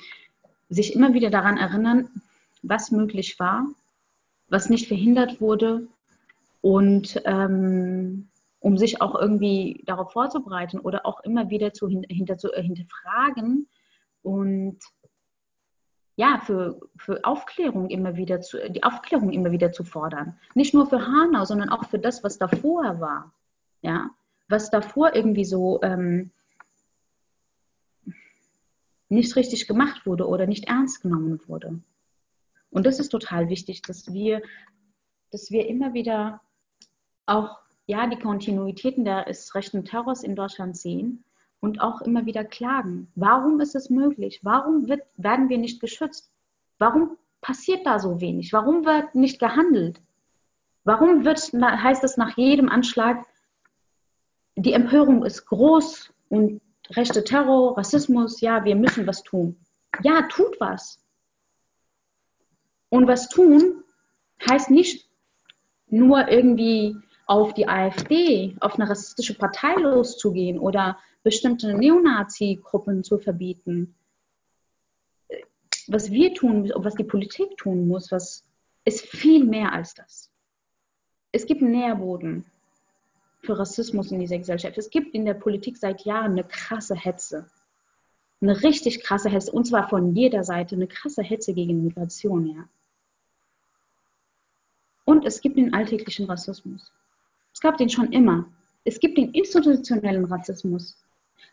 sich 0.70 0.96
immer 0.96 1.14
wieder 1.14 1.30
daran 1.30 1.58
erinnern, 1.58 2.10
was 2.62 2.92
möglich 2.92 3.40
war, 3.40 3.68
was 4.50 4.70
nicht 4.70 4.88
verhindert 4.88 5.42
wurde 5.42 5.88
und 6.62 7.22
ähm, 7.26 8.30
um 8.60 8.78
sich 8.78 9.02
auch 9.02 9.16
irgendwie 9.20 9.84
darauf 9.86 10.14
vorzubereiten 10.14 10.80
oder 10.80 11.06
auch 11.06 11.20
immer 11.22 11.50
wieder 11.50 11.74
zu, 11.74 11.90
hinter, 11.90 12.38
zu 12.38 12.52
äh, 12.54 12.64
hinterfragen 12.64 13.68
und 14.24 14.80
ja, 16.16 16.40
für, 16.46 16.80
für 16.96 17.24
Aufklärung 17.26 17.90
immer 17.90 18.16
wieder 18.16 18.42
zu, 18.42 18.70
die 18.70 18.84
Aufklärung 18.84 19.32
immer 19.32 19.52
wieder 19.52 19.72
zu 19.72 19.84
fordern. 19.84 20.38
Nicht 20.54 20.74
nur 20.74 20.88
für 20.88 21.08
Hanau, 21.08 21.46
sondern 21.46 21.70
auch 21.70 21.86
für 21.90 22.00
das, 22.00 22.24
was 22.24 22.38
davor 22.38 23.00
war. 23.00 23.34
Ja, 23.82 24.12
was 24.48 24.70
davor 24.70 25.16
irgendwie 25.16 25.46
so 25.46 25.82
ähm, 25.82 26.32
nicht 29.10 29.36
richtig 29.36 29.68
gemacht 29.68 30.06
wurde 30.06 30.28
oder 30.28 30.46
nicht 30.46 30.68
ernst 30.68 31.02
genommen 31.02 31.40
wurde. 31.48 31.80
Und 32.70 32.86
das 32.86 33.00
ist 33.00 33.10
total 33.10 33.50
wichtig, 33.50 33.82
dass 33.82 34.14
wir, 34.14 34.42
dass 35.32 35.52
wir 35.52 35.68
immer 35.68 35.94
wieder 35.94 36.42
auch 37.26 37.58
ja, 37.86 38.08
die 38.08 38.20
Kontinuitäten 38.20 39.06
des 39.06 39.54
rechten 39.56 39.86
Terrors 39.86 40.24
in 40.24 40.36
Deutschland 40.36 40.78
sehen 40.78 41.24
und 41.64 41.80
auch 41.80 42.02
immer 42.02 42.26
wieder 42.26 42.44
klagen. 42.44 43.10
Warum 43.16 43.62
ist 43.62 43.74
es 43.74 43.90
möglich? 43.90 44.42
Warum 44.44 44.90
wird, 44.90 45.02
werden 45.16 45.48
wir 45.48 45.58
nicht 45.58 45.80
geschützt? 45.80 46.30
Warum 46.78 47.18
passiert 47.40 47.86
da 47.86 48.00
so 48.00 48.20
wenig? 48.20 48.52
Warum 48.52 48.86
wird 48.86 49.16
nicht 49.16 49.40
gehandelt? 49.40 50.02
Warum 50.84 51.24
wird, 51.24 51.40
heißt 51.40 52.04
es 52.04 52.18
nach 52.18 52.36
jedem 52.36 52.68
Anschlag, 52.68 53.26
die 54.58 54.74
Empörung 54.74 55.24
ist 55.24 55.46
groß 55.46 56.14
und 56.28 56.60
rechte 56.90 57.24
Terror, 57.24 57.78
Rassismus, 57.78 58.42
ja, 58.42 58.66
wir 58.66 58.76
müssen 58.76 59.08
was 59.08 59.24
tun. 59.24 59.56
Ja, 60.02 60.24
tut 60.24 60.60
was. 60.60 61.00
Und 62.90 63.08
was 63.08 63.30
tun 63.30 63.86
heißt 64.50 64.70
nicht 64.70 65.10
nur 65.88 66.28
irgendwie 66.28 66.98
auf 67.26 67.54
die 67.54 67.68
AfD, 67.68 68.56
auf 68.60 68.76
eine 68.76 68.90
rassistische 68.90 69.36
Partei 69.36 69.76
loszugehen 69.76 70.60
oder 70.60 70.98
bestimmte 71.24 71.74
Neonazi-Gruppen 71.74 73.04
zu 73.04 73.18
verbieten. 73.18 73.96
Was 75.88 76.12
wir 76.12 76.34
tun, 76.34 76.72
was 76.76 76.96
die 76.96 77.04
Politik 77.04 77.58
tun 77.58 77.88
muss, 77.88 78.12
was 78.12 78.44
ist 78.86 79.06
viel 79.06 79.46
mehr 79.46 79.72
als 79.72 79.94
das. 79.94 80.30
Es 81.32 81.46
gibt 81.46 81.62
einen 81.62 81.72
Nährboden 81.72 82.46
für 83.42 83.58
Rassismus 83.58 84.12
in 84.12 84.20
dieser 84.20 84.38
Gesellschaft. 84.38 84.78
Es 84.78 84.90
gibt 84.90 85.14
in 85.14 85.26
der 85.26 85.34
Politik 85.34 85.78
seit 85.78 86.06
Jahren 86.06 86.34
eine 86.34 86.44
krasse 86.44 86.96
Hetze. 86.96 87.50
Eine 88.42 88.62
richtig 88.62 89.02
krasse 89.04 89.30
Hetze, 89.30 89.52
und 89.52 89.66
zwar 89.66 89.88
von 89.88 90.16
jeder 90.16 90.44
Seite, 90.44 90.76
eine 90.76 90.88
krasse 90.88 91.24
Hetze 91.24 91.54
gegen 91.54 91.84
Migration, 91.84 92.46
ja. 92.48 92.64
Und 95.06 95.26
es 95.26 95.42
gibt 95.42 95.58
den 95.58 95.74
alltäglichen 95.74 96.26
Rassismus. 96.26 96.92
Es 97.54 97.60
gab 97.60 97.78
den 97.78 97.90
schon 97.90 98.12
immer. 98.12 98.46
Es 98.84 99.00
gibt 99.00 99.18
den 99.18 99.32
institutionellen 99.32 100.26
Rassismus. 100.26 100.98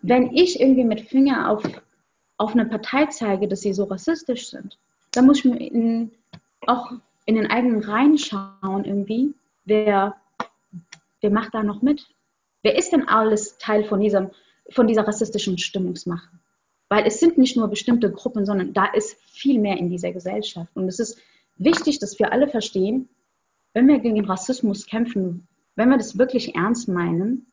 Wenn 0.02 0.34
ich 0.34 0.58
irgendwie 0.58 0.84
mit 0.84 1.02
Finger 1.02 1.50
auf, 1.50 1.62
auf 2.38 2.52
eine 2.52 2.66
Partei 2.66 3.06
zeige, 3.06 3.46
dass 3.46 3.60
sie 3.60 3.72
so 3.72 3.84
rassistisch 3.84 4.48
sind, 4.48 4.78
dann 5.12 5.26
muss 5.26 5.38
ich 5.38 5.44
mir 5.44 5.58
in, 5.58 6.10
auch 6.66 6.92
in 7.26 7.34
den 7.34 7.50
eigenen 7.50 7.82
Reihen 7.84 8.18
schauen 8.18 8.84
irgendwie, 8.84 9.34
wer, 9.64 10.16
wer 11.20 11.30
macht 11.30 11.54
da 11.54 11.62
noch 11.62 11.82
mit? 11.82 12.06
Wer 12.62 12.76
ist 12.76 12.92
denn 12.92 13.08
alles 13.08 13.58
Teil 13.58 13.84
von, 13.84 14.00
diesem, 14.00 14.30
von 14.70 14.86
dieser 14.86 15.06
rassistischen 15.06 15.58
Stimmungsmache? 15.58 16.28
Weil 16.88 17.06
es 17.06 17.20
sind 17.20 17.38
nicht 17.38 17.56
nur 17.56 17.68
bestimmte 17.68 18.10
Gruppen, 18.10 18.46
sondern 18.46 18.72
da 18.72 18.86
ist 18.86 19.16
viel 19.26 19.60
mehr 19.60 19.76
in 19.76 19.90
dieser 19.90 20.12
Gesellschaft. 20.12 20.70
Und 20.74 20.88
es 20.88 20.98
ist 20.98 21.18
wichtig, 21.56 21.98
dass 22.00 22.18
wir 22.18 22.32
alle 22.32 22.48
verstehen, 22.48 23.08
wenn 23.74 23.86
wir 23.86 24.00
gegen 24.00 24.24
Rassismus 24.24 24.86
kämpfen 24.86 25.46
wenn 25.76 25.88
wir 25.88 25.98
das 25.98 26.18
wirklich 26.18 26.54
ernst 26.54 26.88
meinen, 26.88 27.46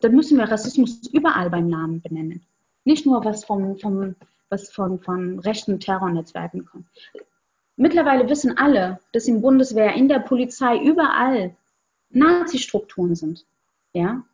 dann 0.00 0.14
müssen 0.14 0.38
wir 0.38 0.50
Rassismus 0.50 1.06
überall 1.12 1.50
beim 1.50 1.68
Namen 1.68 2.00
benennen. 2.00 2.46
Nicht 2.84 3.06
nur 3.06 3.24
was, 3.24 3.44
vom, 3.44 3.76
vom, 3.78 4.14
was 4.48 4.70
von, 4.70 5.00
von 5.00 5.38
rechten 5.40 5.80
Terrornetzwerken 5.80 6.64
kommt. 6.64 6.86
Mittlerweile 7.76 8.28
wissen 8.28 8.56
alle, 8.56 9.00
dass 9.12 9.28
in 9.28 9.42
Bundeswehr, 9.42 9.94
in 9.94 10.08
der 10.08 10.20
Polizei, 10.20 10.78
überall 10.78 11.54
Nazi-Strukturen 12.10 13.14
sind. 13.14 13.44
Ja? 13.92 14.24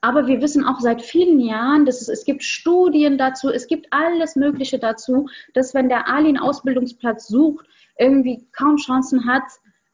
Aber 0.00 0.26
wir 0.26 0.40
wissen 0.40 0.64
auch 0.64 0.80
seit 0.80 1.02
vielen 1.02 1.40
Jahren, 1.40 1.84
dass 1.84 2.00
es, 2.00 2.08
es 2.08 2.24
gibt 2.24 2.44
Studien 2.44 3.18
dazu, 3.18 3.50
es 3.50 3.66
gibt 3.66 3.88
alles 3.90 4.36
Mögliche 4.36 4.78
dazu, 4.78 5.28
dass 5.54 5.74
wenn 5.74 5.88
der 5.88 6.08
Ali 6.08 6.28
einen 6.28 6.38
Ausbildungsplatz 6.38 7.26
sucht, 7.28 7.66
irgendwie 7.98 8.46
kaum 8.52 8.76
Chancen 8.76 9.26
hat, 9.26 9.44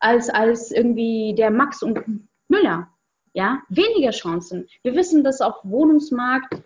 als, 0.00 0.28
als 0.28 0.70
irgendwie 0.70 1.34
der 1.36 1.50
Max 1.50 1.82
und 1.82 2.00
Müller. 2.48 2.88
Ja, 3.32 3.62
weniger 3.68 4.10
Chancen. 4.10 4.68
Wir 4.82 4.94
wissen, 4.94 5.24
dass 5.24 5.40
auf 5.40 5.56
Wohnungsmarkt 5.64 6.62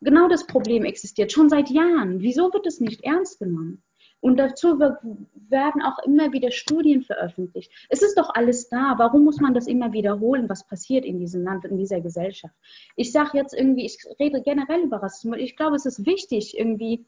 genau 0.00 0.28
das 0.28 0.46
Problem 0.46 0.84
existiert, 0.84 1.32
schon 1.32 1.48
seit 1.48 1.70
Jahren. 1.70 2.20
Wieso 2.20 2.52
wird 2.52 2.66
es 2.66 2.80
nicht 2.80 3.02
ernst 3.04 3.38
genommen? 3.38 3.82
Und 4.20 4.36
dazu 4.36 4.78
werden 4.78 5.82
auch 5.82 5.98
immer 6.04 6.32
wieder 6.32 6.50
Studien 6.50 7.02
veröffentlicht. 7.02 7.72
Es 7.88 8.02
ist 8.02 8.18
doch 8.18 8.34
alles 8.34 8.68
da. 8.68 8.94
Warum 8.98 9.24
muss 9.24 9.40
man 9.40 9.54
das 9.54 9.66
immer 9.66 9.92
wiederholen, 9.94 10.48
was 10.48 10.66
passiert 10.66 11.06
in 11.06 11.18
diesem 11.18 11.42
Land, 11.42 11.64
in 11.64 11.78
dieser 11.78 12.02
Gesellschaft? 12.02 12.54
Ich 12.96 13.12
sage 13.12 13.38
jetzt 13.38 13.54
irgendwie, 13.54 13.86
ich 13.86 13.98
rede 14.18 14.42
generell 14.42 14.82
über 14.82 15.02
Rassismus. 15.02 15.38
Ich 15.38 15.56
glaube, 15.56 15.76
es 15.76 15.86
ist 15.86 16.04
wichtig, 16.04 16.58
irgendwie 16.58 17.06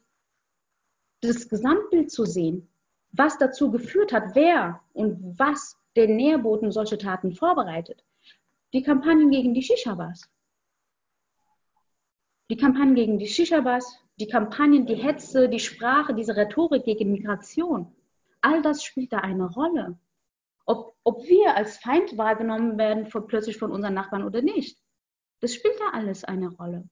das 1.21 1.47
Gesamtbild 1.49 2.11
zu 2.11 2.25
sehen, 2.25 2.67
was 3.11 3.37
dazu 3.37 3.69
geführt 3.69 4.11
hat, 4.11 4.33
wer 4.33 4.81
und 4.93 5.37
was 5.37 5.77
den 5.95 6.15
Nährboten 6.15 6.71
solche 6.71 6.97
Taten 6.97 7.33
vorbereitet. 7.33 8.03
Die 8.73 8.81
Kampagnen 8.81 9.29
gegen 9.29 9.53
die 9.53 9.61
Shisha-Bars. 9.61 10.29
Die 12.49 12.57
Kampagnen 12.57 12.95
gegen 12.95 13.19
die 13.19 13.27
Shisha-Bars, 13.27 13.99
die 14.19 14.27
Kampagnen, 14.27 14.85
die 14.85 14.95
Hetze, 14.95 15.49
die 15.49 15.59
Sprache, 15.59 16.13
diese 16.13 16.35
Rhetorik 16.35 16.83
gegen 16.83 17.11
Migration. 17.11 17.95
All 18.41 18.61
das 18.61 18.83
spielt 18.83 19.13
da 19.13 19.19
eine 19.19 19.49
Rolle. 19.51 19.97
Ob, 20.65 20.95
ob 21.03 21.23
wir 21.23 21.55
als 21.55 21.77
Feind 21.77 22.17
wahrgenommen 22.17 22.77
werden 22.77 23.05
von, 23.07 23.27
plötzlich 23.27 23.57
von 23.57 23.71
unseren 23.71 23.93
Nachbarn 23.93 24.23
oder 24.23 24.41
nicht. 24.41 24.77
Das 25.39 25.53
spielt 25.53 25.79
da 25.79 25.89
alles 25.93 26.23
eine 26.23 26.49
Rolle. 26.49 26.87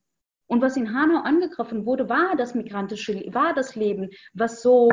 Und 0.48 0.62
was 0.62 0.78
in 0.78 0.94
Hanau 0.94 1.22
angegriffen 1.22 1.86
wurde, 1.86 2.10
war 2.10 2.36
das 2.36 2.54
migrantische, 2.54 3.34
war 3.34 3.54
das 3.54 3.76
Leben, 3.76 4.10
was 4.34 4.62
so, 4.62 4.90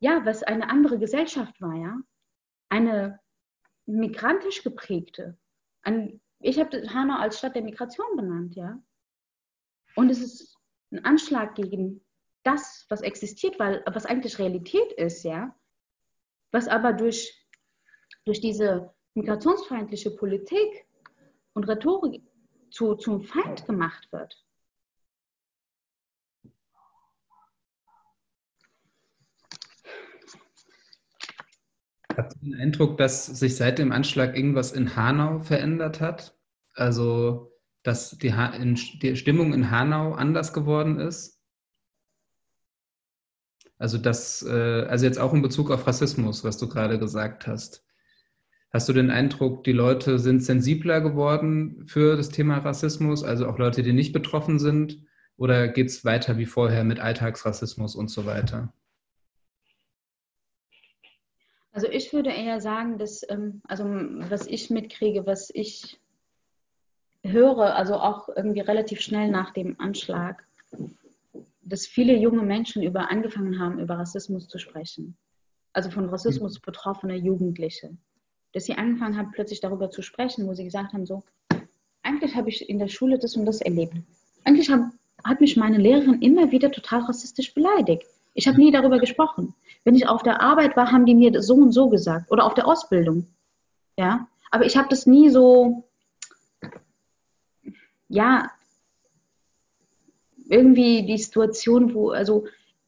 ja, 0.00 0.24
was 0.24 0.42
eine 0.42 0.68
andere 0.70 0.98
Gesellschaft 0.98 1.60
war, 1.60 1.74
ja 1.74 1.98
eine 2.68 3.20
migrantisch 3.86 4.62
geprägte. 4.62 5.38
Ein, 5.82 6.20
ich 6.40 6.58
habe 6.58 6.82
Hanau 6.92 7.16
als 7.18 7.38
Stadt 7.38 7.54
der 7.54 7.62
Migration 7.62 8.16
benannt, 8.16 8.54
ja. 8.54 8.82
Und 9.96 10.10
es 10.10 10.20
ist 10.20 10.56
ein 10.90 11.04
Anschlag 11.04 11.54
gegen 11.54 12.04
das, 12.42 12.86
was 12.88 13.00
existiert, 13.02 13.58
weil, 13.58 13.82
was 13.86 14.06
eigentlich 14.06 14.38
Realität 14.38 14.92
ist, 14.92 15.22
ja. 15.24 15.54
Was 16.50 16.68
aber 16.68 16.92
durch, 16.92 17.46
durch 18.24 18.40
diese 18.40 18.94
migrationsfeindliche 19.14 20.10
Politik 20.10 20.86
und 21.54 21.68
Rhetorik 21.68 22.22
zu, 22.70 22.94
zum 22.94 23.22
Feind 23.22 23.66
gemacht 23.66 24.10
wird. 24.12 24.44
Habt 32.18 32.34
ihr 32.34 32.50
den 32.50 32.60
Eindruck, 32.60 32.98
dass 32.98 33.26
sich 33.26 33.54
seit 33.54 33.78
dem 33.78 33.92
Anschlag 33.92 34.36
irgendwas 34.36 34.72
in 34.72 34.96
Hanau 34.96 35.38
verändert 35.38 36.00
hat? 36.00 36.36
Also, 36.74 37.52
dass 37.84 38.18
die, 38.18 38.34
ha 38.34 38.52
die 38.58 39.14
Stimmung 39.14 39.54
in 39.54 39.70
Hanau 39.70 40.14
anders 40.14 40.52
geworden 40.52 40.98
ist? 40.98 41.40
Also, 43.78 43.98
das, 43.98 44.42
äh, 44.42 44.86
also 44.88 45.04
jetzt 45.04 45.20
auch 45.20 45.32
in 45.32 45.42
Bezug 45.42 45.70
auf 45.70 45.86
Rassismus, 45.86 46.42
was 46.42 46.58
du 46.58 46.68
gerade 46.68 46.98
gesagt 46.98 47.46
hast. 47.46 47.86
Hast 48.72 48.88
du 48.88 48.92
den 48.92 49.10
Eindruck, 49.10 49.62
die 49.62 49.72
Leute 49.72 50.18
sind 50.18 50.42
sensibler 50.42 51.00
geworden 51.00 51.86
für 51.86 52.16
das 52.16 52.30
Thema 52.30 52.58
Rassismus, 52.58 53.22
also 53.22 53.46
auch 53.46 53.58
Leute, 53.58 53.84
die 53.84 53.92
nicht 53.92 54.12
betroffen 54.12 54.58
sind? 54.58 55.04
Oder 55.36 55.68
geht 55.68 55.86
es 55.86 56.04
weiter 56.04 56.36
wie 56.36 56.46
vorher 56.46 56.82
mit 56.82 56.98
Alltagsrassismus 56.98 57.94
und 57.94 58.10
so 58.10 58.26
weiter? 58.26 58.72
Also 61.72 61.88
ich 61.88 62.12
würde 62.12 62.30
eher 62.30 62.60
sagen, 62.60 62.98
dass, 62.98 63.22
ähm, 63.28 63.62
also 63.68 63.84
was 63.84 64.46
ich 64.46 64.70
mitkriege, 64.70 65.26
was 65.26 65.50
ich 65.54 66.00
höre, 67.22 67.74
also 67.76 67.94
auch 67.94 68.28
irgendwie 68.28 68.60
relativ 68.60 69.00
schnell 69.00 69.30
nach 69.30 69.52
dem 69.52 69.78
Anschlag, 69.78 70.44
dass 71.62 71.86
viele 71.86 72.16
junge 72.16 72.42
Menschen 72.42 72.82
über 72.82 73.10
angefangen 73.10 73.58
haben, 73.58 73.78
über 73.78 73.98
Rassismus 73.98 74.48
zu 74.48 74.58
sprechen. 74.58 75.16
Also 75.72 75.90
von 75.90 76.08
Rassismus 76.08 76.58
betroffene 76.58 77.16
Jugendliche. 77.16 77.96
Dass 78.52 78.64
sie 78.64 78.74
angefangen 78.74 79.18
haben, 79.18 79.32
plötzlich 79.32 79.60
darüber 79.60 79.90
zu 79.90 80.00
sprechen, 80.00 80.46
wo 80.46 80.54
sie 80.54 80.64
gesagt 80.64 80.94
haben, 80.94 81.04
so, 81.04 81.22
eigentlich 82.02 82.34
habe 82.34 82.48
ich 82.48 82.68
in 82.68 82.78
der 82.78 82.88
Schule 82.88 83.18
das 83.18 83.36
und 83.36 83.44
das 83.44 83.60
erlebt. 83.60 83.94
Eigentlich 84.44 84.70
hab, 84.70 84.90
hat 85.24 85.40
mich 85.40 85.56
meine 85.56 85.76
Lehrerin 85.76 86.22
immer 86.22 86.50
wieder 86.50 86.70
total 86.70 87.00
rassistisch 87.00 87.52
beleidigt 87.52 88.06
Ich 88.38 88.46
habe 88.46 88.58
nie 88.58 88.70
darüber 88.70 89.00
gesprochen. 89.00 89.56
Wenn 89.82 89.96
ich 89.96 90.06
auf 90.06 90.22
der 90.22 90.40
Arbeit 90.40 90.76
war, 90.76 90.92
haben 90.92 91.06
die 91.06 91.16
mir 91.16 91.42
so 91.42 91.54
und 91.54 91.72
so 91.72 91.88
gesagt 91.88 92.30
oder 92.30 92.44
auf 92.44 92.54
der 92.54 92.68
Ausbildung. 92.68 93.26
Ja, 93.96 94.28
aber 94.52 94.64
ich 94.64 94.76
habe 94.76 94.88
das 94.88 95.06
nie 95.06 95.28
so, 95.28 95.88
ja, 98.08 98.48
irgendwie 100.48 101.04
die 101.04 101.18
Situation, 101.18 101.94
wo, 101.94 102.10
also 102.10 102.46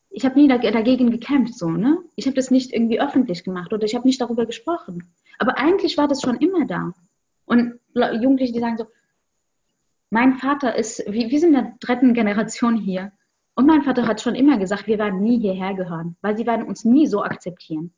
ich 0.09 0.25
habe 0.25 0.39
nie 0.39 0.47
dagegen 0.47 1.11
gekämpft, 1.11 1.59
so, 1.59 1.69
ne? 1.69 1.99
Ich 2.15 2.27
habe 2.27 2.37
das 2.37 2.53
nicht 2.53 2.73
irgendwie 2.73 3.01
öffentlich 3.01 3.43
gemacht 3.43 3.73
oder 3.73 3.83
ich 3.83 3.97
habe 3.97 4.07
nicht 4.07 4.21
darüber 4.21 4.47
gesprochen. 4.47 5.13
Aber 5.41 5.59
eigentlich 5.59 5.99
war 5.99 6.07
das 6.07 6.23
schon 6.23 6.37
immer 6.37 6.65
da. 6.65 6.93
Und 7.45 7.81
Jugendliche, 7.95 8.53
die 8.53 8.61
sagen 8.61 8.79
so, 8.79 8.87
mein 10.11 10.35
Vater 10.35 10.77
ist, 10.77 11.03
wir, 11.09 11.29
wir 11.29 11.41
sind 11.41 11.55
in 11.55 11.61
der 11.61 11.75
dritten 11.81 12.15
Generation 12.15 12.77
hier. 12.77 13.11
Und 13.61 13.67
mein 13.67 13.83
Vater 13.83 14.07
hat 14.07 14.23
schon 14.23 14.37
immer 14.37 14.57
gesagt, 14.57 14.87
wir 14.87 14.99
werden 14.99 15.21
nie 15.21 15.39
hierher 15.39 15.75
gehören, 15.75 16.17
weil 16.23 16.35
sie 16.35 16.47
werden 16.47 16.67
uns 16.67 16.87
nie 16.87 17.07
so 17.07 17.23
akzeptieren. 17.23 17.93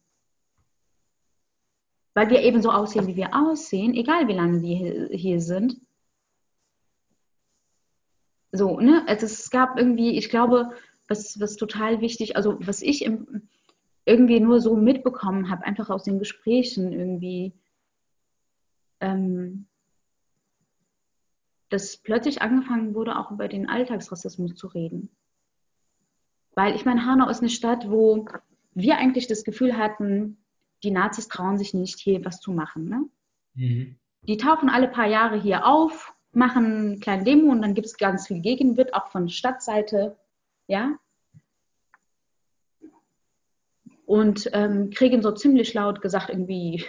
Weil 2.15 2.31
wir 2.31 2.43
eben 2.43 2.61
so 2.61 2.73
aussehen, 2.73 3.07
wie 3.07 3.15
wir 3.15 3.31
aussehen, 3.33 3.95
egal 3.95 4.27
wie 4.27 4.33
lange 4.33 4.61
wir 4.61 5.09
hier 5.17 5.41
sind. 5.41 5.81
So, 8.51 8.81
ne? 8.81 9.05
Also 9.07 9.27
es 9.27 9.51
gab 9.51 9.79
irgendwie, 9.79 10.19
ich 10.19 10.31
glaube, 10.31 10.73
was, 11.07 11.39
was 11.39 11.55
total 11.55 12.01
wichtig, 12.01 12.35
also 12.35 12.59
was 12.67 12.83
ich 12.83 13.05
im, 13.05 13.49
irgendwie 14.05 14.41
nur 14.41 14.61
so 14.61 14.75
mitbekommen 14.75 15.49
habe, 15.49 15.63
einfach 15.63 15.91
aus 15.91 16.03
den 16.03 16.19
Gesprächen 16.19 16.93
irgendwie, 16.93 17.53
ähm, 18.99 19.69
dass 21.69 21.99
plötzlich 21.99 22.43
angefangen 22.43 22.97
wurde, 22.97 23.17
auch 23.17 23.31
über 23.31 23.47
den 23.47 23.69
Alltagsrassismus 23.69 24.57
zu 24.57 24.67
reden. 24.67 25.09
Weil 26.55 26.75
ich 26.75 26.85
meine, 26.85 27.07
Hanau 27.07 27.29
ist 27.29 27.41
eine 27.41 27.51
Stadt, 27.51 27.91
wo 27.91 28.27
wir 28.75 28.97
eigentlich 28.99 29.27
das 29.27 29.45
Gefühl 29.45 29.77
hatten, 29.77 30.39
die 30.83 30.91
Nazis 30.91 31.29
trauen 31.29 31.59
sich 31.59 31.75
nicht, 31.75 31.99
hier 31.99 32.25
was 32.25 32.41
zu 32.41 32.53
machen. 32.53 32.89
Ne? 32.89 33.05
Mhm. 33.55 33.97
Die 34.23 34.37
tauchen 34.37 34.69
alle 34.69 34.89
paar 34.89 35.07
Jahre 35.07 35.41
hier 35.41 35.67
auf, 35.67 36.15
machen 36.33 36.65
eine 36.65 36.99
kleine 36.99 37.25
Demo 37.25 37.51
und 37.51 37.63
dann 37.63 37.75
gibt 37.75 37.87
es 37.87 37.97
ganz 37.97 38.27
viel 38.27 38.41
Gegenwind, 38.41 38.95
auch 38.95 39.09
von 39.09 39.29
Stadtseite. 39.29 40.17
Ja? 40.67 40.99
Und 44.07 44.51
ähm, 44.53 44.91
kriegen 44.91 45.23
so 45.23 45.33
ziemlich 45.33 45.73
laut 45.75 46.03
gesagt, 46.03 46.29
irgendwie, 46.29 46.85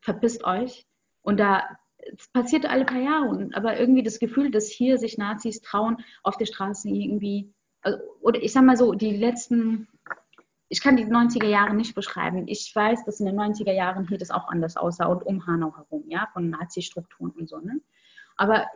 verpisst 0.00 0.44
euch. 0.44 0.86
Und 1.22 1.38
da 1.38 1.78
es 2.12 2.28
passiert 2.28 2.66
alle 2.66 2.84
paar 2.84 3.00
Jahre, 3.00 3.50
aber 3.52 3.78
irgendwie 3.78 4.02
das 4.02 4.18
Gefühl, 4.18 4.50
dass 4.50 4.68
hier 4.68 4.98
sich 4.98 5.18
Nazis 5.18 5.60
trauen, 5.60 5.98
auf 6.22 6.36
der 6.36 6.46
Straße 6.46 6.88
irgendwie, 6.88 7.52
oder 8.20 8.42
ich 8.42 8.52
sag 8.52 8.64
mal 8.64 8.76
so, 8.76 8.92
die 8.92 9.16
letzten, 9.16 9.88
ich 10.68 10.80
kann 10.80 10.96
die 10.96 11.06
90er 11.06 11.46
Jahre 11.46 11.74
nicht 11.74 11.94
beschreiben. 11.94 12.46
Ich 12.46 12.72
weiß, 12.74 13.04
dass 13.04 13.20
in 13.20 13.26
den 13.26 13.38
90er 13.38 13.72
Jahren 13.72 14.06
hier 14.08 14.18
das 14.18 14.30
auch 14.30 14.48
anders 14.48 14.76
aussah 14.76 15.06
und 15.06 15.24
um 15.24 15.46
Hanau 15.46 15.74
herum, 15.76 16.04
ja, 16.08 16.28
von 16.32 16.50
Nazi-Strukturen 16.50 17.30
und 17.30 17.48
so. 17.48 17.58
Ne? 17.58 17.80
Aber 18.36 18.66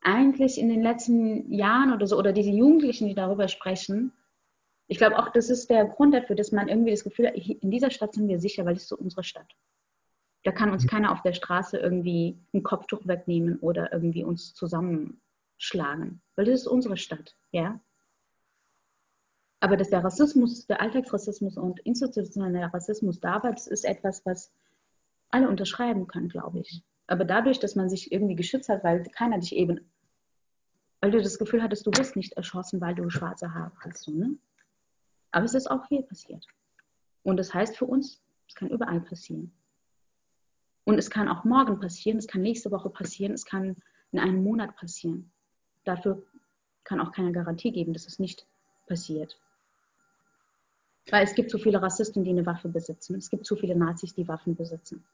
eigentlich 0.00 0.58
in 0.58 0.68
den 0.68 0.82
letzten 0.82 1.52
Jahren 1.52 1.92
oder 1.92 2.06
so, 2.06 2.16
oder 2.18 2.32
diese 2.32 2.50
Jugendlichen, 2.50 3.08
die 3.08 3.14
darüber 3.14 3.48
sprechen, 3.48 4.12
ich 4.86 4.98
glaube 4.98 5.18
auch, 5.18 5.28
das 5.28 5.50
ist 5.50 5.68
der 5.68 5.84
Grund 5.84 6.14
dafür, 6.14 6.34
dass 6.34 6.50
man 6.50 6.68
irgendwie 6.68 6.92
das 6.92 7.04
Gefühl 7.04 7.28
hat, 7.28 7.36
in 7.36 7.70
dieser 7.70 7.90
Stadt 7.90 8.14
sind 8.14 8.26
wir 8.26 8.38
sicher, 8.38 8.64
weil 8.64 8.74
es 8.74 8.82
ist 8.82 8.88
so 8.88 8.96
unsere 8.96 9.22
Stadt. 9.22 9.54
Da 10.44 10.52
kann 10.52 10.72
uns 10.72 10.86
keiner 10.86 11.12
auf 11.12 11.20
der 11.20 11.34
Straße 11.34 11.76
irgendwie 11.76 12.38
ein 12.54 12.62
Kopftuch 12.62 13.06
wegnehmen 13.06 13.58
oder 13.58 13.92
irgendwie 13.92 14.24
uns 14.24 14.54
zusammenschlagen, 14.54 16.22
weil 16.36 16.46
das 16.46 16.60
ist 16.60 16.66
unsere 16.66 16.96
Stadt, 16.96 17.36
ja. 17.50 17.80
Aber 19.60 19.76
dass 19.76 19.90
der 19.90 20.04
Rassismus, 20.04 20.66
der 20.66 20.80
Alltagsrassismus 20.80 21.56
und 21.56 21.80
institutioneller 21.80 22.72
Rassismus 22.72 23.18
da 23.20 23.42
war, 23.42 23.52
das 23.52 23.66
ist 23.66 23.84
etwas, 23.84 24.24
was 24.24 24.52
alle 25.30 25.48
unterschreiben 25.48 26.06
können, 26.06 26.28
glaube 26.28 26.60
ich. 26.60 26.82
Aber 27.06 27.24
dadurch, 27.24 27.58
dass 27.58 27.74
man 27.74 27.88
sich 27.88 28.12
irgendwie 28.12 28.36
geschützt 28.36 28.68
hat, 28.68 28.84
weil 28.84 29.02
keiner 29.04 29.38
dich 29.38 29.54
eben, 29.54 29.80
weil 31.00 31.10
du 31.10 31.20
das 31.20 31.38
Gefühl 31.38 31.62
hattest, 31.62 31.86
du 31.86 31.90
bist 31.90 32.16
nicht 32.16 32.34
erschossen, 32.34 32.80
weil 32.80 32.94
du 32.94 33.08
schwarze 33.10 33.52
Haare 33.52 33.72
hast. 33.80 34.08
Ne? 34.08 34.36
Aber 35.30 35.44
es 35.44 35.54
ist 35.54 35.70
auch 35.70 35.86
hier 35.88 36.02
passiert. 36.02 36.46
Und 37.22 37.36
das 37.36 37.52
heißt 37.52 37.76
für 37.76 37.86
uns, 37.86 38.22
es 38.46 38.54
kann 38.54 38.68
überall 38.68 39.00
passieren. 39.00 39.52
Und 40.84 40.98
es 40.98 41.10
kann 41.10 41.28
auch 41.28 41.44
morgen 41.44 41.80
passieren, 41.80 42.18
es 42.18 42.26
kann 42.26 42.42
nächste 42.42 42.70
Woche 42.70 42.88
passieren, 42.90 43.32
es 43.32 43.44
kann 43.44 43.76
in 44.12 44.18
einem 44.18 44.42
Monat 44.42 44.74
passieren. 44.76 45.30
Dafür 45.84 46.22
kann 46.84 47.00
auch 47.00 47.12
keine 47.12 47.32
Garantie 47.32 47.72
geben, 47.72 47.92
dass 47.92 48.06
es 48.06 48.18
nicht 48.18 48.46
passiert. 48.86 49.38
Weil 51.10 51.24
es 51.24 51.34
gibt 51.34 51.50
zu 51.50 51.58
viele 51.58 51.80
Rassisten, 51.80 52.24
die 52.24 52.30
eine 52.30 52.44
Waffe 52.44 52.68
besitzen. 52.68 53.16
Es 53.16 53.30
gibt 53.30 53.46
zu 53.46 53.56
viele 53.56 53.76
Nazis, 53.76 54.14
die 54.14 54.28
Waffen 54.28 54.54
besitzen. 54.54 55.04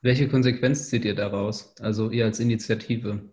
Welche 0.00 0.28
Konsequenz 0.28 0.88
zieht 0.88 1.04
ihr 1.04 1.14
daraus? 1.14 1.74
Also 1.80 2.10
ihr 2.10 2.24
als 2.24 2.38
Initiative? 2.38 3.32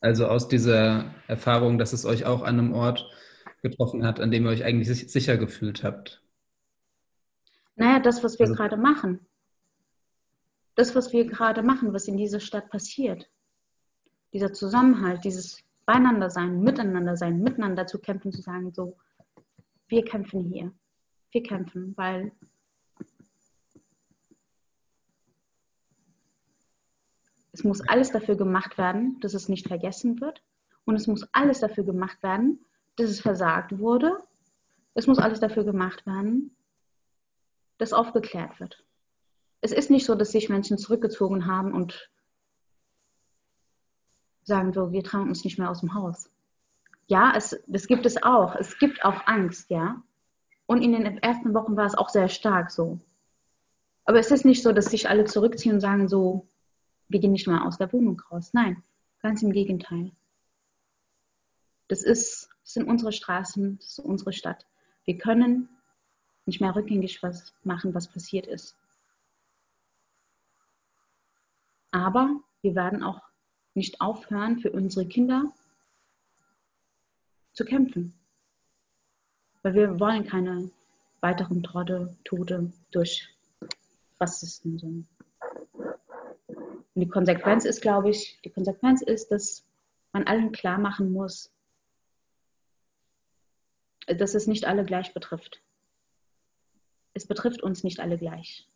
Also 0.00 0.26
aus 0.26 0.48
dieser 0.48 1.14
Erfahrung, 1.28 1.78
dass 1.78 1.92
es 1.92 2.04
euch 2.04 2.26
auch 2.26 2.42
an 2.42 2.58
einem 2.58 2.72
Ort 2.74 3.10
getroffen 3.62 4.04
hat, 4.04 4.20
an 4.20 4.30
dem 4.30 4.44
ihr 4.44 4.50
euch 4.50 4.64
eigentlich 4.64 5.10
sicher 5.10 5.36
gefühlt 5.36 5.82
habt? 5.82 6.22
Naja, 7.76 8.00
das, 8.00 8.22
was 8.22 8.38
wir 8.38 8.46
also, 8.46 8.54
gerade 8.54 8.76
machen. 8.76 9.26
Das, 10.74 10.94
was 10.94 11.12
wir 11.12 11.26
gerade 11.26 11.62
machen, 11.62 11.92
was 11.92 12.06
in 12.06 12.16
dieser 12.16 12.40
Stadt 12.40 12.70
passiert. 12.70 13.28
Dieser 14.34 14.52
Zusammenhalt, 14.52 15.24
dieses 15.24 15.62
Beieinander 15.86 16.28
sein, 16.28 16.60
Miteinander 16.60 17.16
sein, 17.16 17.40
miteinander 17.40 17.86
zu 17.86 18.00
kämpfen, 18.00 18.32
zu 18.32 18.42
sagen, 18.42 18.72
so, 18.74 18.96
wir 19.86 20.04
kämpfen 20.04 20.42
hier. 20.42 20.72
Wir 21.30 21.42
kämpfen, 21.42 21.96
weil 21.96 22.32
es 27.52 27.62
muss 27.62 27.80
alles 27.88 28.10
dafür 28.10 28.36
gemacht 28.36 28.76
werden, 28.76 29.20
dass 29.20 29.34
es 29.34 29.48
nicht 29.48 29.68
vergessen 29.68 30.20
wird. 30.20 30.42
Und 30.84 30.96
es 30.96 31.06
muss 31.06 31.26
alles 31.32 31.60
dafür 31.60 31.84
gemacht 31.84 32.22
werden, 32.22 32.64
dass 32.96 33.10
es 33.10 33.20
versagt 33.20 33.78
wurde. 33.78 34.18
Es 34.94 35.06
muss 35.06 35.18
alles 35.18 35.40
dafür 35.40 35.64
gemacht 35.64 36.06
werden, 36.06 36.56
dass 37.78 37.92
aufgeklärt 37.92 38.58
wird. 38.58 38.84
Es 39.60 39.72
ist 39.72 39.90
nicht 39.90 40.04
so, 40.04 40.14
dass 40.14 40.32
sich 40.32 40.48
Menschen 40.48 40.76
zurückgezogen 40.76 41.46
haben 41.46 41.72
und 41.72 42.10
sagen 44.44 44.72
so, 44.72 44.92
wir 44.92 45.02
trauen 45.02 45.28
uns 45.28 45.44
nicht 45.44 45.58
mehr 45.58 45.70
aus 45.70 45.80
dem 45.80 45.94
Haus. 45.94 46.30
Ja, 47.06 47.32
es, 47.36 47.60
das 47.66 47.86
gibt 47.86 48.06
es 48.06 48.22
auch. 48.22 48.54
Es 48.56 48.78
gibt 48.78 49.04
auch 49.04 49.26
Angst, 49.26 49.70
ja. 49.70 50.02
Und 50.66 50.82
in 50.82 50.92
den 50.92 51.18
ersten 51.18 51.52
Wochen 51.54 51.76
war 51.76 51.86
es 51.86 51.94
auch 51.94 52.08
sehr 52.08 52.28
stark 52.28 52.70
so. 52.70 52.98
Aber 54.06 54.18
es 54.18 54.30
ist 54.30 54.44
nicht 54.44 54.62
so, 54.62 54.72
dass 54.72 54.86
sich 54.86 55.08
alle 55.08 55.24
zurückziehen 55.24 55.74
und 55.74 55.80
sagen 55.80 56.08
so, 56.08 56.46
wir 57.08 57.20
gehen 57.20 57.32
nicht 57.32 57.46
mehr 57.46 57.64
aus 57.64 57.78
der 57.78 57.92
Wohnung 57.92 58.20
raus. 58.30 58.50
Nein, 58.52 58.82
ganz 59.20 59.42
im 59.42 59.52
Gegenteil. 59.52 60.12
Das 61.88 62.02
ist 62.02 62.48
das 62.64 62.72
sind 62.72 62.88
unsere 62.88 63.12
Straßen, 63.12 63.76
das 63.76 63.86
ist 63.86 63.98
unsere 63.98 64.32
Stadt. 64.32 64.66
Wir 65.04 65.18
können 65.18 65.68
nicht 66.46 66.60
mehr 66.60 66.74
rückgängig 66.74 67.22
was 67.22 67.52
machen, 67.62 67.94
was 67.94 68.08
passiert 68.08 68.46
ist. 68.46 68.74
Aber 71.90 72.40
wir 72.62 72.74
werden 72.74 73.02
auch 73.02 73.20
nicht 73.74 74.00
aufhören, 74.00 74.58
für 74.58 74.72
unsere 74.72 75.06
Kinder 75.06 75.52
zu 77.52 77.64
kämpfen. 77.64 78.14
Weil 79.62 79.74
wir 79.74 80.00
wollen 80.00 80.26
keine 80.26 80.70
weiteren 81.20 81.62
Tode, 81.62 82.16
Tote 82.24 82.72
durch 82.90 83.28
Rassisten. 84.20 85.08
Und 86.94 87.00
die 87.02 87.08
Konsequenz 87.08 87.64
ist, 87.64 87.80
glaube 87.80 88.10
ich, 88.10 88.38
die 88.44 88.50
Konsequenz 88.50 89.02
ist, 89.02 89.30
dass 89.30 89.64
man 90.12 90.24
allen 90.24 90.52
klar 90.52 90.78
machen 90.78 91.12
muss, 91.12 91.50
dass 94.06 94.34
es 94.34 94.46
nicht 94.46 94.64
alle 94.66 94.84
gleich 94.84 95.12
betrifft. 95.14 95.60
Es 97.14 97.26
betrifft 97.26 97.62
uns 97.62 97.84
nicht 97.84 98.00
alle 98.00 98.18
gleich. 98.18 98.68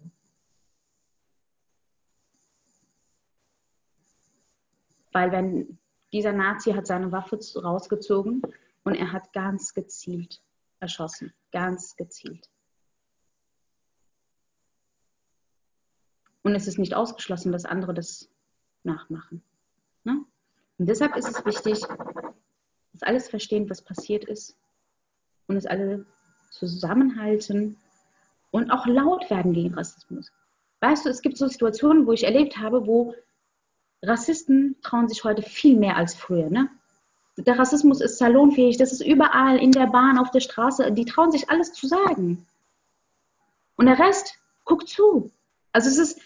Weil 5.19 5.33
wenn 5.33 5.79
dieser 6.12 6.33
Nazi 6.33 6.71
hat 6.75 6.87
seine 6.87 7.11
Waffe 7.11 7.41
rausgezogen 7.61 8.41
und 8.85 8.95
er 8.95 9.11
hat 9.11 9.33
ganz 9.33 9.75
gezielt 9.75 10.41
erschossen, 10.79 11.33
ganz 11.51 11.97
gezielt. 11.97 12.49
Und 16.43 16.55
es 16.55 16.69
ist 16.69 16.79
nicht 16.79 16.95
ausgeschlossen, 16.95 17.51
dass 17.51 17.64
andere 17.64 17.95
das 17.95 18.31
nachmachen. 18.85 19.43
Ne? 20.05 20.25
Und 20.79 20.89
deshalb 20.89 21.16
ist 21.16 21.29
es 21.29 21.45
wichtig, 21.45 21.81
dass 22.93 23.03
alles 23.03 23.29
verstehen, 23.29 23.69
was 23.69 23.83
passiert 23.83 24.25
ist 24.25 24.57
und 25.49 25.57
es 25.57 25.66
alle 25.66 26.07
zusammenhalten 26.53 27.77
und 28.53 28.71
auch 28.71 28.87
laut 28.87 29.29
werden 29.31 29.53
gegen 29.53 29.75
Rassismus. 29.75 30.31
Weißt 30.79 31.07
du, 31.07 31.11
es 31.11 31.23
gibt 31.23 31.37
so 31.39 31.49
Situationen, 31.49 32.07
wo 32.07 32.12
ich 32.12 32.23
erlebt 32.23 32.57
habe, 32.59 32.87
wo 32.87 33.16
Rassisten 34.03 34.76
trauen 34.82 35.09
sich 35.09 35.24
heute 35.24 35.42
viel 35.42 35.76
mehr 35.76 35.96
als 35.96 36.14
früher. 36.14 36.51
Ne? 36.51 36.68
Der 37.36 37.59
Rassismus 37.59 38.01
ist 38.01 38.18
salonfähig, 38.18 38.76
das 38.78 38.92
ist 38.92 39.05
überall, 39.05 39.59
in 39.59 39.72
der 39.72 39.86
Bahn, 39.86 40.18
auf 40.18 40.30
der 40.30 40.40
Straße, 40.40 40.90
die 40.92 41.05
trauen 41.05 41.30
sich 41.30 41.51
alles 41.51 41.72
zu 41.72 41.86
sagen. 41.86 42.46
Und 43.76 43.86
der 43.86 43.99
Rest 43.99 44.34
guckt 44.64 44.88
zu. 44.88 45.30
Also 45.72 45.88
es 45.88 45.99
ist 45.99 46.20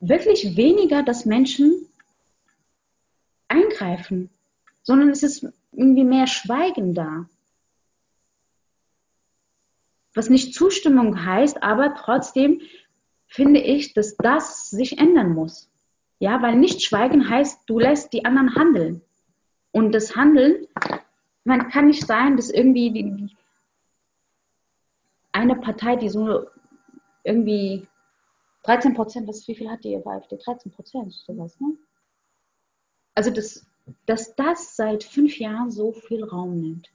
wirklich 0.00 0.56
weniger, 0.56 1.02
dass 1.02 1.24
Menschen 1.24 1.86
eingreifen, 3.48 4.30
sondern 4.82 5.10
es 5.10 5.22
ist 5.22 5.46
irgendwie 5.72 6.04
mehr 6.04 6.26
Schweigen 6.26 6.94
da. 6.94 7.28
Was 10.14 10.30
nicht 10.30 10.54
Zustimmung 10.54 11.24
heißt, 11.24 11.62
aber 11.62 11.94
trotzdem 11.94 12.60
finde 13.26 13.60
ich, 13.60 13.94
dass 13.94 14.16
das 14.16 14.70
sich 14.70 14.98
ändern 14.98 15.32
muss. 15.32 15.67
Ja, 16.18 16.42
weil 16.42 16.56
nicht 16.56 16.82
schweigen 16.82 17.28
heißt, 17.28 17.62
du 17.66 17.78
lässt 17.78 18.12
die 18.12 18.24
anderen 18.24 18.54
handeln. 18.54 19.02
Und 19.70 19.92
das 19.92 20.16
Handeln, 20.16 20.66
man 21.44 21.68
kann 21.68 21.86
nicht 21.86 22.06
sein, 22.06 22.36
dass 22.36 22.50
irgendwie 22.50 22.90
die, 22.90 23.36
eine 25.32 25.56
Partei, 25.56 25.96
die 25.96 26.08
so 26.08 26.46
irgendwie 27.22 27.86
13 28.64 28.94
Prozent, 28.94 29.28
was, 29.28 29.46
wie 29.46 29.54
viel 29.54 29.70
hat 29.70 29.84
die 29.84 29.96
bei 29.98 30.16
AfD? 30.16 30.36
13 30.36 30.72
Prozent, 30.72 31.12
sowas, 31.12 31.58
ne? 31.60 31.76
Also, 33.14 33.30
das, 33.30 33.66
dass 34.06 34.34
das 34.34 34.76
seit 34.76 35.04
fünf 35.04 35.38
Jahren 35.38 35.70
so 35.70 35.92
viel 35.92 36.24
Raum 36.24 36.60
nimmt. 36.60 36.88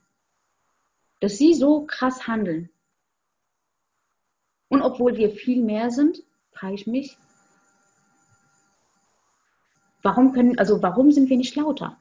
Dass 1.20 1.38
sie 1.38 1.54
so 1.54 1.84
krass 1.86 2.26
handeln. 2.26 2.70
Und 4.68 4.82
obwohl 4.82 5.16
wir 5.16 5.30
viel 5.30 5.62
mehr 5.62 5.90
sind, 5.90 6.22
frage 6.52 6.74
ich 6.74 6.86
mich, 6.86 7.18
warum 10.04 10.32
können, 10.32 10.58
also 10.58 10.82
warum 10.82 11.10
sind 11.10 11.28
wir 11.28 11.36
nicht 11.36 11.56
lauter? 11.56 11.96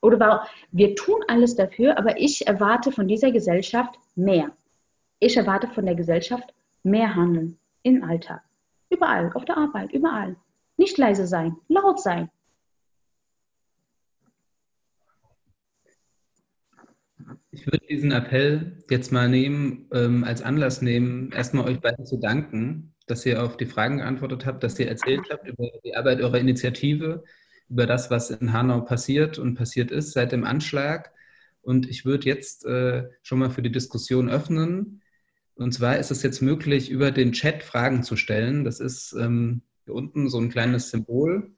Oder 0.00 0.20
warum, 0.20 0.48
wir 0.70 0.94
tun 0.94 1.20
alles 1.26 1.56
dafür, 1.56 1.98
aber 1.98 2.18
ich 2.18 2.46
erwarte 2.46 2.92
von 2.92 3.08
dieser 3.08 3.32
Gesellschaft 3.32 3.98
mehr. 4.14 4.52
Ich 5.18 5.36
erwarte 5.36 5.66
von 5.68 5.84
der 5.84 5.96
Gesellschaft 5.96 6.54
mehr 6.84 7.14
Handeln 7.14 7.58
im 7.82 8.04
Alltag. 8.04 8.42
Überall, 8.90 9.32
auf 9.34 9.44
der 9.44 9.58
Arbeit, 9.58 9.92
überall. 9.92 10.36
Nicht 10.76 10.96
leise 10.96 11.26
sein, 11.26 11.56
laut 11.68 12.00
sein. 12.00 12.30
Ich 17.50 17.66
würde 17.66 17.84
diesen 17.90 18.12
Appell 18.12 18.84
jetzt 18.88 19.10
mal 19.10 19.28
nehmen, 19.28 19.88
ähm, 19.92 20.22
als 20.22 20.42
Anlass 20.42 20.80
nehmen, 20.80 21.32
erstmal 21.32 21.68
euch 21.68 21.80
beiden 21.80 22.06
zu 22.06 22.18
danken, 22.18 22.94
dass 23.08 23.26
ihr 23.26 23.42
auf 23.42 23.56
die 23.56 23.66
Fragen 23.66 23.98
geantwortet 23.98 24.46
habt, 24.46 24.62
dass 24.62 24.78
ihr 24.78 24.86
erzählt 24.86 25.26
habt 25.32 25.48
über 25.48 25.66
die 25.84 25.96
Arbeit 25.96 26.20
eurer 26.20 26.38
Initiative, 26.38 27.24
über 27.68 27.86
das, 27.86 28.10
was 28.10 28.30
in 28.30 28.52
Hanau 28.52 28.80
passiert 28.80 29.38
und 29.38 29.54
passiert 29.54 29.90
ist 29.90 30.12
seit 30.12 30.32
dem 30.32 30.44
Anschlag. 30.44 31.12
Und 31.62 31.88
ich 31.88 32.04
würde 32.04 32.26
jetzt 32.26 32.64
äh, 32.64 33.08
schon 33.22 33.38
mal 33.38 33.50
für 33.50 33.62
die 33.62 33.72
Diskussion 33.72 34.28
öffnen. 34.28 35.02
Und 35.54 35.72
zwar 35.72 35.98
ist 35.98 36.10
es 36.10 36.22
jetzt 36.22 36.40
möglich, 36.40 36.90
über 36.90 37.10
den 37.10 37.32
Chat 37.32 37.62
Fragen 37.62 38.02
zu 38.02 38.16
stellen. 38.16 38.64
Das 38.64 38.80
ist 38.80 39.12
ähm, 39.12 39.62
hier 39.84 39.94
unten 39.94 40.28
so 40.28 40.38
ein 40.38 40.50
kleines 40.50 40.90
Symbol. 40.90 41.50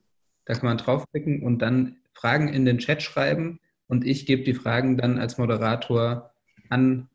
Da 0.46 0.54
kann 0.54 0.66
man 0.66 0.78
draufklicken 0.78 1.42
und 1.42 1.60
dann 1.60 1.96
Fragen 2.12 2.48
in 2.48 2.64
den 2.64 2.78
Chat 2.78 3.02
schreiben. 3.02 3.60
Und 3.86 4.06
ich 4.06 4.26
gebe 4.26 4.42
die 4.42 4.54
Fragen 4.54 4.96
dann 4.96 5.18
als 5.18 5.38
Moderator 5.38 6.32
an 6.70 7.08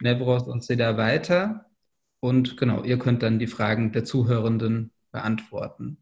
Nevros 0.00 0.44
und 0.44 0.64
Seda 0.64 0.96
weiter. 0.96 1.66
Und 2.20 2.56
genau, 2.56 2.82
ihr 2.82 2.98
könnt 2.98 3.22
dann 3.22 3.38
die 3.38 3.46
Fragen 3.46 3.92
der 3.92 4.04
Zuhörenden 4.04 4.90
beantworten. 5.12 5.98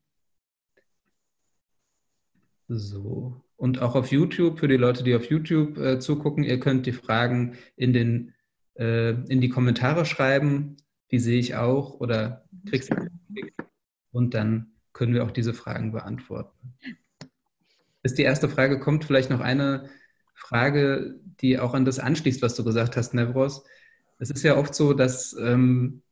So. 2.78 3.40
Und 3.56 3.80
auch 3.80 3.94
auf 3.94 4.10
YouTube, 4.10 4.58
für 4.58 4.68
die 4.68 4.76
Leute, 4.76 5.04
die 5.04 5.14
auf 5.14 5.26
YouTube 5.26 5.78
äh, 5.78 5.98
zugucken, 5.98 6.42
ihr 6.42 6.58
könnt 6.58 6.86
die 6.86 6.92
Fragen 6.92 7.56
in, 7.76 7.92
den, 7.92 8.34
äh, 8.74 9.10
in 9.10 9.40
die 9.40 9.48
Kommentare 9.48 10.04
schreiben. 10.04 10.76
Die 11.10 11.18
sehe 11.18 11.38
ich 11.38 11.54
auch 11.54 12.00
oder 12.00 12.44
kriegst 12.68 12.90
du. 12.90 12.96
Und 14.10 14.34
dann 14.34 14.72
können 14.92 15.14
wir 15.14 15.24
auch 15.24 15.30
diese 15.30 15.54
Fragen 15.54 15.92
beantworten. 15.92 16.74
Bis 18.02 18.14
die 18.14 18.22
erste 18.22 18.48
Frage 18.48 18.80
kommt, 18.80 19.04
vielleicht 19.04 19.30
noch 19.30 19.40
eine 19.40 19.88
Frage, 20.34 21.20
die 21.40 21.58
auch 21.58 21.74
an 21.74 21.84
das 21.84 21.98
anschließt, 21.98 22.42
was 22.42 22.54
du 22.54 22.64
gesagt 22.64 22.96
hast, 22.96 23.14
Nevros. 23.14 23.64
Es 24.18 24.30
ist 24.30 24.42
ja 24.42 24.56
oft 24.56 24.74
so, 24.74 24.92
dass 24.92 25.36
ähm, 25.38 26.02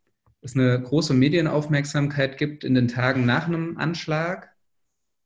es 0.41 0.55
eine 0.55 0.81
große 0.81 1.15
Medienaufmerksamkeit 1.15 2.39
gibt 2.39 2.65
in 2.65 2.75
den 2.75 2.89
Tagen 2.89 3.27
nach 3.27 3.47
einem 3.47 3.77
Anschlag 3.77 4.51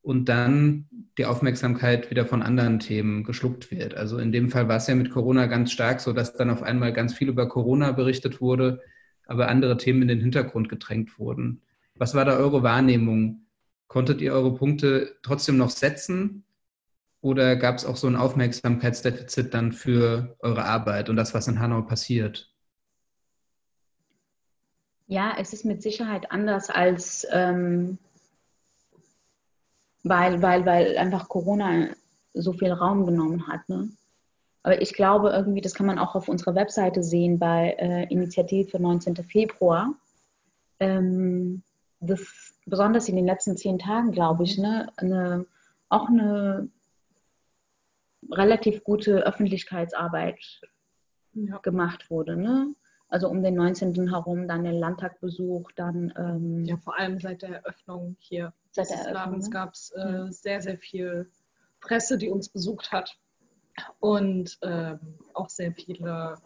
und 0.04 0.26
dann 0.26 0.86
die 1.16 1.24
Aufmerksamkeit 1.24 2.10
wieder 2.10 2.26
von 2.26 2.42
anderen 2.42 2.78
Themen 2.78 3.24
geschluckt 3.24 3.70
wird. 3.70 3.94
Also 3.94 4.18
in 4.18 4.32
dem 4.32 4.50
Fall 4.50 4.68
war 4.68 4.76
es 4.76 4.86
ja 4.86 4.94
mit 4.94 5.10
Corona 5.10 5.46
ganz 5.46 5.72
stark 5.72 6.00
so, 6.00 6.12
dass 6.12 6.34
dann 6.34 6.50
auf 6.50 6.62
einmal 6.62 6.92
ganz 6.92 7.14
viel 7.14 7.30
über 7.30 7.48
Corona 7.48 7.92
berichtet 7.92 8.40
wurde, 8.42 8.82
aber 9.26 9.48
andere 9.48 9.78
Themen 9.78 10.02
in 10.02 10.08
den 10.08 10.20
Hintergrund 10.20 10.68
gedrängt 10.68 11.18
wurden. 11.18 11.62
Was 11.94 12.14
war 12.14 12.26
da 12.26 12.36
eure 12.36 12.62
Wahrnehmung? 12.62 13.46
Konntet 13.86 14.20
ihr 14.20 14.34
eure 14.34 14.54
Punkte 14.54 15.16
trotzdem 15.22 15.56
noch 15.56 15.70
setzen? 15.70 16.44
Oder 17.22 17.56
gab 17.56 17.76
es 17.76 17.86
auch 17.86 17.96
so 17.96 18.06
ein 18.06 18.16
Aufmerksamkeitsdefizit 18.16 19.54
dann 19.54 19.72
für 19.72 20.36
eure 20.40 20.66
Arbeit 20.66 21.08
und 21.08 21.16
das, 21.16 21.32
was 21.32 21.48
in 21.48 21.60
Hanau 21.60 21.80
passiert? 21.80 22.52
Ja, 25.06 25.34
es 25.38 25.54
ist 25.54 25.64
mit 25.64 25.82
Sicherheit 25.82 26.30
anders 26.30 26.68
als 26.68 27.26
ähm, 27.32 27.98
weil, 30.04 30.40
weil, 30.42 30.64
weil 30.64 30.96
einfach 30.96 31.28
Corona 31.28 31.88
so 32.32 32.52
viel 32.52 32.70
Raum 32.70 33.06
genommen 33.06 33.48
hat. 33.48 33.68
Ne? 33.68 33.88
Aber 34.62 34.80
ich 34.80 34.94
glaube 34.94 35.30
irgendwie, 35.30 35.60
das 35.60 35.74
kann 35.74 35.86
man 35.86 35.98
auch 35.98 36.14
auf 36.14 36.28
unserer 36.28 36.54
Webseite 36.54 37.02
sehen 37.02 37.38
bei 37.38 37.74
äh, 37.78 38.04
Initiative 38.12 38.80
19. 38.80 39.16
Februar. 39.16 39.92
Ähm, 40.78 41.62
das, 42.00 42.54
besonders 42.66 43.08
in 43.08 43.16
den 43.16 43.26
letzten 43.26 43.56
zehn 43.56 43.78
Tagen, 43.78 44.12
glaube 44.12 44.44
ich, 44.44 44.58
ne, 44.58 44.92
eine, 44.96 45.46
auch 45.88 46.08
eine 46.08 46.68
relativ 48.30 48.84
gute 48.84 49.26
Öffentlichkeitsarbeit 49.26 50.38
ja. 51.34 51.58
gemacht 51.58 52.10
wurde. 52.10 52.36
Ne? 52.36 52.74
also 53.14 53.28
um 53.28 53.44
den 53.44 53.54
19. 53.54 54.08
herum, 54.08 54.48
dann 54.48 54.64
den 54.64 54.74
Landtagbesuch, 54.74 55.70
dann. 55.76 56.12
Ähm, 56.16 56.64
ja, 56.64 56.76
vor 56.78 56.98
allem 56.98 57.20
seit 57.20 57.42
der 57.42 57.50
Eröffnung 57.50 58.16
hier 58.18 58.52
seit 58.74 58.90
des 58.90 59.10
Ladens 59.10 59.50
gab 59.50 59.74
es 59.74 59.90
äh, 59.90 60.00
ja. 60.00 60.32
sehr, 60.32 60.60
sehr 60.60 60.78
viel 60.78 61.30
Presse, 61.80 62.18
die 62.18 62.28
uns 62.28 62.48
besucht 62.48 62.92
hat. 62.92 63.16
Und 63.98 64.56
ähm, 64.62 65.00
auch 65.32 65.48
sehr 65.48 65.72
viele, 65.72 66.36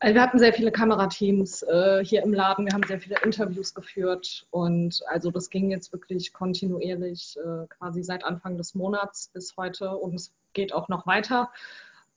also 0.00 0.14
wir 0.14 0.20
hatten 0.20 0.40
sehr 0.40 0.52
viele 0.52 0.72
Kamerateams 0.72 1.62
äh, 1.62 2.04
hier 2.04 2.24
im 2.24 2.32
Laden, 2.34 2.66
wir 2.66 2.72
haben 2.72 2.82
sehr 2.88 2.98
viele 2.98 3.20
Interviews 3.22 3.72
geführt 3.72 4.48
und 4.50 5.00
also 5.06 5.30
das 5.30 5.48
ging 5.48 5.70
jetzt 5.70 5.92
wirklich 5.92 6.32
kontinuierlich 6.32 7.36
äh, 7.38 7.68
quasi 7.68 8.02
seit 8.02 8.24
Anfang 8.24 8.56
des 8.56 8.74
Monats 8.74 9.28
bis 9.32 9.56
heute 9.56 9.96
und 9.96 10.16
es 10.16 10.34
geht 10.54 10.74
auch 10.74 10.88
noch 10.88 11.06
weiter. 11.06 11.52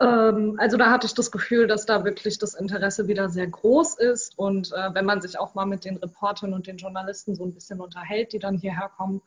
Ähm, 0.02 0.56
also 0.58 0.78
da 0.78 0.92
hatte 0.92 1.08
ich 1.08 1.14
das 1.14 1.32
Gefühl, 1.32 1.68
dass 1.68 1.86
da 1.86 2.04
wirklich 2.04 2.38
das 2.38 2.54
Interesse 2.54 3.08
wieder 3.08 3.30
sehr 3.30 3.48
groß 3.48 3.98
ist. 4.00 4.38
Und 4.38 4.72
äh, 4.74 4.94
wenn 4.94 5.06
man 5.06 5.22
sich 5.22 5.40
auch 5.40 5.56
mal 5.56 5.66
mit 5.66 5.86
den 5.86 5.98
Reportern 5.98 6.54
und 6.54 6.68
den 6.68 6.78
Journalisten 6.78 7.36
so 7.36 7.46
ein 7.46 7.54
bisschen 7.54 7.80
unterhält, 7.80 8.34
die 8.34 8.40
dann 8.40 8.58
hierher 8.58 8.90
kommen, 8.96 9.22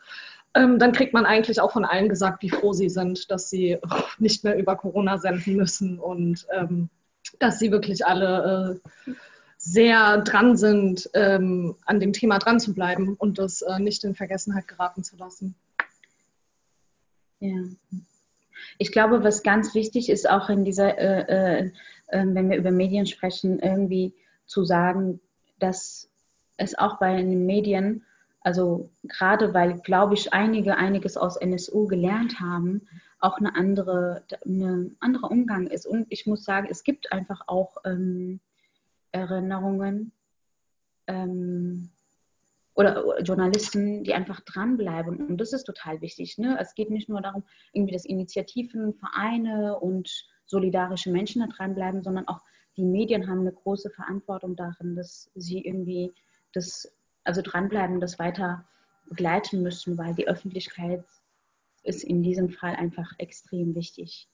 ähm, 0.55 0.79
dann 0.79 0.93
kriegt 0.93 1.15
man 1.15 1.27
eigentlich 1.27 1.61
auch 1.61 1.73
von 1.73 1.85
allen 1.85 2.09
gesagt, 2.09 2.43
wie 2.43 2.51
froh 2.51 2.73
sie 2.73 2.89
sind, 2.89 3.31
dass 3.31 3.51
sie 3.51 3.79
nicht 4.19 4.45
mehr 4.45 4.59
über 4.59 4.77
Corona 4.77 5.19
senden 5.19 5.57
müssen 5.57 5.99
und 5.99 6.47
ähm, 6.53 6.91
dass 7.39 7.59
sie 7.59 7.71
wirklich 7.71 8.07
alle 8.07 8.81
äh, 9.07 9.13
sehr 9.59 10.19
dran 10.19 10.57
sind, 10.57 11.11
ähm, 11.15 11.77
an 11.85 12.01
dem 12.01 12.13
Thema 12.13 12.39
dran 12.39 12.61
zu 12.61 12.75
bleiben 12.75 13.15
und 13.19 13.39
das 13.39 13.63
äh, 13.63 13.79
nicht 13.79 14.05
in 14.05 14.15
Vergessenheit 14.15 14.69
geraten 14.69 15.03
zu 15.03 15.17
lassen. 15.17 15.55
Ja. 17.41 17.57
Ich 18.79 18.93
glaube, 18.93 19.25
was 19.25 19.43
ganz 19.43 19.75
wichtig 19.75 20.09
ist, 20.09 20.29
auch 20.29 20.49
in 20.49 20.65
dieser, 20.65 20.99
äh, 20.99 21.63
äh, 21.63 21.71
ähm, 22.11 22.35
wenn 22.35 22.49
wir 22.51 22.57
über 22.57 22.71
Medien 22.71 23.07
sprechen, 23.07 23.59
irgendwie 23.59 24.15
zu 24.47 24.65
sagen, 24.65 25.21
dass 25.59 26.09
es 26.57 26.79
auch 26.79 26.99
bei 26.99 27.17
den 27.17 27.45
Medien, 27.47 28.05
also 28.41 28.89
gerade 29.03 29.53
weil, 29.53 29.79
glaube 29.81 30.15
ich, 30.15 30.33
einige 30.33 30.77
einiges 30.77 31.17
aus 31.17 31.37
NSU 31.37 31.87
gelernt 31.87 32.41
haben, 32.41 32.89
auch 33.21 33.39
eine 33.39 33.57
andere, 33.57 34.23
eine 34.45 34.91
andere 35.01 35.27
Umgang 35.27 35.67
ist. 35.67 35.87
Und 35.87 36.07
ich 36.09 36.27
muss 36.27 36.45
sagen, 36.45 36.69
es 36.71 36.85
gibt 36.85 37.13
einfach 37.13 37.43
auch 37.49 37.79
ähm, 37.85 38.41
Erinnerungen, 39.11 40.13
ähm, 41.09 41.91
oder 42.79 43.21
Journalisten, 43.23 44.05
die 44.05 44.15
einfach 44.15 44.39
dranbleiben. 44.41 45.17
Und 45.27 45.39
das 45.39 45.53
ist 45.53 45.65
total 45.65 46.01
wichtig. 46.01 46.39
Ne? 46.39 46.57
Es 46.61 46.77
geht 46.77 46.91
nicht 46.91 47.09
nur 47.09 47.21
darum, 47.21 47.43
irgendwie, 47.73 47.93
dass 47.93 48.05
Initiativen, 48.05 48.95
Vereine 48.95 49.81
und 49.81 50.09
solidarische 50.47 51.11
Menschen 51.11 51.43
da 51.43 51.49
dranbleiben, 51.49 52.05
sondern 52.05 52.29
auch 52.29 52.41
die 52.77 52.85
Medien 52.85 53.29
haben 53.29 53.41
eine 53.41 53.53
große 53.53 53.91
Verantwortung 53.91 54.55
darin, 54.55 54.95
dass 54.95 55.29
sie 55.35 55.61
irgendwie 55.65 56.15
das, 56.53 56.97
also 57.25 57.43
dranbleiben, 57.43 57.99
das 57.99 58.21
weiter 58.21 58.65
begleiten 59.09 59.61
müssen, 59.61 59.99
weil 59.99 60.15
die 60.15 60.29
Öffentlichkeit 60.29 61.05
ist 61.83 62.05
in 62.05 62.23
diesem 62.23 62.49
Fall 62.49 62.77
einfach 62.77 63.13
extrem 63.19 63.75
wichtig. 63.75 64.29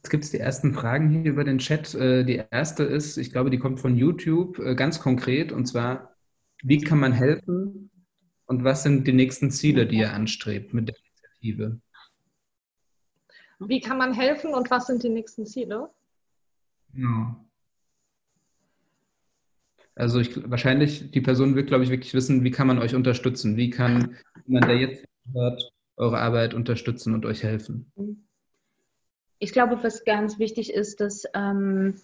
Jetzt 0.00 0.08
gibt 0.08 0.24
es 0.24 0.30
die 0.30 0.40
ersten 0.40 0.72
Fragen 0.72 1.10
hier 1.10 1.30
über 1.30 1.44
den 1.44 1.58
Chat. 1.58 1.94
Äh, 1.94 2.24
die 2.24 2.42
erste 2.50 2.84
ist, 2.84 3.18
ich 3.18 3.32
glaube, 3.32 3.50
die 3.50 3.58
kommt 3.58 3.80
von 3.80 3.98
YouTube, 3.98 4.58
äh, 4.58 4.74
ganz 4.74 4.98
konkret, 4.98 5.52
und 5.52 5.66
zwar, 5.66 6.16
wie 6.62 6.80
kann 6.80 6.98
man 6.98 7.12
helfen 7.12 7.90
und 8.46 8.64
was 8.64 8.82
sind 8.82 9.06
die 9.06 9.12
nächsten 9.12 9.50
Ziele, 9.50 9.86
die 9.86 9.98
ihr 9.98 10.14
anstrebt 10.14 10.72
mit 10.72 10.88
der 10.88 10.96
Initiative? 10.96 11.80
Wie 13.58 13.80
kann 13.80 13.98
man 13.98 14.14
helfen 14.14 14.54
und 14.54 14.70
was 14.70 14.86
sind 14.86 15.02
die 15.02 15.10
nächsten 15.10 15.44
Ziele? 15.44 15.90
Ja. 16.94 17.44
Also 19.94 20.18
ich, 20.18 20.50
wahrscheinlich, 20.50 21.10
die 21.10 21.20
Person 21.20 21.56
wird, 21.56 21.66
glaube 21.66 21.84
ich, 21.84 21.90
wirklich 21.90 22.14
wissen, 22.14 22.42
wie 22.42 22.50
kann 22.50 22.66
man 22.66 22.78
euch 22.78 22.94
unterstützen? 22.94 23.58
Wie 23.58 23.68
kann 23.68 24.16
man, 24.46 24.62
der 24.62 24.78
jetzt 24.78 25.06
hört, 25.34 25.62
eure 25.96 26.20
Arbeit 26.20 26.54
unterstützen 26.54 27.12
und 27.12 27.26
euch 27.26 27.42
helfen? 27.42 27.92
Ich 29.40 29.52
glaube, 29.52 29.82
was 29.82 30.04
ganz 30.04 30.38
wichtig 30.38 30.72
ist, 30.72 31.00
dass 31.00 31.24
ähm, 31.34 31.94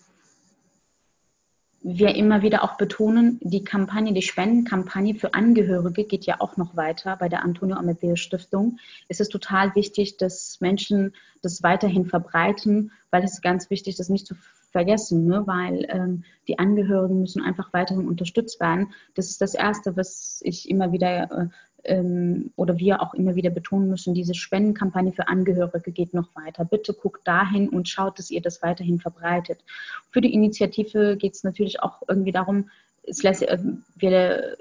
wir 1.82 2.14
immer 2.16 2.40
wieder 2.40 2.64
auch 2.64 2.78
betonen, 2.78 3.38
die 3.42 3.62
Kampagne, 3.62 4.14
die 4.14 4.22
Spendenkampagne 4.22 5.14
für 5.14 5.34
Angehörige 5.34 6.04
geht 6.04 6.24
ja 6.24 6.40
auch 6.40 6.56
noch 6.56 6.76
weiter 6.76 7.14
bei 7.16 7.28
der 7.28 7.44
Antonio 7.44 7.76
Amadeo 7.76 8.16
Stiftung. 8.16 8.78
Es 9.08 9.20
ist 9.20 9.28
total 9.28 9.74
wichtig, 9.74 10.16
dass 10.16 10.60
Menschen 10.60 11.14
das 11.42 11.62
weiterhin 11.62 12.06
verbreiten, 12.06 12.90
weil 13.10 13.22
es 13.22 13.34
ist 13.34 13.42
ganz 13.42 13.68
wichtig, 13.68 13.96
das 13.96 14.08
nicht 14.08 14.26
zu 14.26 14.34
vergessen, 14.72 15.26
ne? 15.26 15.46
weil 15.46 15.86
ähm, 15.90 16.24
die 16.48 16.58
Angehörigen 16.58 17.20
müssen 17.20 17.42
einfach 17.42 17.72
weiterhin 17.74 18.08
unterstützt 18.08 18.60
werden. 18.60 18.94
Das 19.14 19.28
ist 19.28 19.42
das 19.42 19.54
Erste, 19.54 19.96
was 19.96 20.40
ich 20.42 20.70
immer 20.70 20.90
wieder 20.90 21.30
äh, 21.30 21.46
ähm, 21.86 22.52
oder 22.56 22.78
wir 22.78 23.02
auch 23.02 23.14
immer 23.14 23.34
wieder 23.34 23.50
betonen 23.50 23.88
müssen, 23.88 24.14
diese 24.14 24.34
Spendenkampagne 24.34 25.12
für 25.12 25.28
Angehörige 25.28 25.92
geht 25.92 26.14
noch 26.14 26.34
weiter. 26.34 26.64
Bitte 26.64 26.94
guckt 26.94 27.26
dahin 27.26 27.68
und 27.68 27.88
schaut, 27.88 28.18
dass 28.18 28.30
ihr 28.30 28.40
das 28.40 28.62
weiterhin 28.62 28.98
verbreitet. 28.98 29.64
Für 30.10 30.20
die 30.20 30.34
Initiative 30.34 31.16
geht 31.16 31.34
es 31.34 31.44
natürlich 31.44 31.82
auch 31.82 32.02
irgendwie 32.08 32.32
darum, 32.32 32.70
lässt, 33.06 33.42
äh, 33.42 33.58
wir 33.96 34.56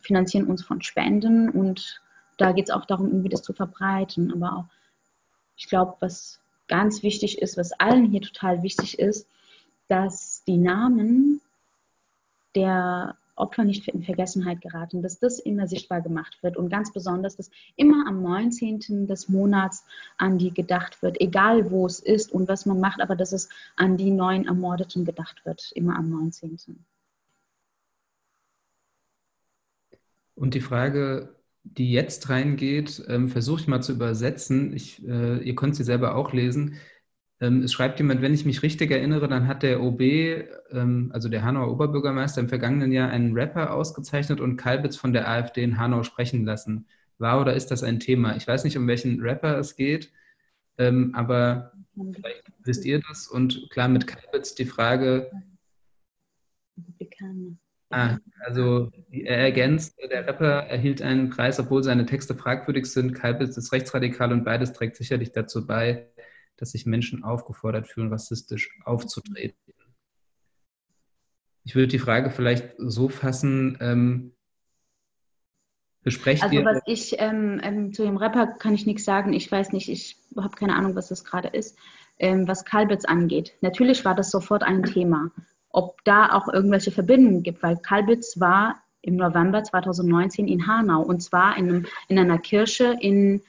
finanzieren 0.00 0.46
uns 0.46 0.64
von 0.64 0.82
Spenden 0.82 1.48
und 1.50 2.00
da 2.36 2.52
geht 2.52 2.68
es 2.68 2.74
auch 2.74 2.84
darum, 2.84 3.08
irgendwie 3.08 3.28
das 3.28 3.42
zu 3.42 3.52
verbreiten. 3.52 4.32
Aber 4.32 4.56
auch, 4.56 4.64
ich 5.56 5.68
glaube, 5.68 5.96
was 6.00 6.40
ganz 6.68 7.02
wichtig 7.02 7.40
ist, 7.42 7.56
was 7.56 7.72
allen 7.72 8.10
hier 8.10 8.20
total 8.20 8.62
wichtig 8.62 8.98
ist, 8.98 9.26
dass 9.88 10.44
die 10.46 10.58
Namen 10.58 11.40
der 12.54 13.16
Opfer 13.38 13.64
nicht 13.64 13.88
in 13.88 14.02
Vergessenheit 14.02 14.60
geraten, 14.60 15.02
dass 15.02 15.18
das 15.18 15.38
immer 15.38 15.66
sichtbar 15.66 16.00
gemacht 16.00 16.38
wird 16.42 16.56
und 16.56 16.68
ganz 16.68 16.92
besonders, 16.92 17.36
dass 17.36 17.50
immer 17.76 18.06
am 18.06 18.22
19. 18.22 19.06
des 19.06 19.28
Monats 19.28 19.84
an 20.16 20.38
die 20.38 20.52
gedacht 20.52 21.02
wird, 21.02 21.20
egal 21.20 21.70
wo 21.70 21.86
es 21.86 22.00
ist 22.00 22.32
und 22.32 22.48
was 22.48 22.66
man 22.66 22.80
macht, 22.80 23.00
aber 23.00 23.16
dass 23.16 23.32
es 23.32 23.48
an 23.76 23.96
die 23.96 24.10
neuen 24.10 24.46
Ermordeten 24.46 25.04
gedacht 25.04 25.44
wird, 25.44 25.72
immer 25.74 25.96
am 25.96 26.10
19. 26.10 26.58
Und 30.34 30.54
die 30.54 30.60
Frage, 30.60 31.34
die 31.64 31.90
jetzt 31.90 32.28
reingeht, 32.30 33.02
ähm, 33.08 33.28
versuche 33.28 33.62
ich 33.62 33.68
mal 33.68 33.82
zu 33.82 33.92
übersetzen. 33.92 34.72
Ich, 34.72 35.06
äh, 35.06 35.38
ihr 35.38 35.54
könnt 35.54 35.76
sie 35.76 35.84
selber 35.84 36.14
auch 36.14 36.32
lesen. 36.32 36.76
Ähm, 37.40 37.62
es 37.62 37.72
schreibt 37.72 38.00
jemand, 38.00 38.20
wenn 38.20 38.34
ich 38.34 38.44
mich 38.44 38.62
richtig 38.62 38.90
erinnere, 38.90 39.28
dann 39.28 39.46
hat 39.46 39.62
der 39.62 39.80
OB, 39.80 40.00
ähm, 40.00 41.10
also 41.12 41.28
der 41.28 41.44
Hanauer 41.44 41.70
Oberbürgermeister, 41.70 42.40
im 42.40 42.48
vergangenen 42.48 42.90
Jahr 42.90 43.10
einen 43.10 43.34
Rapper 43.34 43.72
ausgezeichnet 43.72 44.40
und 44.40 44.56
Kalbitz 44.56 44.96
von 44.96 45.12
der 45.12 45.28
AfD 45.28 45.62
in 45.62 45.78
Hanau 45.78 46.02
sprechen 46.02 46.44
lassen. 46.44 46.86
War 47.18 47.40
oder 47.40 47.54
ist 47.54 47.70
das 47.70 47.82
ein 47.82 48.00
Thema? 48.00 48.36
Ich 48.36 48.46
weiß 48.46 48.64
nicht, 48.64 48.76
um 48.76 48.86
welchen 48.88 49.20
Rapper 49.20 49.58
es 49.58 49.76
geht, 49.76 50.12
ähm, 50.78 51.12
aber 51.14 51.72
vielleicht 51.94 52.44
wisst 52.64 52.84
ihr 52.84 53.00
das. 53.08 53.28
Und 53.28 53.68
klar, 53.70 53.88
mit 53.88 54.06
Kalbitz 54.06 54.54
die 54.54 54.66
Frage. 54.66 55.30
Ah, 57.90 58.18
also 58.44 58.90
er 59.10 59.38
ergänzt, 59.38 59.96
der 60.10 60.26
Rapper 60.26 60.66
erhielt 60.66 61.00
einen 61.02 61.30
Preis, 61.30 61.58
obwohl 61.58 61.82
seine 61.82 62.04
Texte 62.04 62.34
fragwürdig 62.34 62.86
sind. 62.86 63.14
Kalbitz 63.14 63.56
ist 63.56 63.72
rechtsradikal 63.72 64.32
und 64.32 64.44
beides 64.44 64.72
trägt 64.72 64.96
sicherlich 64.96 65.32
dazu 65.32 65.66
bei, 65.66 66.08
dass 66.58 66.72
sich 66.72 66.86
Menschen 66.86 67.24
aufgefordert 67.24 67.88
fühlen, 67.88 68.12
rassistisch 68.12 68.70
aufzutreten. 68.84 69.56
Ich 71.64 71.74
würde 71.74 71.88
die 71.88 71.98
Frage 71.98 72.30
vielleicht 72.30 72.74
so 72.78 73.08
fassen, 73.08 73.78
ähm, 73.80 74.32
besprecht 76.02 76.42
also 76.42 76.54
ihr... 76.54 76.64
was 76.64 76.80
ich 76.86 77.16
ähm, 77.18 77.60
ähm, 77.62 77.92
zu 77.92 78.02
dem 78.02 78.16
Rapper 78.16 78.46
kann 78.46 78.74
ich 78.74 78.86
nichts 78.86 79.04
sagen. 79.04 79.32
Ich 79.32 79.50
weiß 79.50 79.72
nicht, 79.72 79.88
ich 79.88 80.16
habe 80.36 80.56
keine 80.56 80.74
Ahnung, 80.74 80.94
was 80.96 81.08
das 81.08 81.24
gerade 81.24 81.48
ist. 81.48 81.78
Ähm, 82.18 82.48
was 82.48 82.64
Kalbitz 82.64 83.04
angeht, 83.04 83.54
natürlich 83.60 84.04
war 84.04 84.14
das 84.14 84.30
sofort 84.30 84.62
ein 84.62 84.82
Thema. 84.82 85.30
Ob 85.70 86.02
da 86.04 86.32
auch 86.32 86.48
irgendwelche 86.48 86.90
Verbindungen 86.90 87.42
gibt, 87.42 87.62
weil 87.62 87.76
Kalbitz 87.76 88.40
war 88.40 88.82
im 89.02 89.16
November 89.16 89.62
2019 89.62 90.48
in 90.48 90.66
Hanau 90.66 91.02
und 91.02 91.20
zwar 91.22 91.56
in, 91.56 91.68
einem, 91.68 91.86
in 92.08 92.18
einer 92.18 92.38
Kirche 92.38 92.96
in 93.00 93.42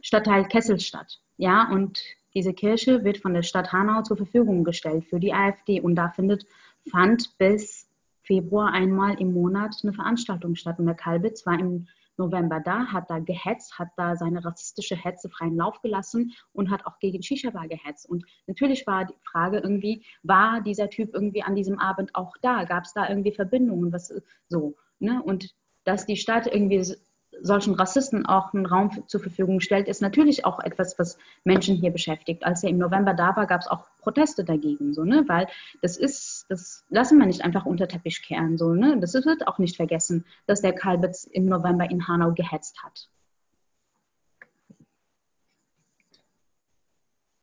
Stadtteil 0.00 0.46
Kesselstadt. 0.46 1.20
Ja, 1.36 1.70
und 1.70 2.02
diese 2.34 2.52
Kirche 2.52 3.04
wird 3.04 3.18
von 3.18 3.34
der 3.34 3.42
Stadt 3.42 3.72
Hanau 3.72 4.02
zur 4.02 4.16
Verfügung 4.16 4.64
gestellt 4.64 5.04
für 5.06 5.20
die 5.20 5.32
AfD. 5.32 5.80
Und 5.80 5.96
da 5.96 6.10
findet, 6.10 6.46
fand 6.90 7.36
bis 7.38 7.88
Februar 8.22 8.72
einmal 8.72 9.20
im 9.20 9.32
Monat 9.32 9.76
eine 9.82 9.92
Veranstaltung 9.92 10.54
statt. 10.54 10.78
Und 10.78 10.86
der 10.86 10.94
Kalbitz 10.94 11.46
war 11.46 11.58
im 11.58 11.86
November 12.18 12.60
da, 12.60 12.86
hat 12.86 13.10
da 13.10 13.18
gehetzt, 13.18 13.78
hat 13.78 13.88
da 13.96 14.16
seine 14.16 14.44
rassistische 14.44 14.96
Hetze 14.96 15.28
freien 15.28 15.56
Lauf 15.56 15.80
gelassen 15.82 16.32
und 16.52 16.70
hat 16.70 16.86
auch 16.86 16.98
gegen 16.98 17.22
Shisha-Bar 17.22 17.68
gehetzt. 17.68 18.08
Und 18.08 18.24
natürlich 18.46 18.86
war 18.86 19.04
die 19.04 19.14
Frage 19.22 19.58
irgendwie, 19.58 20.04
war 20.22 20.60
dieser 20.62 20.88
Typ 20.90 21.14
irgendwie 21.14 21.42
an 21.42 21.54
diesem 21.54 21.78
Abend 21.78 22.14
auch 22.14 22.34
da? 22.42 22.64
Gab 22.64 22.84
es 22.84 22.94
da 22.94 23.08
irgendwie 23.08 23.32
Verbindungen? 23.32 23.92
Was 23.92 24.12
so? 24.48 24.76
Ne? 24.98 25.22
Und 25.22 25.54
dass 25.84 26.06
die 26.06 26.16
Stadt 26.16 26.46
irgendwie 26.46 26.96
solchen 27.42 27.74
Rassisten 27.74 28.26
auch 28.26 28.52
einen 28.54 28.66
Raum 28.66 29.04
zur 29.06 29.20
Verfügung 29.20 29.60
stellt, 29.60 29.88
ist 29.88 30.02
natürlich 30.02 30.44
auch 30.44 30.60
etwas, 30.60 30.98
was 30.98 31.18
Menschen 31.44 31.76
hier 31.76 31.90
beschäftigt. 31.90 32.44
Als 32.44 32.62
er 32.62 32.70
im 32.70 32.78
November 32.78 33.14
da 33.14 33.36
war, 33.36 33.46
gab 33.46 33.60
es 33.60 33.68
auch 33.68 33.86
Proteste 34.00 34.44
dagegen, 34.44 34.94
so, 34.94 35.04
ne? 35.04 35.24
weil 35.26 35.46
das 35.82 35.96
ist, 35.96 36.46
das 36.48 36.84
lassen 36.88 37.18
wir 37.18 37.26
nicht 37.26 37.42
einfach 37.42 37.66
unter 37.66 37.88
Teppich 37.88 38.22
kehren. 38.22 38.56
So, 38.56 38.72
ne? 38.72 38.98
Das 39.00 39.14
wird 39.14 39.46
auch 39.46 39.58
nicht 39.58 39.76
vergessen, 39.76 40.24
dass 40.46 40.62
der 40.62 40.72
Kalbitz 40.72 41.24
im 41.24 41.46
November 41.46 41.90
in 41.90 42.06
Hanau 42.08 42.32
gehetzt 42.32 42.82
hat. 42.82 43.08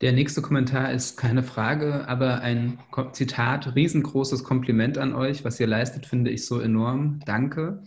Der 0.03 0.11
nächste 0.11 0.41
Kommentar 0.41 0.91
ist 0.91 1.17
keine 1.17 1.43
Frage, 1.43 2.05
aber 2.09 2.41
ein 2.41 2.77
Zitat, 3.13 3.73
riesengroßes 3.73 4.43
Kompliment 4.43 4.97
an 4.97 5.15
euch. 5.15 5.45
Was 5.45 5.61
ihr 5.61 5.67
leistet, 5.67 6.05
finde 6.05 6.29
ich 6.29 6.45
so 6.45 6.59
enorm. 6.59 7.21
Danke. 7.25 7.81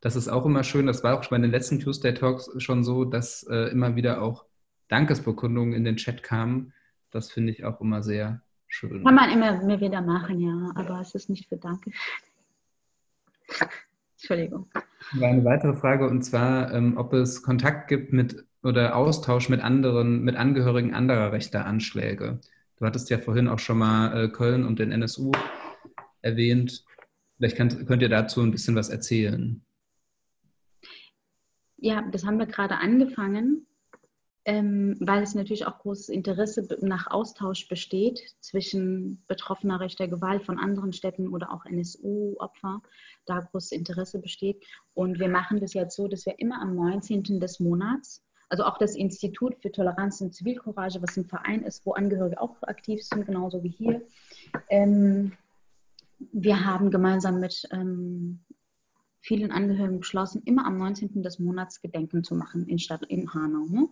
Das 0.00 0.16
ist 0.16 0.28
auch 0.28 0.46
immer 0.46 0.62
schön. 0.62 0.86
Das 0.86 1.02
war 1.02 1.18
auch 1.18 1.22
schon 1.22 1.36
bei 1.36 1.42
den 1.42 1.50
letzten 1.50 1.80
Tuesday 1.80 2.14
Talks 2.14 2.50
schon 2.58 2.84
so, 2.84 3.04
dass 3.04 3.42
äh, 3.44 3.70
immer 3.70 3.96
wieder 3.96 4.22
auch 4.22 4.44
Dankesbekundungen 4.88 5.74
in 5.74 5.84
den 5.84 5.96
Chat 5.96 6.22
kamen. 6.22 6.72
Das 7.10 7.30
finde 7.30 7.52
ich 7.52 7.64
auch 7.64 7.80
immer 7.80 8.02
sehr 8.02 8.42
schön. 8.66 9.04
Kann 9.04 9.14
man 9.14 9.30
immer 9.30 9.62
mehr 9.64 9.80
wieder 9.80 10.00
machen, 10.00 10.40
ja, 10.40 10.70
aber 10.74 11.00
es 11.00 11.14
ist 11.14 11.28
nicht 11.28 11.48
für 11.48 11.56
Danke. 11.56 11.90
Entschuldigung. 14.16 14.68
Eine 15.20 15.44
weitere 15.44 15.74
Frage 15.74 16.08
und 16.08 16.22
zwar, 16.22 16.72
ähm, 16.72 16.96
ob 16.96 17.12
es 17.12 17.42
Kontakt 17.42 17.88
gibt 17.88 18.12
mit 18.12 18.44
oder 18.62 18.96
Austausch 18.96 19.48
mit 19.48 19.62
anderen, 19.62 20.22
mit 20.24 20.36
Angehörigen 20.36 20.92
anderer 20.92 21.32
rechter 21.32 21.64
Anschläge. 21.64 22.40
Du 22.76 22.84
hattest 22.84 23.10
ja 23.10 23.18
vorhin 23.18 23.48
auch 23.48 23.58
schon 23.58 23.78
mal 23.78 24.24
äh, 24.24 24.28
Köln 24.28 24.64
und 24.64 24.78
den 24.78 24.92
NSU 24.92 25.32
erwähnt. 26.22 26.84
Vielleicht 27.36 27.56
könnt, 27.56 27.86
könnt 27.86 28.02
ihr 28.02 28.08
dazu 28.08 28.42
ein 28.42 28.50
bisschen 28.50 28.74
was 28.74 28.88
erzählen. 28.88 29.62
Ja, 31.78 32.02
das 32.02 32.24
haben 32.24 32.38
wir 32.38 32.46
gerade 32.46 32.76
angefangen, 32.76 33.66
ähm, 34.44 34.96
weil 35.00 35.22
es 35.22 35.34
natürlich 35.34 35.66
auch 35.66 35.78
großes 35.78 36.08
Interesse 36.08 36.66
nach 36.80 37.08
Austausch 37.08 37.68
besteht 37.68 38.20
zwischen 38.40 39.22
betroffener 39.28 39.80
rechter 39.80 40.08
Gewalt 40.08 40.44
von 40.44 40.58
anderen 40.58 40.92
Städten 40.92 41.28
oder 41.28 41.52
auch 41.52 41.64
NSU-Opfer. 41.64 42.82
Da 43.26 43.40
großes 43.40 43.72
Interesse 43.72 44.18
besteht. 44.18 44.64
Und 44.94 45.18
wir 45.18 45.28
machen 45.28 45.60
das 45.60 45.74
jetzt 45.74 45.94
so, 45.96 46.08
dass 46.08 46.26
wir 46.26 46.38
immer 46.38 46.60
am 46.60 46.74
19. 46.74 47.40
des 47.40 47.60
Monats 47.60 48.24
also 48.48 48.64
auch 48.64 48.78
das 48.78 48.94
Institut 48.94 49.56
für 49.60 49.70
Toleranz 49.70 50.20
und 50.20 50.34
Zivilcourage, 50.34 51.02
was 51.02 51.16
ein 51.16 51.26
Verein 51.26 51.62
ist, 51.62 51.84
wo 51.84 51.92
Angehörige 51.92 52.40
auch 52.40 52.56
aktiv 52.62 53.04
sind, 53.04 53.26
genauso 53.26 53.62
wie 53.62 53.68
hier. 53.68 54.02
Ähm, 54.70 55.32
wir 56.32 56.64
haben 56.64 56.90
gemeinsam 56.90 57.40
mit 57.40 57.68
ähm, 57.70 58.40
vielen 59.20 59.50
Angehörigen 59.50 60.00
beschlossen, 60.00 60.42
immer 60.44 60.66
am 60.66 60.78
19. 60.78 61.22
des 61.22 61.38
Monats 61.38 61.80
Gedenken 61.80 62.24
zu 62.24 62.34
machen 62.34 62.66
in 62.66 62.78
Stadt 62.78 63.04
in 63.08 63.32
Hanau. 63.32 63.66
Ne? 63.66 63.88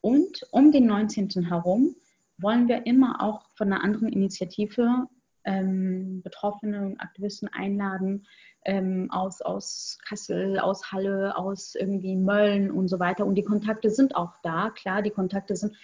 Und 0.00 0.46
um 0.50 0.72
den 0.72 0.86
19. 0.86 1.30
herum 1.46 1.94
wollen 2.38 2.68
wir 2.68 2.86
immer 2.86 3.22
auch 3.22 3.48
von 3.54 3.72
einer 3.72 3.84
anderen 3.84 4.08
Initiative 4.08 5.08
ähm, 5.44 6.22
Betroffene 6.22 6.84
und 6.86 7.00
Aktivisten 7.00 7.48
einladen 7.48 8.26
ähm, 8.64 9.10
aus, 9.10 9.40
aus 9.42 9.98
Kassel, 10.06 10.58
aus 10.58 10.92
Halle, 10.92 11.36
aus 11.36 11.74
irgendwie 11.74 12.16
Mölln 12.16 12.70
und 12.70 12.88
so 12.88 13.00
weiter. 13.00 13.26
Und 13.26 13.34
die 13.34 13.44
Kontakte 13.44 13.90
sind 13.90 14.14
auch 14.14 14.34
da, 14.42 14.70
klar, 14.70 15.02
die 15.02 15.10
Kontakte 15.10 15.56
sind, 15.56 15.76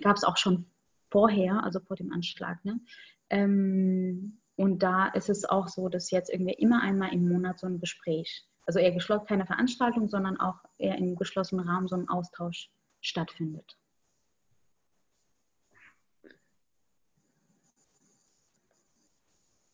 gab 0.00 0.16
es 0.16 0.24
auch 0.24 0.36
schon 0.36 0.66
vorher, 1.10 1.62
also 1.64 1.80
vor 1.80 1.96
dem 1.96 2.12
Anschlag. 2.12 2.64
Ne? 2.64 2.80
Ähm, 3.28 4.38
und 4.62 4.80
da 4.80 5.08
ist 5.08 5.28
es 5.28 5.44
auch 5.44 5.66
so, 5.66 5.88
dass 5.88 6.12
jetzt 6.12 6.32
irgendwie 6.32 6.52
immer 6.52 6.82
einmal 6.82 7.12
im 7.12 7.28
Monat 7.28 7.58
so 7.58 7.66
ein 7.66 7.80
Gespräch, 7.80 8.46
also 8.64 8.78
eher 8.78 8.92
geschlossen, 8.92 9.26
keine 9.26 9.44
Veranstaltung, 9.44 10.08
sondern 10.08 10.38
auch 10.38 10.54
eher 10.78 10.96
im 10.98 11.16
geschlossenen 11.16 11.68
Rahmen 11.68 11.88
so 11.88 11.96
ein 11.96 12.08
Austausch 12.08 12.70
stattfindet. 13.00 13.76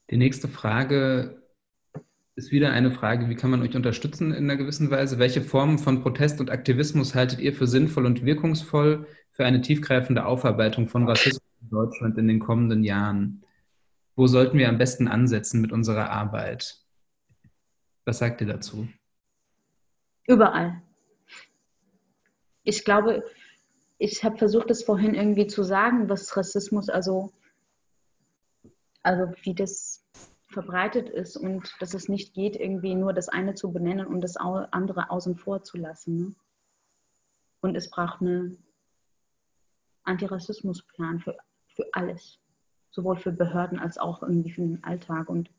Die 0.08 0.16
nächste 0.16 0.48
Frage 0.48 1.42
ist 2.34 2.50
wieder 2.50 2.72
eine 2.72 2.90
Frage, 2.90 3.28
wie 3.28 3.34
kann 3.34 3.50
man 3.50 3.60
euch 3.60 3.76
unterstützen 3.76 4.32
in 4.32 4.44
einer 4.44 4.56
gewissen 4.56 4.90
Weise? 4.90 5.18
Welche 5.18 5.42
Formen 5.42 5.78
von 5.78 6.00
Protest 6.00 6.40
und 6.40 6.48
Aktivismus 6.48 7.14
haltet 7.14 7.40
ihr 7.40 7.52
für 7.52 7.66
sinnvoll 7.66 8.06
und 8.06 8.24
wirkungsvoll 8.24 9.06
für 9.32 9.44
eine 9.44 9.60
tiefgreifende 9.60 10.24
Aufarbeitung 10.24 10.88
von 10.88 11.06
Rassismus 11.06 11.42
in 11.60 11.68
Deutschland 11.68 12.16
in 12.16 12.26
den 12.26 12.38
kommenden 12.38 12.84
Jahren? 12.84 13.44
Wo 14.18 14.26
sollten 14.26 14.58
wir 14.58 14.68
am 14.68 14.78
besten 14.78 15.06
ansetzen 15.06 15.60
mit 15.60 15.70
unserer 15.70 16.10
Arbeit? 16.10 16.84
Was 18.04 18.18
sagt 18.18 18.40
ihr 18.40 18.48
dazu? 18.48 18.88
Überall. 20.26 20.82
Ich 22.64 22.84
glaube, 22.84 23.22
ich 23.96 24.24
habe 24.24 24.36
versucht, 24.36 24.70
das 24.70 24.82
vorhin 24.82 25.14
irgendwie 25.14 25.46
zu 25.46 25.62
sagen, 25.62 26.08
was 26.08 26.36
Rassismus, 26.36 26.88
also, 26.88 27.32
also 29.04 29.32
wie 29.42 29.54
das 29.54 30.04
verbreitet 30.48 31.08
ist 31.08 31.36
und 31.36 31.72
dass 31.78 31.94
es 31.94 32.08
nicht 32.08 32.34
geht, 32.34 32.56
irgendwie 32.56 32.96
nur 32.96 33.12
das 33.12 33.28
eine 33.28 33.54
zu 33.54 33.70
benennen 33.72 34.08
und 34.08 34.20
das 34.20 34.36
andere 34.36 35.10
außen 35.12 35.36
vor 35.36 35.62
zu 35.62 35.76
lassen. 35.76 36.18
Ne? 36.18 36.34
Und 37.60 37.76
es 37.76 37.88
braucht 37.88 38.20
einen 38.20 38.64
Antirassismusplan 40.02 41.20
für, 41.20 41.36
für 41.68 41.84
alles, 41.92 42.40
sowohl 42.90 43.16
für 43.16 43.32
Behörden 43.32 43.78
als 43.78 43.98
auch 43.98 44.22
irgendwie 44.22 44.50
für 44.50 44.62
den 44.62 44.84
Alltag. 44.84 45.28
Und 45.28 45.50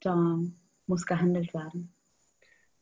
da 0.00 0.38
muss 0.86 1.06
gehandelt 1.06 1.54
werden. 1.54 1.92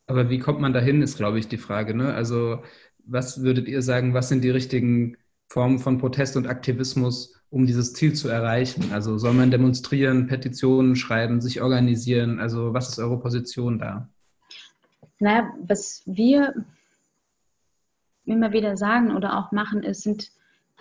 Aber 0.07 0.29
wie 0.29 0.39
kommt 0.39 0.59
man 0.59 0.73
dahin, 0.73 1.01
ist, 1.01 1.17
glaube 1.17 1.39
ich, 1.39 1.47
die 1.47 1.57
Frage. 1.57 1.95
Ne? 1.95 2.13
Also, 2.13 2.61
was 3.05 3.41
würdet 3.41 3.67
ihr 3.67 3.81
sagen, 3.81 4.13
was 4.13 4.29
sind 4.29 4.43
die 4.43 4.49
richtigen 4.49 5.17
Formen 5.47 5.79
von 5.79 5.97
Protest 5.97 6.37
und 6.37 6.47
Aktivismus, 6.47 7.35
um 7.49 7.65
dieses 7.65 7.93
Ziel 7.93 8.13
zu 8.13 8.29
erreichen? 8.29 8.91
Also 8.91 9.17
soll 9.17 9.33
man 9.33 9.51
demonstrieren, 9.51 10.27
Petitionen 10.27 10.95
schreiben, 10.95 11.41
sich 11.41 11.61
organisieren? 11.61 12.39
Also 12.39 12.73
was 12.73 12.89
ist 12.89 12.99
eure 12.99 13.19
Position 13.19 13.79
da? 13.79 14.09
Naja, 15.19 15.49
was 15.65 16.01
wir 16.05 16.53
immer 18.25 18.51
wieder 18.51 18.75
sagen 18.75 19.15
oder 19.15 19.37
auch 19.37 19.51
machen, 19.51 19.83
ist, 19.83 20.01
sind 20.01 20.31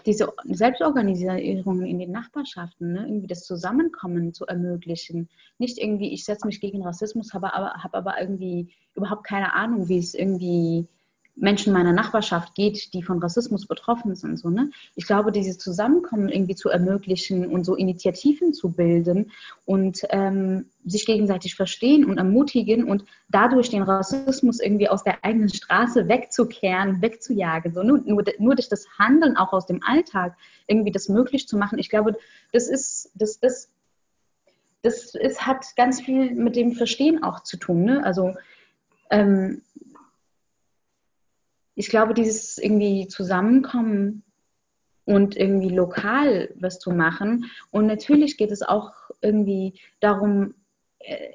diese 0.07 0.33
Selbstorganisierungen 0.45 1.87
in 1.87 1.99
den 1.99 2.11
Nachbarschaften, 2.11 2.93
ne? 2.93 3.07
irgendwie 3.07 3.27
das 3.27 3.45
Zusammenkommen 3.45 4.35
zu 4.35 4.47
ermöglichen. 4.47 5.29
Nicht 5.59 5.79
irgendwie, 5.79 6.13
ich 6.13 6.25
setze 6.25 6.47
mich 6.47 6.61
gegen 6.61 6.83
Rassismus, 6.83 7.33
habe 7.33 7.55
aber, 7.55 7.83
hab 7.83 7.95
aber 7.95 8.21
irgendwie 8.21 8.75
überhaupt 8.95 9.25
keine 9.25 9.55
Ahnung, 9.55 9.89
wie 9.89 9.99
es 9.99 10.15
irgendwie 10.15 10.87
Menschen 11.37 11.73
meiner 11.73 11.93
Nachbarschaft 11.93 12.55
geht, 12.55 12.95
die 12.95 13.03
von 13.03 13.19
Rassismus 13.19 13.67
betroffen 13.67 14.15
sind. 14.15 14.39
So, 14.39 14.51
ne? 14.51 14.71
Ich 14.95 15.07
glaube, 15.07 15.33
dieses 15.33 15.59
Zusammenkommen 15.59 16.29
irgendwie 16.29 16.55
zu 16.55 16.69
ermöglichen 16.69 17.49
und 17.49 17.65
so 17.65 17.75
Initiativen 17.75 18.55
zu 18.55 18.71
bilden 18.71 19.33
und 19.65 20.03
ähm, 20.11 20.67
sich 20.85 21.07
gegenseitig 21.07 21.57
verstehen 21.57 22.05
und 22.05 22.19
ermutigen 22.19 22.85
und 22.85 23.05
dadurch 23.29 23.71
den 23.71 23.83
Rassismus 23.83 24.61
irgendwie 24.61 24.89
aus 24.89 25.03
der 25.03 25.25
eigenen 25.25 25.49
Straße 25.49 26.09
wegzukehren, 26.09 27.03
wegzujagen. 27.03 27.75
So, 27.75 27.83
nur, 27.83 27.99
nur, 28.05 28.25
nur 28.39 28.55
durch 28.55 28.69
das 28.69 28.87
Handeln 28.99 29.37
auch 29.37 29.53
aus 29.53 29.67
dem 29.67 29.83
Alltag 29.83 30.37
irgendwie 30.69 30.93
das 30.93 31.09
möglich 31.09 31.49
zu 31.49 31.57
machen. 31.57 31.79
Ich 31.79 31.91
glaube, 31.91 32.17
das 32.53 32.69
ist, 32.69 33.11
das, 33.15 33.41
das, 33.41 33.69
das 34.83 35.15
ist, 35.15 35.47
hat 35.47 35.65
ganz 35.75 36.01
viel 36.01 36.33
mit 36.35 36.55
dem 36.55 36.73
Verstehen 36.73 37.25
auch 37.25 37.43
zu 37.43 37.57
tun. 37.57 37.85
Ne? 37.85 38.05
Also 38.05 38.35
ähm, 39.11 39.63
ich 41.75 41.89
glaube, 41.89 42.15
dieses 42.15 42.59
irgendwie 42.59 43.09
Zusammenkommen 43.09 44.23
und 45.05 45.37
irgendwie 45.37 45.71
lokal 45.71 46.51
was 46.57 46.79
zu 46.79 46.91
machen. 46.91 47.51
Und 47.71 47.87
natürlich 47.87 48.37
geht 48.37 48.51
es 48.51 48.63
auch 48.63 48.93
irgendwie 49.21 49.81
darum, 50.01 50.55
äh, 50.99 51.33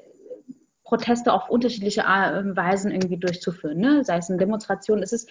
Proteste 0.84 1.32
auf 1.32 1.48
unterschiedliche 1.48 2.02
Weisen 2.02 2.90
irgendwie 2.90 3.16
durchzuführen. 3.16 3.78
Ne? 3.78 4.04
Sei 4.04 4.16
es 4.16 4.28
eine 4.28 4.38
Demonstration, 4.38 5.04
es 5.04 5.12
ist, 5.12 5.30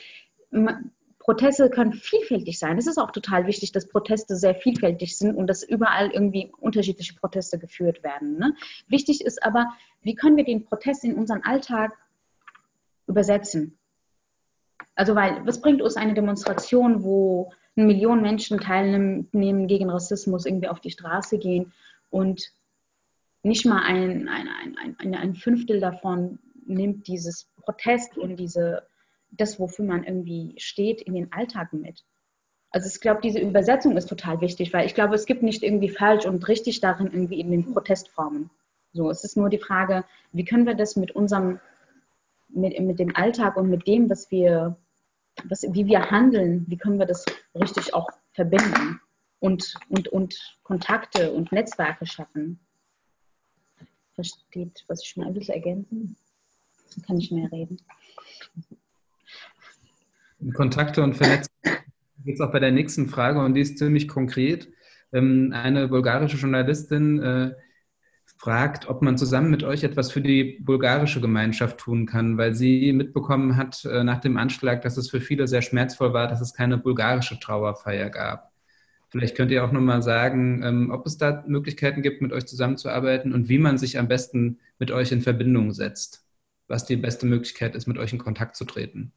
Proteste 1.20 1.70
können 1.70 1.92
vielfältig 1.92 2.58
sein. 2.58 2.78
Es 2.78 2.88
ist 2.88 2.98
auch 2.98 3.12
total 3.12 3.46
wichtig, 3.46 3.74
dass 3.74 3.90
Proteste 3.90 4.38
sehr 4.38 4.56
vielfältig 4.56 5.18
sind 5.18 5.36
und 5.36 5.48
dass 5.48 5.64
überall 5.64 6.12
irgendwie 6.12 6.50
unterschiedliche 6.60 7.14
Proteste 7.16 7.60
geführt 7.60 8.04
werden. 8.04 8.38
Ne? 8.38 8.56
Wichtig 8.88 9.26
ist 9.26 9.44
aber, 9.44 9.68
wie 10.02 10.16
können 10.16 10.38
wir 10.38 10.46
den 10.46 10.64
Protest 10.64 11.04
in 11.04 11.16
unseren 11.16 11.44
Alltag 11.44 11.92
übersetzen? 13.06 13.79
Also, 15.00 15.16
weil, 15.16 15.46
was 15.46 15.62
bringt 15.62 15.82
uns 15.82 15.96
eine 15.96 16.14
Demonstration, 16.14 17.06
wo 17.06 17.54
eine 17.78 17.86
Million 17.86 18.22
Menschen 18.22 18.60
teilnehmen, 18.60 19.68
gegen 19.68 19.90
Rassismus, 19.90 20.46
irgendwie 20.46 20.68
auf 20.68 20.82
die 20.82 20.92
Straße 20.92 21.38
gehen 21.38 21.72
und 22.10 22.52
nicht 23.42 23.66
mal 23.66 23.82
ein, 23.84 24.28
ein, 24.28 24.76
ein, 24.98 25.16
ein, 25.16 25.36
Fünftel 25.36 25.80
davon 25.80 26.40
nimmt 26.66 27.08
dieses 27.08 27.48
Protest 27.62 28.18
und 28.18 28.36
diese, 28.36 28.84
das, 29.32 29.58
wofür 29.58 29.86
man 29.86 30.04
irgendwie 30.04 30.56
steht, 30.58 31.02
in 31.02 31.14
den 31.14 31.32
Alltag 31.32 31.72
mit. 31.72 32.04
Also 32.70 32.90
ich 32.94 33.00
glaube, 33.00 33.22
diese 33.24 33.40
Übersetzung 33.40 33.96
ist 33.96 34.10
total 34.10 34.42
wichtig, 34.42 34.74
weil 34.74 34.86
ich 34.86 34.96
glaube, 34.96 35.16
es 35.16 35.26
gibt 35.26 35.44
nicht 35.44 35.64
irgendwie 35.64 35.88
falsch 35.88 36.26
und 36.26 36.46
richtig 36.50 36.82
darin 36.82 37.08
irgendwie 37.08 37.40
in 37.40 37.52
den 37.52 37.72
Protestformen. 37.72 38.50
So, 38.92 39.10
es 39.10 39.24
ist 39.24 39.38
nur 39.38 39.48
die 39.48 39.60
Frage, 39.60 40.04
wie 40.34 40.44
können 40.44 40.66
wir 40.66 40.76
das 40.76 40.98
mit 40.98 41.12
unserem, 41.12 41.62
mit, 42.50 42.78
mit 42.82 43.00
dem 43.00 43.16
Alltag 43.16 43.56
und 43.56 43.70
mit 43.70 43.88
dem, 43.88 44.10
was 44.10 44.30
wir 44.30 44.76
was, 45.46 45.64
wie 45.64 45.86
wir 45.86 46.12
handeln, 46.12 46.66
wie 46.68 46.78
können 46.78 47.00
wir 47.00 47.06
das 47.06 47.26
richtig 47.56 47.94
auch 47.94 48.10
verbinden 48.34 49.00
und, 49.40 49.74
und, 49.90 50.08
und 50.10 50.58
Kontakte 50.64 51.32
und 51.32 51.52
Netzwerke 51.52 52.06
schaffen. 52.06 52.60
Versteht, 54.16 54.84
was 54.88 55.02
ich 55.04 55.10
schon 55.10 55.24
ein 55.24 55.34
bisschen 55.34 55.56
ergänzen? 55.56 56.18
Dann 56.96 57.06
kann 57.06 57.18
ich 57.18 57.32
mehr 57.32 57.52
reden. 57.52 57.78
Kontakte 60.54 61.04
und 61.04 61.16
Vernetzung 61.16 61.54
geht 62.26 62.36
es 62.36 62.42
auch 62.42 62.52
bei 62.52 62.60
der 62.60 62.72
nächsten 62.72 63.08
Frage 63.08 63.40
und 63.40 63.54
die 63.54 63.62
ist 63.62 63.78
ziemlich 63.78 64.08
konkret. 64.08 64.70
Ähm, 65.12 65.52
eine 65.54 65.88
bulgarische 65.88 66.38
Journalistin 66.38 67.22
äh, 67.22 67.56
fragt, 68.40 68.88
ob 68.88 69.02
man 69.02 69.18
zusammen 69.18 69.52
mit 69.52 69.64
euch 69.64 69.84
etwas 69.84 70.14
für 70.14 70.22
die 70.22 70.60
bulgarische 70.62 71.20
Gemeinschaft 71.20 71.78
tun 71.78 72.06
kann, 72.06 72.38
weil 72.38 72.56
sie 72.56 72.94
mitbekommen 72.94 73.58
hat 73.58 73.84
äh, 73.84 74.06
nach 74.06 74.22
dem 74.22 74.38
Anschlag, 74.38 74.82
dass 74.82 74.96
es 74.96 75.10
für 75.10 75.20
viele 75.20 75.46
sehr 75.46 75.62
schmerzvoll 75.62 76.14
war, 76.14 76.30
dass 76.30 76.40
es 76.40 76.54
keine 76.54 76.78
bulgarische 76.78 77.38
Trauerfeier 77.38 78.10
gab. 78.10 78.54
Vielleicht 79.10 79.36
könnt 79.36 79.52
ihr 79.52 79.66
auch 79.66 79.74
nochmal 79.74 80.02
sagen, 80.02 80.64
ähm, 80.64 80.90
ob 80.90 81.06
es 81.06 81.18
da 81.18 81.44
Möglichkeiten 81.48 82.02
gibt, 82.02 82.22
mit 82.22 82.32
euch 82.32 82.46
zusammenzuarbeiten 82.46 83.34
und 83.34 83.50
wie 83.50 83.58
man 83.58 83.78
sich 83.78 84.00
am 84.00 84.08
besten 84.08 84.60
mit 84.78 84.90
euch 84.90 85.12
in 85.12 85.22
Verbindung 85.22 85.74
setzt. 85.74 86.26
Was 86.70 86.86
die 86.86 86.96
beste 86.96 87.26
Möglichkeit 87.26 87.76
ist, 87.76 87.88
mit 87.88 87.98
euch 87.98 88.14
in 88.14 88.20
Kontakt 88.20 88.56
zu 88.56 88.64
treten. 88.64 89.12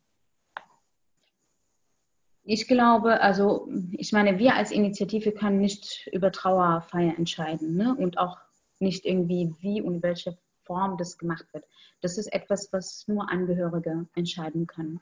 Ich 2.43 2.67
glaube, 2.67 3.21
also 3.21 3.69
ich 3.93 4.11
meine, 4.11 4.41
wir 4.41 4.57
als 4.57 4.73
Initiative 4.73 5.31
können 5.31 5.61
nicht 5.61 6.11
über 6.13 6.33
Trauerfeier 6.33 7.17
entscheiden 7.17 7.77
ne? 7.77 7.95
und 7.97 8.19
auch 8.19 8.39
nicht 8.83 9.07
irgendwie, 9.07 9.55
wie 9.61 9.81
und 9.81 10.03
welche 10.03 10.37
Form 10.65 10.97
das 10.99 11.19
gemacht 11.19 11.47
wird. 11.53 11.67
Das 12.01 12.19
ist 12.19 12.33
etwas, 12.33 12.73
was 12.73 13.07
nur 13.09 13.31
Angehörige 13.31 14.07
entscheiden 14.15 14.67
können. 14.67 15.01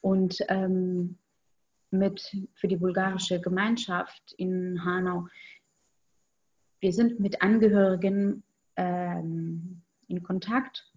Und 0.00 0.38
ähm, 0.48 1.18
mit, 1.90 2.36
für 2.54 2.68
die 2.68 2.76
bulgarische 2.76 3.40
Gemeinschaft 3.40 4.34
in 4.36 4.84
Hanau, 4.84 5.28
wir 6.80 6.92
sind 6.92 7.20
mit 7.20 7.42
Angehörigen 7.42 8.42
ähm, 8.76 9.82
in 10.08 10.22
Kontakt. 10.22 10.90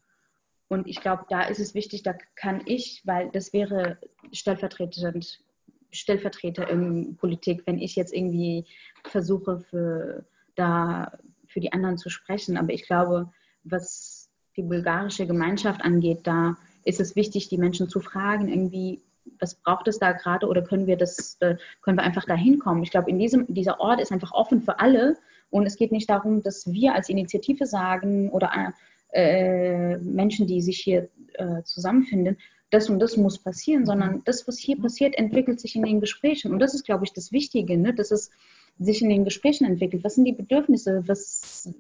Und 0.67 0.87
ich 0.87 0.99
glaube, 0.99 1.25
da 1.29 1.43
ist 1.43 1.59
es 1.59 1.75
wichtig, 1.75 2.01
da 2.01 2.13
kann 2.35 2.63
ich, 2.65 3.03
weil 3.05 3.29
das 3.31 3.53
wäre 3.53 3.99
stellvertretend 4.31 5.43
Stellvertreter 5.91 6.69
in 6.69 7.15
Politik, 7.15 7.61
wenn 7.65 7.79
ich 7.79 7.95
jetzt 7.95 8.13
irgendwie 8.13 8.65
versuche, 9.05 9.59
für 9.59 10.25
da 10.55 11.17
für 11.55 11.61
die 11.61 11.71
anderen 11.71 11.97
zu 11.97 12.09
sprechen. 12.09 12.57
Aber 12.57 12.73
ich 12.73 12.85
glaube, 12.85 13.31
was 13.63 14.29
die 14.57 14.61
bulgarische 14.61 15.25
Gemeinschaft 15.25 15.81
angeht, 15.81 16.19
da 16.23 16.57
ist 16.83 16.99
es 16.99 17.15
wichtig, 17.15 17.47
die 17.47 17.57
Menschen 17.57 17.87
zu 17.87 18.01
fragen, 18.01 18.49
irgendwie, 18.49 19.01
was 19.39 19.55
braucht 19.55 19.87
es 19.87 19.97
da 19.97 20.11
gerade 20.11 20.47
oder 20.47 20.61
können 20.61 20.85
wir 20.85 20.97
das, 20.97 21.37
äh, 21.39 21.55
können 21.81 21.97
wir 21.97 22.03
einfach 22.03 22.25
da 22.25 22.35
hinkommen? 22.35 22.83
Ich 22.83 22.91
glaube, 22.91 23.09
in 23.09 23.17
diesem, 23.17 23.45
dieser 23.47 23.79
Ort 23.79 24.01
ist 24.01 24.11
einfach 24.11 24.33
offen 24.33 24.61
für 24.61 24.79
alle 24.81 25.15
Und 25.49 25.65
es 25.65 25.77
geht 25.77 25.93
nicht 25.93 26.09
darum, 26.09 26.43
dass 26.43 26.69
wir 26.69 26.93
als 26.93 27.07
Initiative 27.07 27.65
sagen 27.65 28.29
oder 28.31 28.73
äh, 29.13 29.95
Menschen, 29.99 30.47
die 30.47 30.61
sich 30.61 30.79
hier 30.79 31.07
äh, 31.35 31.63
zusammenfinden, 31.63 32.37
das 32.69 32.89
und 32.89 32.99
das 32.99 33.15
muss 33.15 33.39
passieren, 33.39 33.85
sondern 33.85 34.23
das, 34.25 34.45
was 34.45 34.59
hier 34.59 34.77
passiert, 34.77 35.17
entwickelt 35.17 35.61
sich 35.61 35.77
in 35.77 35.83
den 35.83 36.01
Gesprächen. 36.01 36.51
Und 36.51 36.59
das 36.59 36.73
ist, 36.73 36.83
glaube 36.83 37.05
ich, 37.05 37.13
das 37.13 37.31
Wichtige, 37.31 37.77
ne? 37.77 37.93
dass 37.93 38.11
es 38.11 38.31
sich 38.79 39.01
in 39.01 39.09
den 39.09 39.25
Gesprächen 39.25 39.65
entwickelt. 39.65 40.03
Was 40.03 40.15
sind 40.15 40.25
die 40.25 40.33
Bedürfnisse? 40.33 41.03
Was, 41.07 41.73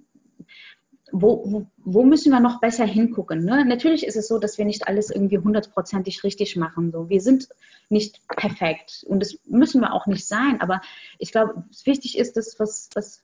wo, 1.11 1.43
wo, 1.45 1.67
wo, 1.77 2.03
müssen 2.03 2.31
wir 2.31 2.39
noch 2.39 2.59
besser 2.59 2.85
hingucken? 2.85 3.45
Ne? 3.45 3.65
Natürlich 3.65 4.05
ist 4.05 4.15
es 4.15 4.27
so, 4.27 4.39
dass 4.39 4.57
wir 4.57 4.65
nicht 4.65 4.87
alles 4.87 5.09
irgendwie 5.09 5.37
hundertprozentig 5.37 6.23
richtig 6.23 6.55
machen. 6.55 6.91
So. 6.91 7.09
Wir 7.09 7.21
sind 7.21 7.49
nicht 7.89 8.27
perfekt 8.27 9.05
und 9.07 9.19
das 9.19 9.37
müssen 9.45 9.81
wir 9.81 9.93
auch 9.93 10.07
nicht 10.07 10.27
sein. 10.27 10.61
Aber 10.61 10.81
ich 11.19 11.31
glaube, 11.31 11.63
wichtig 11.83 12.17
ist 12.17 12.37
das, 12.37 12.59
was, 12.59 12.89
was 12.95 13.23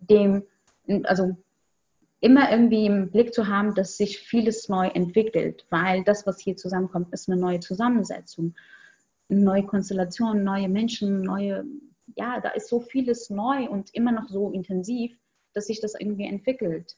dem, 0.00 0.44
also 1.04 1.36
immer 2.20 2.50
irgendwie 2.50 2.86
im 2.86 3.10
Blick 3.10 3.34
zu 3.34 3.46
haben, 3.46 3.74
dass 3.74 3.96
sich 3.96 4.18
vieles 4.18 4.68
neu 4.68 4.88
entwickelt, 4.88 5.66
weil 5.70 6.04
das, 6.04 6.26
was 6.26 6.40
hier 6.40 6.56
zusammenkommt, 6.56 7.12
ist 7.12 7.28
eine 7.28 7.40
neue 7.40 7.60
Zusammensetzung, 7.60 8.54
neue 9.28 9.64
Konstellation, 9.64 10.44
neue 10.44 10.68
Menschen, 10.68 11.22
neue, 11.22 11.64
ja, 12.14 12.40
da 12.40 12.50
ist 12.50 12.68
so 12.68 12.80
vieles 12.80 13.30
neu 13.30 13.68
und 13.68 13.92
immer 13.94 14.12
noch 14.12 14.28
so 14.28 14.50
intensiv, 14.50 15.16
dass 15.54 15.66
sich 15.66 15.80
das 15.80 15.94
irgendwie 15.98 16.26
entwickelt. 16.26 16.96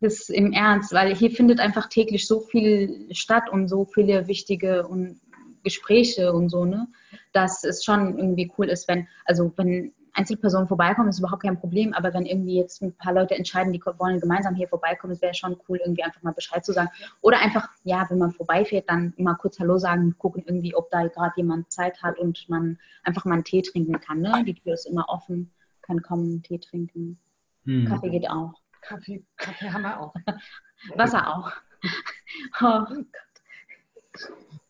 das 0.00 0.28
im 0.28 0.52
Ernst, 0.52 0.92
weil 0.92 1.14
hier 1.14 1.30
findet 1.30 1.58
einfach 1.58 1.88
täglich 1.88 2.26
so 2.26 2.40
viel 2.40 3.08
statt 3.14 3.48
und 3.50 3.68
so 3.68 3.86
viele 3.86 4.28
wichtige 4.28 4.86
und 4.86 5.20
Gespräche 5.62 6.32
und 6.32 6.50
so, 6.50 6.66
ne, 6.66 6.86
dass 7.32 7.64
es 7.64 7.82
schon 7.82 8.18
irgendwie 8.18 8.52
cool 8.58 8.68
ist, 8.68 8.88
wenn, 8.88 9.08
also 9.24 9.52
wenn 9.56 9.94
Einzelpersonen 10.16 10.66
vorbeikommen, 10.66 11.08
ist 11.08 11.18
überhaupt 11.18 11.42
kein 11.42 11.58
Problem, 11.58 11.92
aber 11.94 12.12
wenn 12.14 12.26
irgendwie 12.26 12.56
jetzt 12.56 12.82
ein 12.82 12.92
paar 12.96 13.12
Leute 13.12 13.34
entscheiden, 13.34 13.72
die 13.72 13.80
wollen 13.98 14.20
gemeinsam 14.20 14.54
hier 14.54 14.68
vorbeikommen, 14.68 15.12
es 15.12 15.22
wäre 15.22 15.34
schon 15.34 15.56
cool, 15.68 15.78
irgendwie 15.84 16.02
einfach 16.02 16.22
mal 16.22 16.32
Bescheid 16.32 16.64
zu 16.64 16.72
sagen. 16.72 16.88
Oder 17.20 17.40
einfach, 17.40 17.68
ja, 17.84 18.06
wenn 18.08 18.18
man 18.18 18.32
vorbeifährt, 18.32 18.88
dann 18.88 19.12
mal 19.16 19.34
kurz 19.34 19.58
Hallo 19.60 19.78
sagen, 19.78 20.14
gucken 20.18 20.42
irgendwie, 20.46 20.74
ob 20.74 20.90
da 20.90 21.06
gerade 21.06 21.34
jemand 21.36 21.70
Zeit 21.70 22.02
hat 22.02 22.18
und 22.18 22.48
man 22.48 22.78
einfach 23.04 23.24
mal 23.24 23.34
einen 23.34 23.44
Tee 23.44 23.62
trinken 23.62 24.00
kann. 24.00 24.20
Ne? 24.20 24.42
Die 24.46 24.54
Tür 24.54 24.74
ist 24.74 24.86
immer 24.86 25.08
offen 25.08 25.50
kann 25.86 26.02
kommen, 26.02 26.42
Tee 26.42 26.58
trinken. 26.58 27.18
Hm. 27.64 27.86
Kaffee 27.86 28.10
geht 28.10 28.28
auch. 28.28 28.54
Kaffee, 28.82 29.24
Kaffee 29.36 29.70
haben 29.70 29.82
wir 29.82 30.00
auch. 30.00 30.14
Wasser 30.96 31.36
auch. 31.36 31.52
Oh 32.60 32.84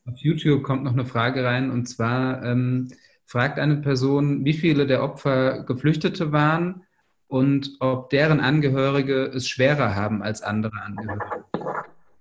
Auf 0.07 0.19
YouTube 0.19 0.63
kommt 0.63 0.85
noch 0.85 0.93
eine 0.93 1.07
Frage 1.07 1.43
rein 1.43 1.71
und 1.71 1.87
zwar 1.87 2.45
ähm, 2.45 2.93
fragt 3.27 3.59
eine 3.59 3.77
Person, 3.77 4.45
wie 4.45 4.55
viele 4.55 4.87
der 4.87 5.03
Opfer 5.03 5.65
Geflüchtete 5.65 6.33
waren 6.33 6.85
und 7.27 7.77
ob 7.81 8.09
deren 8.11 8.41
Angehörige 8.41 9.27
es 9.27 9.49
schwerer 9.49 9.95
haben 9.95 10.23
als 10.23 10.43
andere 10.43 10.81
Angehörige. 10.81 11.45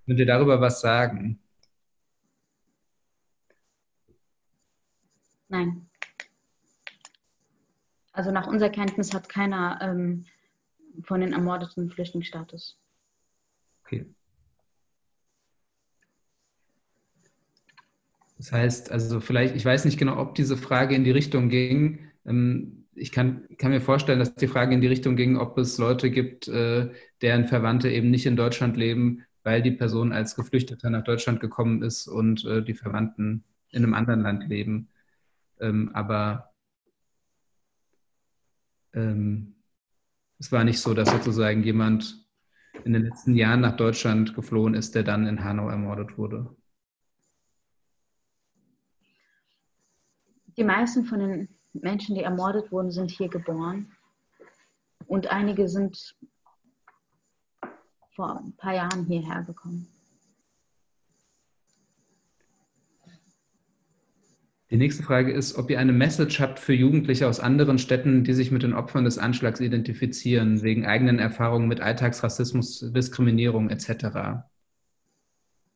Könnt 0.05 0.19
ihr 0.19 0.25
darüber 0.25 0.59
was 0.61 0.81
sagen? 0.81 1.39
Nein. 5.47 5.87
Also 8.11 8.31
nach 8.31 8.47
unserer 8.47 8.69
Kenntnis 8.69 9.13
hat 9.13 9.29
keiner 9.29 9.79
ähm, 9.81 10.25
von 11.03 11.21
den 11.21 11.33
Ermordeten 11.33 11.89
Flüchtlingsstatus. 11.89 12.79
Okay. 13.83 14.05
Das 18.45 18.51
heißt, 18.51 18.91
also 18.91 19.21
vielleicht, 19.21 19.55
ich 19.55 19.65
weiß 19.65 19.85
nicht 19.85 19.97
genau, 19.97 20.19
ob 20.19 20.35
diese 20.35 20.55
Frage 20.55 20.93
in 20.93 21.03
die 21.03 21.09
Richtung 21.09 21.49
ging. 21.49 22.11
Ähm, 22.27 22.85
ich 22.93 23.11
kann, 23.11 23.47
kann, 23.57 23.71
mir 23.71 23.81
vorstellen, 23.81 24.19
dass 24.19 24.35
die 24.35 24.47
Frage 24.47 24.75
in 24.75 24.81
die 24.81 24.87
Richtung 24.87 25.15
ging, 25.15 25.35
ob 25.35 25.57
es 25.57 25.79
Leute 25.79 26.11
gibt, 26.11 26.47
äh, 26.47 26.91
deren 27.23 27.47
Verwandte 27.47 27.89
eben 27.89 28.11
nicht 28.11 28.27
in 28.27 28.35
Deutschland 28.35 28.77
leben, 28.77 29.23
weil 29.41 29.63
die 29.63 29.71
Person 29.71 30.13
als 30.13 30.35
Geflüchteter 30.35 30.91
nach 30.91 31.03
Deutschland 31.03 31.39
gekommen 31.39 31.81
ist 31.81 32.05
und 32.05 32.45
äh, 32.45 32.63
die 32.63 32.75
Verwandten 32.75 33.43
in 33.71 33.83
einem 33.83 33.95
anderen 33.95 34.21
Land 34.21 34.47
leben. 34.47 34.89
Ähm, 35.59 35.89
aber 35.95 36.53
ähm, 38.93 39.55
es 40.37 40.51
war 40.51 40.63
nicht 40.63 40.81
so, 40.81 40.93
dass 40.93 41.09
sozusagen 41.09 41.63
jemand 41.63 42.23
in 42.83 42.93
den 42.93 43.05
letzten 43.05 43.33
Jahren 43.33 43.61
nach 43.61 43.75
Deutschland 43.75 44.35
geflohen 44.35 44.75
ist, 44.75 44.93
der 44.93 45.01
dann 45.01 45.25
in 45.25 45.43
Hanau 45.43 45.67
ermordet 45.67 46.19
wurde. 46.19 46.55
Die 50.57 50.63
meisten 50.63 51.05
von 51.05 51.19
den 51.19 51.49
Menschen, 51.73 52.15
die 52.15 52.23
ermordet 52.23 52.71
wurden, 52.71 52.91
sind 52.91 53.11
hier 53.11 53.27
geboren. 53.27 53.91
Und 55.07 55.27
einige 55.27 55.67
sind 55.67 56.15
vor 58.15 58.39
ein 58.39 58.53
paar 58.55 58.73
Jahren 58.73 59.05
hierher 59.05 59.43
gekommen. 59.43 59.87
Die 64.71 64.77
nächste 64.77 65.03
Frage 65.03 65.31
ist, 65.31 65.57
ob 65.57 65.69
ihr 65.69 65.79
eine 65.79 65.93
Message 65.93 66.39
habt 66.39 66.59
für 66.59 66.73
Jugendliche 66.73 67.27
aus 67.27 67.39
anderen 67.39 67.77
Städten, 67.77 68.23
die 68.23 68.33
sich 68.33 68.51
mit 68.51 68.63
den 68.63 68.73
Opfern 68.73 69.05
des 69.05 69.19
Anschlags 69.19 69.59
identifizieren, 69.59 70.63
wegen 70.63 70.85
eigenen 70.85 71.19
Erfahrungen 71.19 71.67
mit 71.67 71.81
Alltagsrassismus, 71.81 72.91
Diskriminierung 72.91 73.69
etc. 73.69 74.43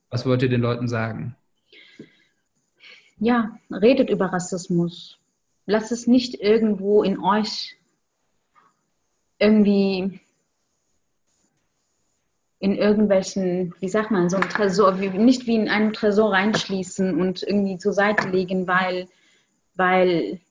Was 0.09 0.25
wollt 0.25 0.41
ihr 0.41 0.49
den 0.49 0.61
Leuten 0.61 0.87
sagen? 0.87 1.35
Ja, 3.19 3.57
redet 3.69 4.09
über 4.09 4.27
Rassismus. 4.27 5.19
Lasst 5.65 5.91
es 5.91 6.07
nicht 6.07 6.35
irgendwo 6.41 7.03
in 7.03 7.19
euch 7.19 7.77
irgendwie 9.39 10.19
in 12.59 12.75
irgendwelchen, 12.75 13.73
wie 13.79 13.87
sagt 13.87 14.11
man, 14.11 14.29
so 14.29 14.35
ein 14.35 14.49
Tresor, 14.49 14.93
nicht 14.93 15.47
wie 15.47 15.55
in 15.55 15.69
einem 15.69 15.93
Tresor 15.93 16.33
reinschließen 16.33 17.19
und 17.19 17.41
irgendwie 17.43 17.77
zur 17.77 17.93
Seite 17.93 18.27
legen, 18.29 18.67
weil, 18.67 19.07
weil, 19.75 20.41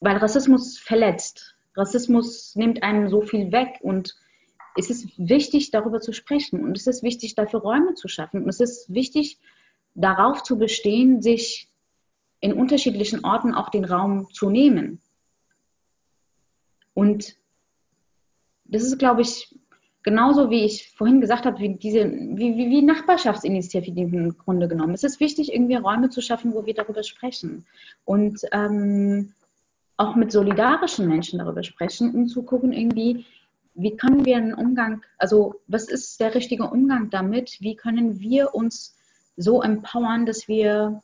weil 0.00 0.16
Rassismus 0.18 0.78
verletzt. 0.78 1.56
Rassismus 1.74 2.54
nimmt 2.54 2.82
einem 2.82 3.08
so 3.08 3.22
viel 3.22 3.50
weg 3.50 3.78
und 3.80 4.14
es 4.76 4.90
ist 4.90 5.08
wichtig, 5.16 5.70
darüber 5.70 6.00
zu 6.00 6.12
sprechen 6.12 6.64
und 6.64 6.76
es 6.76 6.86
ist 6.86 7.02
wichtig, 7.02 7.34
dafür 7.34 7.60
Räume 7.60 7.94
zu 7.94 8.08
schaffen 8.08 8.42
und 8.42 8.48
es 8.48 8.60
ist 8.60 8.92
wichtig, 8.92 9.38
darauf 9.94 10.42
zu 10.42 10.58
bestehen, 10.58 11.22
sich 11.22 11.68
in 12.40 12.52
unterschiedlichen 12.52 13.24
Orten 13.24 13.54
auch 13.54 13.70
den 13.70 13.84
Raum 13.84 14.28
zu 14.32 14.50
nehmen. 14.50 15.00
Und 16.92 17.36
das 18.64 18.82
ist, 18.82 18.98
glaube 18.98 19.22
ich, 19.22 19.54
genauso 20.02 20.50
wie 20.50 20.64
ich 20.64 20.92
vorhin 20.96 21.20
gesagt 21.20 21.46
habe, 21.46 21.58
wie 21.58 21.74
diese, 21.76 22.04
wie, 22.04 22.56
wie, 22.56 22.70
wie 22.70 22.82
Nachbarschaftsinitiativen 22.82 24.24
im 24.24 24.38
Grunde 24.38 24.68
genommen. 24.68 24.94
Es 24.94 25.04
ist 25.04 25.20
wichtig, 25.20 25.52
irgendwie 25.52 25.76
Räume 25.76 26.10
zu 26.10 26.20
schaffen, 26.20 26.54
wo 26.54 26.66
wir 26.66 26.74
darüber 26.74 27.02
sprechen. 27.02 27.66
Und 28.04 28.40
ähm, 28.52 29.32
auch 29.96 30.16
mit 30.16 30.30
solidarischen 30.32 31.08
Menschen 31.08 31.38
darüber 31.38 31.62
sprechen, 31.62 32.14
um 32.14 32.26
zu 32.28 32.42
gucken, 32.42 32.72
irgendwie, 32.72 33.24
wie 33.74 33.96
können 33.96 34.24
wir 34.24 34.36
einen 34.36 34.54
Umgang, 34.54 35.02
also 35.18 35.54
was 35.66 35.88
ist 35.88 36.20
der 36.20 36.34
richtige 36.34 36.64
Umgang 36.64 37.10
damit? 37.10 37.58
Wie 37.60 37.76
können 37.76 38.20
wir 38.20 38.54
uns 38.54 38.96
so 39.36 39.62
empowern, 39.62 40.26
dass 40.26 40.48
wir 40.48 41.02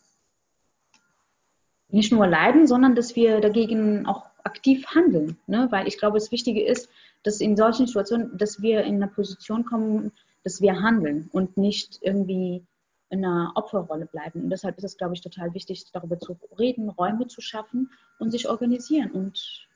nicht 1.89 2.13
nur 2.13 2.27
leiden, 2.27 2.67
sondern 2.67 2.95
dass 2.95 3.17
wir 3.17 3.41
dagegen 3.41 4.07
auch 4.07 4.27
aktiv 4.45 4.87
handeln. 4.87 5.39
Ne? 5.47 5.69
Weil 5.71 5.89
ich 5.89 5.99
glaube, 5.99 6.19
das 6.19 6.31
Wichtige 6.31 6.65
ist, 6.65 6.89
dass 7.23 7.41
in 7.41 7.57
solchen 7.57 7.87
Situationen, 7.87 8.37
dass 8.39 8.63
wir 8.63 8.83
in 8.85 8.97
eine 8.97 9.09
Position 9.09 9.65
kommen, 9.65 10.13
dass 10.45 10.61
wir 10.61 10.81
handeln 10.81 11.29
und 11.33 11.57
nicht 11.57 11.99
irgendwie 12.01 12.65
in 13.11 13.25
einer 13.25 13.53
Opferrolle 13.57 14.07
bleiben. 14.07 14.45
Und 14.45 14.51
deshalb 14.51 14.79
ist 14.79 14.85
es, 14.85 14.97
glaube 14.97 15.15
ich, 15.15 15.21
total 15.21 15.53
wichtig, 15.53 15.85
darüber 15.93 16.19
zu 16.19 16.39
reden, 16.59 16.89
Räume 16.89 17.27
zu 17.27 17.41
schaffen 17.41 17.91
und 18.19 18.31
sich 18.31 18.49
organisieren 18.49 19.11
und 19.11 19.69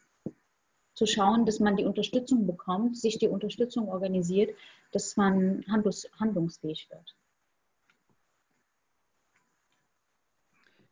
zu 0.95 1.07
schauen, 1.07 1.45
dass 1.45 1.59
man 1.59 1.77
die 1.77 1.85
Unterstützung 1.85 2.47
bekommt, 2.47 2.97
sich 2.97 3.19
die 3.19 3.27
Unterstützung 3.29 3.89
organisiert, 3.89 4.57
dass 4.93 5.17
man 5.17 5.65
handlungs 5.69 6.09
handlungsfähig 6.21 6.89
wird. 6.91 7.17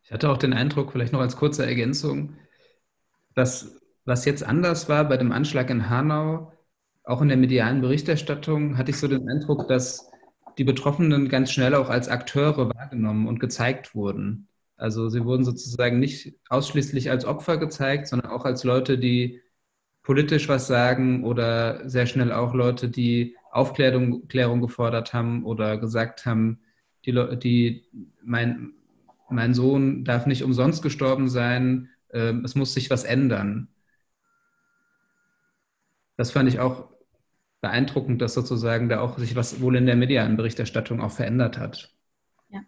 Ich 0.03 0.11
hatte 0.11 0.29
auch 0.29 0.37
den 0.37 0.53
Eindruck, 0.53 0.91
vielleicht 0.91 1.13
noch 1.13 1.21
als 1.21 1.37
kurze 1.37 1.65
Ergänzung, 1.65 2.35
dass 3.35 3.79
was 4.05 4.25
jetzt 4.25 4.43
anders 4.43 4.89
war 4.89 5.07
bei 5.07 5.17
dem 5.17 5.31
Anschlag 5.31 5.69
in 5.69 5.89
Hanau, 5.89 6.51
auch 7.05 7.21
in 7.21 7.29
der 7.29 7.37
medialen 7.37 7.81
Berichterstattung, 7.81 8.77
hatte 8.77 8.91
ich 8.91 8.97
so 8.97 9.07
den 9.07 9.29
Eindruck, 9.29 9.67
dass 9.67 10.09
die 10.57 10.63
Betroffenen 10.63 11.29
ganz 11.29 11.51
schnell 11.51 11.73
auch 11.75 11.89
als 11.89 12.09
Akteure 12.09 12.69
wahrgenommen 12.75 13.27
und 13.27 13.39
gezeigt 13.39 13.95
wurden. 13.95 14.47
Also 14.75 15.09
sie 15.09 15.23
wurden 15.23 15.45
sozusagen 15.45 15.99
nicht 15.99 16.35
ausschließlich 16.49 17.09
als 17.09 17.25
Opfer 17.25 17.57
gezeigt, 17.57 18.07
sondern 18.07 18.31
auch 18.31 18.45
als 18.45 18.63
Leute, 18.63 18.97
die 18.97 19.41
politisch 20.03 20.49
was 20.49 20.67
sagen 20.67 21.23
oder 21.23 21.87
sehr 21.89 22.05
schnell 22.05 22.31
auch 22.31 22.53
Leute, 22.53 22.89
die 22.89 23.37
Aufklärung 23.51 24.27
Klärung 24.27 24.61
gefordert 24.61 25.13
haben 25.13 25.45
oder 25.45 25.77
gesagt 25.77 26.25
haben, 26.25 26.59
die, 27.05 27.13
die 27.37 27.87
mein, 28.21 28.73
mein 29.33 29.53
Sohn 29.53 30.05
darf 30.05 30.25
nicht 30.25 30.43
umsonst 30.43 30.81
gestorben 30.81 31.29
sein, 31.29 31.89
äh, 32.09 32.33
es 32.43 32.55
muss 32.55 32.73
sich 32.73 32.89
was 32.89 33.03
ändern. 33.03 33.69
Das 36.15 36.31
fand 36.31 36.47
ich 36.47 36.59
auch 36.59 36.89
beeindruckend, 37.61 38.21
dass 38.21 38.33
sozusagen 38.33 38.89
da 38.89 38.99
auch 38.99 39.17
sich 39.17 39.35
was 39.35 39.61
wohl 39.61 39.75
in 39.75 39.85
der 39.85 39.95
medialen 39.95 40.37
Berichterstattung 40.37 41.01
auch 41.01 41.11
verändert 41.11 41.57
hat. 41.57 41.93
Ja. 42.49 42.61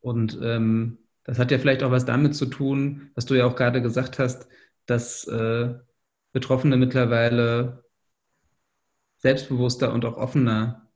Und 0.00 0.38
ähm, 0.42 0.98
das 1.24 1.38
hat 1.38 1.50
ja 1.50 1.58
vielleicht 1.58 1.82
auch 1.82 1.90
was 1.90 2.04
damit 2.04 2.34
zu 2.34 2.46
tun, 2.46 3.10
was 3.14 3.26
du 3.26 3.34
ja 3.34 3.46
auch 3.46 3.56
gerade 3.56 3.82
gesagt 3.82 4.18
hast, 4.18 4.48
dass 4.86 5.26
äh, 5.26 5.74
Betroffene 6.32 6.76
mittlerweile 6.76 7.84
selbstbewusster 9.18 9.92
und 9.92 10.04
auch 10.04 10.16
offener 10.16 10.88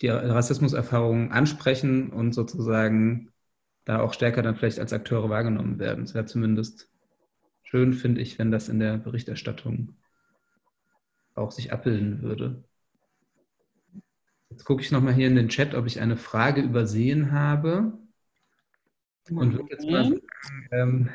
die 0.00 0.08
Rassismuserfahrungen 0.08 1.32
ansprechen 1.32 2.10
und 2.10 2.32
sozusagen 2.32 3.29
da 3.90 4.00
auch 4.02 4.14
stärker 4.14 4.40
dann 4.42 4.54
vielleicht 4.54 4.78
als 4.78 4.92
Akteure 4.92 5.30
wahrgenommen 5.30 5.80
werden. 5.80 6.04
Es 6.04 6.14
wäre 6.14 6.24
zumindest 6.24 6.88
schön, 7.64 7.92
finde 7.92 8.20
ich, 8.20 8.38
wenn 8.38 8.52
das 8.52 8.68
in 8.68 8.78
der 8.78 8.98
Berichterstattung 8.98 9.96
auch 11.34 11.50
sich 11.50 11.72
abbilden 11.72 12.22
würde. 12.22 12.62
Jetzt 14.48 14.64
gucke 14.64 14.80
ich 14.80 14.92
nochmal 14.92 15.14
hier 15.14 15.26
in 15.26 15.34
den 15.34 15.48
Chat, 15.48 15.74
ob 15.74 15.86
ich 15.86 16.00
eine 16.00 16.16
Frage 16.16 16.60
übersehen 16.60 17.32
habe. 17.32 17.98
Und 19.28 19.54
würde 19.54 19.70
jetzt 19.70 19.90
mal 19.90 20.04
sagen, 20.04 20.20
ähm, 20.70 21.08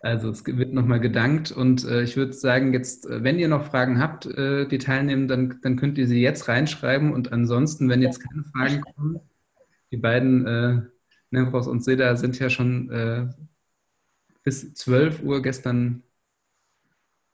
also 0.00 0.30
es 0.30 0.46
wird 0.46 0.72
nochmal 0.72 1.00
gedankt 1.00 1.52
und 1.52 1.84
äh, 1.84 2.04
ich 2.04 2.16
würde 2.16 2.32
sagen, 2.32 2.72
jetzt, 2.72 3.04
äh, 3.04 3.22
wenn 3.22 3.38
ihr 3.38 3.48
noch 3.48 3.66
Fragen 3.66 4.00
habt, 4.00 4.24
äh, 4.24 4.66
die 4.66 4.78
teilnehmen, 4.78 5.28
dann, 5.28 5.58
dann 5.60 5.76
könnt 5.76 5.98
ihr 5.98 6.06
sie 6.06 6.22
jetzt 6.22 6.48
reinschreiben 6.48 7.12
und 7.12 7.32
ansonsten, 7.32 7.90
wenn 7.90 8.00
jetzt 8.00 8.20
keine 8.26 8.44
Fragen 8.44 8.80
kommen, 8.80 9.20
die 9.90 9.98
beiden 9.98 10.46
äh, 10.46 10.82
Nevros 11.32 11.66
und 11.66 11.82
Seda 11.82 12.16
sind 12.16 12.38
ja 12.38 12.50
schon 12.50 12.90
äh, 12.90 13.28
bis 14.42 14.74
12 14.74 15.22
Uhr 15.22 15.42
gestern 15.42 16.02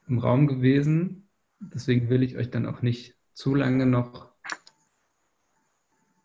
im 0.06 0.18
Raum 0.18 0.46
gewesen. 0.46 1.28
Deswegen 1.60 2.08
will 2.08 2.22
ich 2.22 2.36
euch 2.36 2.50
dann 2.50 2.66
auch 2.66 2.82
nicht 2.82 3.16
zu 3.32 3.54
lange 3.54 3.86
noch 3.86 4.30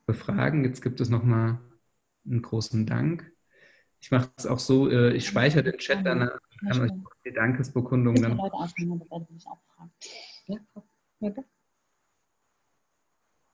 befragen. 0.06 0.64
Jetzt 0.64 0.82
gibt 0.82 1.02
es 1.02 1.10
nochmal 1.10 1.60
einen 2.26 2.42
großen 2.42 2.86
Dank. 2.86 3.32
Ich 4.00 4.12
mache 4.12 4.30
es 4.36 4.46
auch 4.46 4.60
so, 4.60 4.90
äh, 4.90 5.14
ich 5.14 5.28
speichere 5.28 5.64
den 5.64 5.78
Chat 5.78 6.06
dann, 6.06 6.30
kann 6.60 6.82
euch 6.82 6.92
die 7.26 7.34
Dankesbekundung 7.34 8.16
dann. 8.16 8.38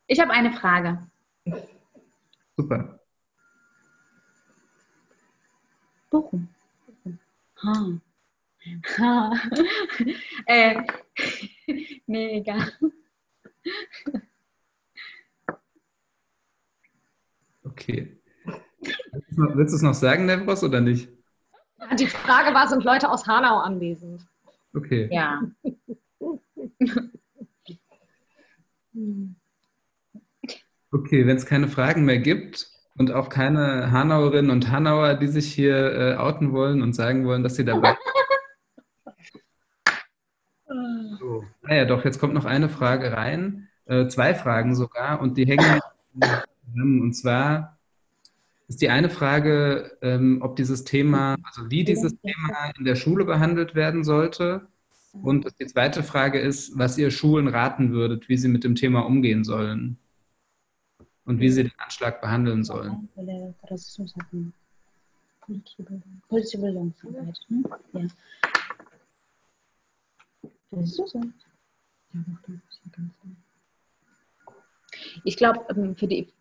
Ich 0.08 0.20
habe 0.20 0.32
eine 0.32 0.52
Frage. 0.52 1.08
Super. 2.58 2.99
Bochum. 6.10 6.48
Ha. 7.64 8.00
Ha. 8.98 9.34
äh, 10.46 10.82
nee, 12.08 12.38
egal. 12.38 12.72
Okay. 17.64 18.18
Willst 19.32 19.74
du 19.74 19.76
es 19.78 19.82
noch 19.82 19.94
sagen, 19.94 20.26
Nevros, 20.26 20.64
oder 20.64 20.82
nicht? 20.82 21.10
Die 21.98 22.08
Frage 22.08 22.54
war, 22.54 22.68
sind 22.68 22.84
Leute 22.84 23.10
aus 23.10 23.28
Hanau 23.28 23.60
anwesend? 23.60 24.26
Okay. 24.74 25.10
Ja. 25.12 25.42
Okay, 30.92 31.26
wenn 31.28 31.38
es 31.38 31.46
keine 31.46 31.68
Fragen 31.68 32.04
mehr 32.04 32.18
gibt 32.18 32.68
und 33.00 33.14
auch 33.14 33.30
keine 33.30 33.92
Hanauerinnen 33.92 34.52
und 34.52 34.70
Hanauer, 34.70 35.16
die 35.16 35.28
sich 35.28 35.52
hier 35.54 35.94
äh, 35.94 36.16
outen 36.18 36.52
wollen 36.52 36.82
und 36.82 36.94
sagen 36.94 37.26
wollen, 37.26 37.44
dass 37.44 37.56
sie 37.56 37.64
dabei 37.64 37.96
sind. 40.68 41.18
so. 41.20 41.46
Naja, 41.62 41.86
doch, 41.86 42.04
jetzt 42.04 42.20
kommt 42.20 42.34
noch 42.34 42.44
eine 42.44 42.68
Frage 42.68 43.14
rein. 43.14 43.70
Äh, 43.86 44.08
zwei 44.10 44.36
Fragen 44.36 44.76
sogar 44.76 45.22
und 45.22 45.38
die 45.38 45.48
hängen 45.48 45.80
zusammen. 46.12 47.02
Und 47.02 47.14
zwar 47.14 47.78
ist 48.68 48.82
die 48.82 48.90
eine 48.90 49.10
Frage, 49.10 49.98
ähm, 50.02 50.40
ob 50.42 50.58
dieses 50.58 50.84
Thema, 50.84 51.38
also 51.44 51.72
wie 51.72 51.86
dieses 51.86 52.20
Thema 52.20 52.72
in 52.78 52.84
der 52.84 52.96
Schule 52.96 53.24
behandelt 53.24 53.76
werden 53.76 54.04
sollte. 54.04 54.68
Und 55.14 55.48
die 55.58 55.68
zweite 55.68 56.04
Frage 56.04 56.40
ist, 56.40 56.78
was 56.78 56.98
ihr 56.98 57.12
Schulen 57.12 57.48
raten 57.48 57.94
würdet, 57.94 58.28
wie 58.28 58.38
sie 58.38 58.50
mit 58.50 58.66
dem 58.66 58.76
Thema 58.76 59.06
umgehen 59.06 59.46
sollen 59.46 59.98
und 61.30 61.40
wie 61.40 61.50
sie 61.52 61.64
den 61.64 61.72
Anschlag 61.78 62.22
behandeln 62.22 62.64
sollen. 62.64 63.08
Ich 75.24 75.38
glaube, 75.38 75.66
ähm, 75.70 75.96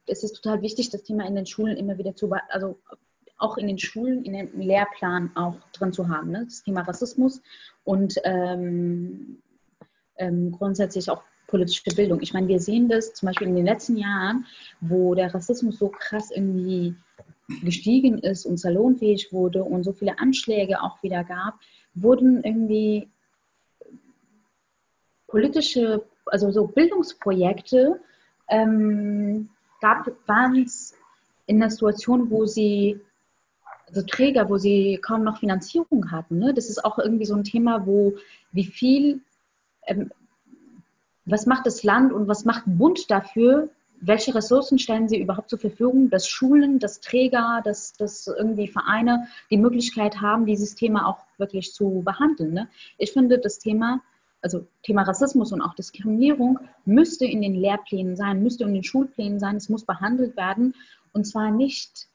es 0.06 0.24
ist 0.24 0.32
total 0.42 0.62
wichtig, 0.62 0.88
das 0.88 1.02
Thema 1.02 1.26
in 1.26 1.34
den 1.34 1.44
Schulen 1.44 1.76
immer 1.76 1.98
wieder 1.98 2.16
zu, 2.16 2.32
also 2.48 2.78
auch 3.36 3.58
in 3.58 3.66
den 3.66 3.78
Schulen, 3.78 4.24
in 4.24 4.32
dem 4.32 4.58
Lehrplan 4.58 5.30
auch 5.36 5.56
drin 5.72 5.92
zu 5.92 6.08
haben, 6.08 6.30
ne? 6.30 6.44
das 6.46 6.62
Thema 6.62 6.80
Rassismus 6.80 7.42
und 7.84 8.14
ähm, 8.24 9.42
ähm, 10.16 10.50
grundsätzlich 10.50 11.10
auch 11.10 11.22
politische 11.48 11.94
Bildung. 11.96 12.20
Ich 12.20 12.32
meine, 12.32 12.46
wir 12.46 12.60
sehen 12.60 12.88
das 12.88 13.14
zum 13.14 13.26
Beispiel 13.26 13.48
in 13.48 13.56
den 13.56 13.66
letzten 13.66 13.96
Jahren, 13.96 14.46
wo 14.80 15.14
der 15.14 15.34
Rassismus 15.34 15.78
so 15.78 15.88
krass 15.88 16.30
irgendwie 16.30 16.94
gestiegen 17.62 18.18
ist 18.18 18.46
und 18.46 18.58
salonfähig 18.58 19.32
wurde 19.32 19.64
und 19.64 19.82
so 19.82 19.92
viele 19.92 20.18
Anschläge 20.18 20.82
auch 20.82 21.02
wieder 21.02 21.24
gab, 21.24 21.54
wurden 21.94 22.44
irgendwie 22.44 23.08
politische, 25.26 26.04
also 26.26 26.50
so 26.50 26.66
Bildungsprojekte 26.66 28.00
ähm, 28.48 29.48
gab, 29.80 30.10
waren 30.26 30.62
es 30.62 30.94
in 31.46 31.56
einer 31.56 31.70
Situation, 31.70 32.30
wo 32.30 32.44
sie, 32.44 33.00
also 33.86 34.02
Träger, 34.02 34.50
wo 34.50 34.58
sie 34.58 34.98
kaum 35.00 35.24
noch 35.24 35.38
Finanzierung 35.38 36.10
hatten. 36.10 36.38
Ne? 36.38 36.52
Das 36.52 36.68
ist 36.68 36.84
auch 36.84 36.98
irgendwie 36.98 37.24
so 37.24 37.34
ein 37.34 37.44
Thema, 37.44 37.86
wo 37.86 38.14
wie 38.52 38.64
viel, 38.64 39.22
ähm, 39.86 40.10
was 41.30 41.46
macht 41.46 41.66
das 41.66 41.82
Land 41.82 42.12
und 42.12 42.28
was 42.28 42.44
macht 42.44 42.64
Bund 42.66 43.10
dafür, 43.10 43.68
welche 44.00 44.34
Ressourcen 44.34 44.78
stellen 44.78 45.08
sie 45.08 45.20
überhaupt 45.20 45.50
zur 45.50 45.58
Verfügung, 45.58 46.08
dass 46.08 46.28
Schulen, 46.28 46.78
dass 46.78 47.00
Träger, 47.00 47.62
dass, 47.64 47.94
dass 47.94 48.26
irgendwie 48.28 48.68
Vereine 48.68 49.26
die 49.50 49.56
Möglichkeit 49.56 50.20
haben, 50.20 50.46
dieses 50.46 50.74
Thema 50.74 51.06
auch 51.06 51.24
wirklich 51.36 51.72
zu 51.72 52.02
behandeln. 52.04 52.54
Ne? 52.54 52.68
Ich 52.96 53.12
finde 53.12 53.38
das 53.38 53.58
Thema 53.58 54.00
also 54.40 54.66
Thema 54.82 55.02
Rassismus 55.02 55.52
und 55.52 55.60
auch 55.60 55.74
Diskriminierung 55.74 56.60
müsste 56.84 57.24
in 57.24 57.42
den 57.42 57.54
Lehrplänen 57.54 58.16
sein, 58.16 58.42
müsste 58.42 58.64
in 58.64 58.74
den 58.74 58.84
Schulplänen 58.84 59.40
sein, 59.40 59.56
es 59.56 59.68
muss 59.68 59.84
behandelt 59.84 60.36
werden 60.36 60.74
und 61.12 61.26
zwar 61.26 61.50
nicht 61.50 62.08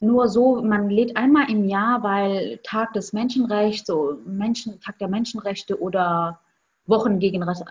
nur 0.00 0.28
so, 0.28 0.62
man 0.62 0.88
lädt 0.88 1.16
einmal 1.16 1.50
im 1.50 1.68
Jahr, 1.68 2.02
weil 2.02 2.58
Tag 2.62 2.94
des 2.94 3.12
Menschenrechts, 3.12 3.86
so 3.86 4.18
Menschen, 4.24 4.80
Tag 4.80 4.98
der 4.98 5.08
Menschenrechte 5.08 5.78
oder 5.78 6.40
Wochen 6.90 7.18
gegen, 7.18 7.42
Rass 7.42 7.64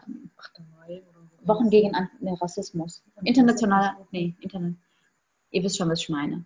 Wochen 1.44 1.70
gegen 1.70 1.92
Rassismus. 2.42 3.04
International, 3.24 3.98
nee, 4.12 4.34
internet. 4.40 4.76
Ihr 5.52 5.64
wisst 5.64 5.78
schon, 5.78 5.90
was 5.90 6.02
ich 6.02 6.10
meine. 6.10 6.46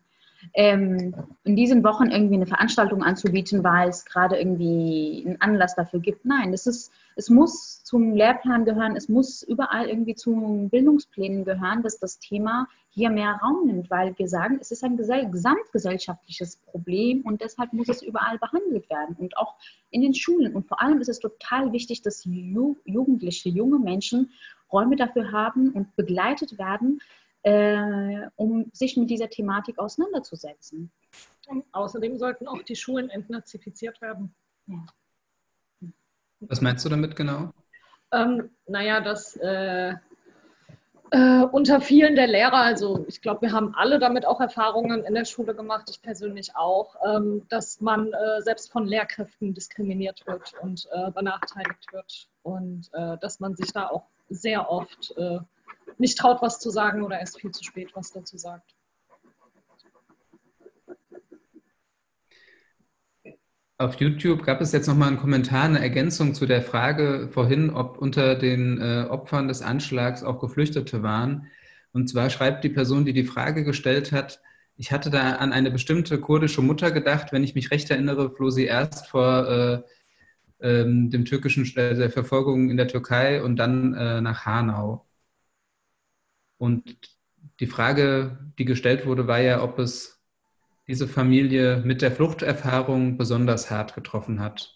ähm, 0.54 1.14
in 1.44 1.56
diesen 1.56 1.84
Wochen 1.84 2.08
irgendwie 2.08 2.36
eine 2.36 2.48
Veranstaltung 2.48 3.04
anzubieten, 3.04 3.64
weil 3.64 3.90
es 3.90 4.06
gerade 4.06 4.38
irgendwie 4.38 5.24
einen 5.26 5.40
Anlass 5.42 5.76
dafür 5.76 6.00
gibt. 6.00 6.26
Nein, 6.26 6.54
es, 6.54 6.68
ist, 6.68 6.92
es 7.16 7.30
muss 7.30 7.84
zum 7.84 8.14
Lehrplan 8.14 8.66
gehören, 8.66 8.96
es 8.96 9.08
muss 9.08 9.44
überall 9.44 9.88
irgendwie 9.88 10.16
zu 10.16 10.68
Bildungsplänen 10.70 11.46
gehören, 11.46 11.84
dass 11.84 12.00
das 12.00 12.20
Thema 12.20 12.68
hier 12.94 13.10
mehr 13.10 13.40
Raum 13.42 13.66
nimmt, 13.66 13.90
weil 13.90 14.18
wir 14.18 14.28
sagen, 14.28 14.60
es 14.62 14.72
ist 14.72 14.84
ein 14.84 14.98
gesamtgesellschaftliches 14.98 16.58
Problem 16.58 17.22
und 17.22 17.42
deshalb 17.42 17.74
muss 17.74 17.90
es 17.90 18.04
überall 18.04 18.38
behandelt 18.38 18.88
werden 18.90 19.16
und 19.18 19.36
auch 19.38 19.56
in 19.90 20.02
den 20.02 20.14
Schulen. 20.14 20.56
Und 20.56 20.68
vor 20.68 20.80
allem 20.80 21.02
ist 21.02 21.10
es 21.10 21.20
total 21.20 21.72
wichtig, 21.72 22.04
dass 22.04 22.24
Jugendliche, 22.26 23.50
junge 23.50 23.80
Menschen 23.80 24.32
Räume 24.72 24.96
dafür 24.96 25.32
haben 25.32 25.72
und 25.72 25.96
begleitet 25.96 26.58
werden, 26.60 27.02
äh, 27.42 28.28
um 28.36 28.70
sich 28.74 28.96
mit 28.96 29.10
dieser 29.10 29.30
Thematik 29.30 29.80
auseinanderzusetzen. 29.80 30.92
Und 31.48 31.66
außerdem 31.72 32.18
sollten 32.18 32.48
auch 32.48 32.62
die 32.62 32.76
Schulen 32.76 33.10
entnazifiziert 33.10 34.02
werden. 34.02 34.34
Ja. 34.68 34.86
Was 36.42 36.62
meinst 36.62 36.86
du 36.86 36.90
damit 36.90 37.16
genau? 37.16 37.52
Ähm, 38.12 38.52
naja, 38.68 39.02
dass 39.02 39.36
äh, 39.38 39.96
äh, 41.14 41.44
unter 41.44 41.80
vielen 41.80 42.16
der 42.16 42.26
Lehrer, 42.26 42.58
also 42.58 43.06
ich 43.08 43.22
glaube, 43.22 43.44
wir 43.44 43.52
haben 43.52 43.76
alle 43.76 44.00
damit 44.00 44.26
auch 44.26 44.42
Erfahrungen 44.42 45.04
in 45.04 45.14
der 45.14 45.26
Schule 45.26 45.54
gemacht, 45.54 45.88
ich 45.92 46.02
persönlich 46.02 46.56
auch, 46.56 46.96
ähm, 47.06 47.46
dass 47.50 47.82
man 47.82 48.12
äh, 48.12 48.42
selbst 48.42 48.72
von 48.72 48.88
Lehrkräften 48.88 49.54
diskriminiert 49.54 50.26
wird 50.26 50.54
und 50.64 50.90
äh, 50.92 51.12
benachteiligt 51.12 51.94
wird 51.94 52.28
und 52.42 52.90
äh, 52.94 53.18
dass 53.20 53.40
man 53.40 53.56
sich 53.56 53.72
da 53.72 53.90
auch 53.90 54.08
sehr 54.30 54.72
oft 54.72 55.14
äh, 55.16 55.38
nicht 56.00 56.18
traut, 56.18 56.42
was 56.42 56.60
zu 56.60 56.72
sagen 56.72 57.04
oder 57.04 57.20
erst 57.20 57.40
viel 57.40 57.52
zu 57.52 57.64
spät 57.64 57.92
was 57.94 58.12
dazu 58.12 58.40
sagt. 58.40 58.74
Auf 63.84 63.96
YouTube 63.96 64.44
gab 64.44 64.62
es 64.62 64.72
jetzt 64.72 64.88
nochmal 64.88 65.10
einen 65.10 65.18
Kommentar, 65.18 65.64
eine 65.64 65.82
Ergänzung 65.82 66.34
zu 66.34 66.46
der 66.46 66.62
Frage 66.62 67.28
vorhin, 67.34 67.70
ob 67.70 67.98
unter 67.98 68.36
den 68.36 68.80
äh, 68.80 69.08
Opfern 69.10 69.50
des 69.50 69.62
Anschlags 69.62 70.24
auch 70.24 70.40
Geflüchtete 70.40 71.04
waren. 71.04 71.48
Und 71.92 72.10
zwar 72.10 72.30
schreibt 72.30 72.64
die 72.64 72.70
Person, 72.70 73.04
die 73.04 73.12
die 73.12 73.26
Frage 73.26 73.66
gestellt 73.66 74.14
hat, 74.14 74.42
ich 74.78 74.94
hatte 74.94 75.10
da 75.10 75.34
an 75.34 75.52
eine 75.52 75.70
bestimmte 75.70 76.18
kurdische 76.22 76.62
Mutter 76.62 76.92
gedacht. 76.92 77.34
Wenn 77.34 77.44
ich 77.44 77.56
mich 77.56 77.72
recht 77.72 77.92
erinnere, 77.92 78.32
floh 78.34 78.52
sie 78.52 78.64
erst 78.66 79.08
vor 79.08 79.50
äh, 79.50 79.82
ähm, 80.62 81.10
dem 81.10 81.26
türkischen 81.26 81.66
äh, 81.76 81.94
der 81.94 82.10
Verfolgung 82.10 82.70
in 82.70 82.78
der 82.78 82.88
Türkei 82.88 83.44
und 83.44 83.58
dann 83.58 83.94
äh, 83.96 84.22
nach 84.22 84.46
Hanau. 84.46 85.06
Und 86.58 86.98
die 87.60 87.68
Frage, 87.68 88.38
die 88.58 88.66
gestellt 88.66 89.06
wurde, 89.06 89.28
war 89.28 89.42
ja, 89.42 89.62
ob 89.62 89.78
es 89.78 90.23
diese 90.88 91.08
Familie 91.08 91.82
mit 91.84 92.02
der 92.02 92.12
Fluchterfahrung 92.12 93.18
besonders 93.18 93.72
hart 93.72 93.96
getroffen 93.96 94.40
hat. 94.40 94.76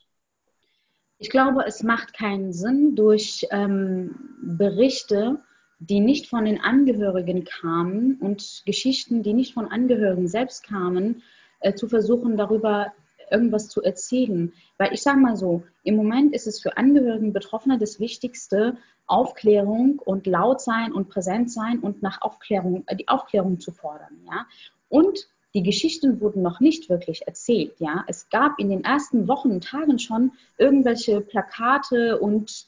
Ich 1.19 1.29
glaube, 1.29 1.63
es 1.65 1.83
macht 1.83 2.13
keinen 2.13 2.53
Sinn, 2.53 2.95
durch 2.95 3.47
ähm, 3.51 4.15
Berichte, 4.41 5.39
die 5.79 5.99
nicht 5.99 6.27
von 6.27 6.45
den 6.45 6.61
Angehörigen 6.61 7.43
kamen 7.43 8.17
und 8.19 8.63
Geschichten, 8.65 9.23
die 9.23 9.33
nicht 9.33 9.53
von 9.53 9.67
Angehörigen 9.67 10.27
selbst 10.27 10.63
kamen, 10.63 11.23
äh, 11.59 11.73
zu 11.73 11.87
versuchen, 11.87 12.37
darüber 12.37 12.93
irgendwas 13.29 13.67
zu 13.67 13.81
erzählen. 13.81 14.53
Weil 14.77 14.93
ich 14.93 15.01
sage 15.01 15.19
mal 15.19 15.35
so, 15.35 15.63
im 15.83 15.95
Moment 15.95 16.33
ist 16.33 16.47
es 16.47 16.61
für 16.61 16.77
Angehörigen 16.77 17.33
Betroffene 17.33 17.77
das 17.77 17.99
Wichtigste, 17.99 18.77
Aufklärung 19.07 19.99
und 19.99 20.27
laut 20.27 20.61
sein 20.61 20.91
und 20.91 21.09
präsent 21.09 21.51
sein 21.51 21.79
und 21.79 22.01
nach 22.01 22.21
Aufklärung, 22.21 22.83
äh, 22.87 22.95
die 22.95 23.07
Aufklärung 23.07 23.59
zu 23.59 23.71
fordern. 23.71 24.21
Ja? 24.25 24.45
Und 24.89 25.27
die 25.53 25.63
Geschichten 25.63 26.19
wurden 26.21 26.41
noch 26.41 26.59
nicht 26.59 26.89
wirklich 26.89 27.27
erzählt. 27.27 27.79
Ja? 27.79 28.03
Es 28.07 28.29
gab 28.29 28.59
in 28.59 28.69
den 28.69 28.83
ersten 28.83 29.27
Wochen 29.27 29.51
und 29.51 29.63
Tagen 29.63 29.99
schon 29.99 30.33
irgendwelche 30.57 31.21
Plakate 31.21 32.19
und 32.19 32.67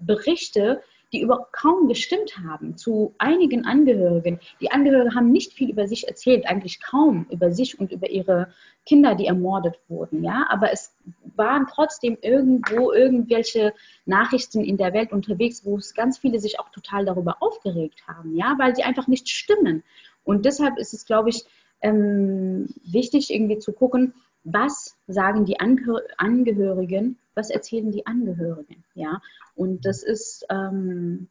Berichte, 0.00 0.82
die 1.12 1.20
über 1.20 1.48
kaum 1.52 1.88
gestimmt 1.88 2.36
haben 2.38 2.76
zu 2.76 3.14
einigen 3.18 3.64
Angehörigen. 3.64 4.40
Die 4.60 4.70
Angehörigen 4.70 5.14
haben 5.14 5.30
nicht 5.30 5.52
viel 5.52 5.70
über 5.70 5.86
sich 5.86 6.08
erzählt, 6.08 6.46
eigentlich 6.46 6.80
kaum 6.82 7.26
über 7.30 7.52
sich 7.52 7.78
und 7.78 7.92
über 7.92 8.10
ihre 8.10 8.52
Kinder, 8.84 9.14
die 9.14 9.26
ermordet 9.26 9.78
wurden. 9.88 10.24
Ja, 10.24 10.46
aber 10.50 10.72
es 10.72 10.94
waren 11.36 11.66
trotzdem 11.72 12.18
irgendwo 12.22 12.92
irgendwelche 12.92 13.72
Nachrichten 14.04 14.64
in 14.64 14.76
der 14.76 14.92
Welt 14.92 15.12
unterwegs, 15.12 15.64
wo 15.64 15.76
es 15.76 15.94
ganz 15.94 16.18
viele 16.18 16.40
sich 16.40 16.58
auch 16.58 16.70
total 16.70 17.04
darüber 17.04 17.36
aufgeregt 17.40 18.02
haben, 18.08 18.36
ja, 18.36 18.56
weil 18.58 18.74
sie 18.74 18.82
einfach 18.82 19.06
nicht 19.06 19.28
stimmen. 19.28 19.84
Und 20.24 20.44
deshalb 20.44 20.76
ist 20.76 20.92
es, 20.92 21.06
glaube 21.06 21.30
ich, 21.30 21.44
ähm, 21.80 22.68
wichtig, 22.84 23.32
irgendwie 23.32 23.58
zu 23.58 23.72
gucken, 23.72 24.14
was 24.44 24.96
sagen 25.08 25.44
die 25.44 25.58
Angehörigen, 25.58 27.18
was 27.34 27.50
erzählen 27.50 27.90
die 27.90 28.06
Angehörigen, 28.06 28.84
ja. 28.94 29.20
Und 29.54 29.84
das 29.84 30.02
ist 30.02 30.46
ähm, 30.50 31.28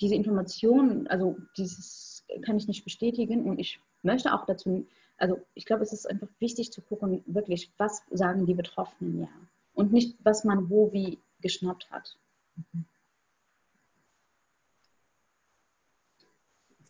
diese 0.00 0.14
Information, 0.14 1.06
also 1.08 1.36
dieses 1.56 2.24
kann 2.42 2.56
ich 2.56 2.68
nicht 2.68 2.84
bestätigen 2.84 3.44
und 3.44 3.58
ich 3.58 3.80
möchte 4.02 4.32
auch 4.32 4.46
dazu, 4.46 4.86
also 5.16 5.40
ich 5.54 5.64
glaube, 5.64 5.82
es 5.82 5.92
ist 5.92 6.08
einfach 6.08 6.28
wichtig 6.38 6.70
zu 6.70 6.80
gucken, 6.80 7.22
wirklich, 7.26 7.70
was 7.78 8.02
sagen 8.10 8.46
die 8.46 8.54
Betroffenen, 8.54 9.22
ja. 9.22 9.28
Und 9.74 9.92
nicht, 9.92 10.16
was 10.22 10.44
man 10.44 10.70
wo 10.70 10.92
wie 10.92 11.18
geschnappt 11.40 11.90
hat. 11.90 12.16
Es 12.56 12.97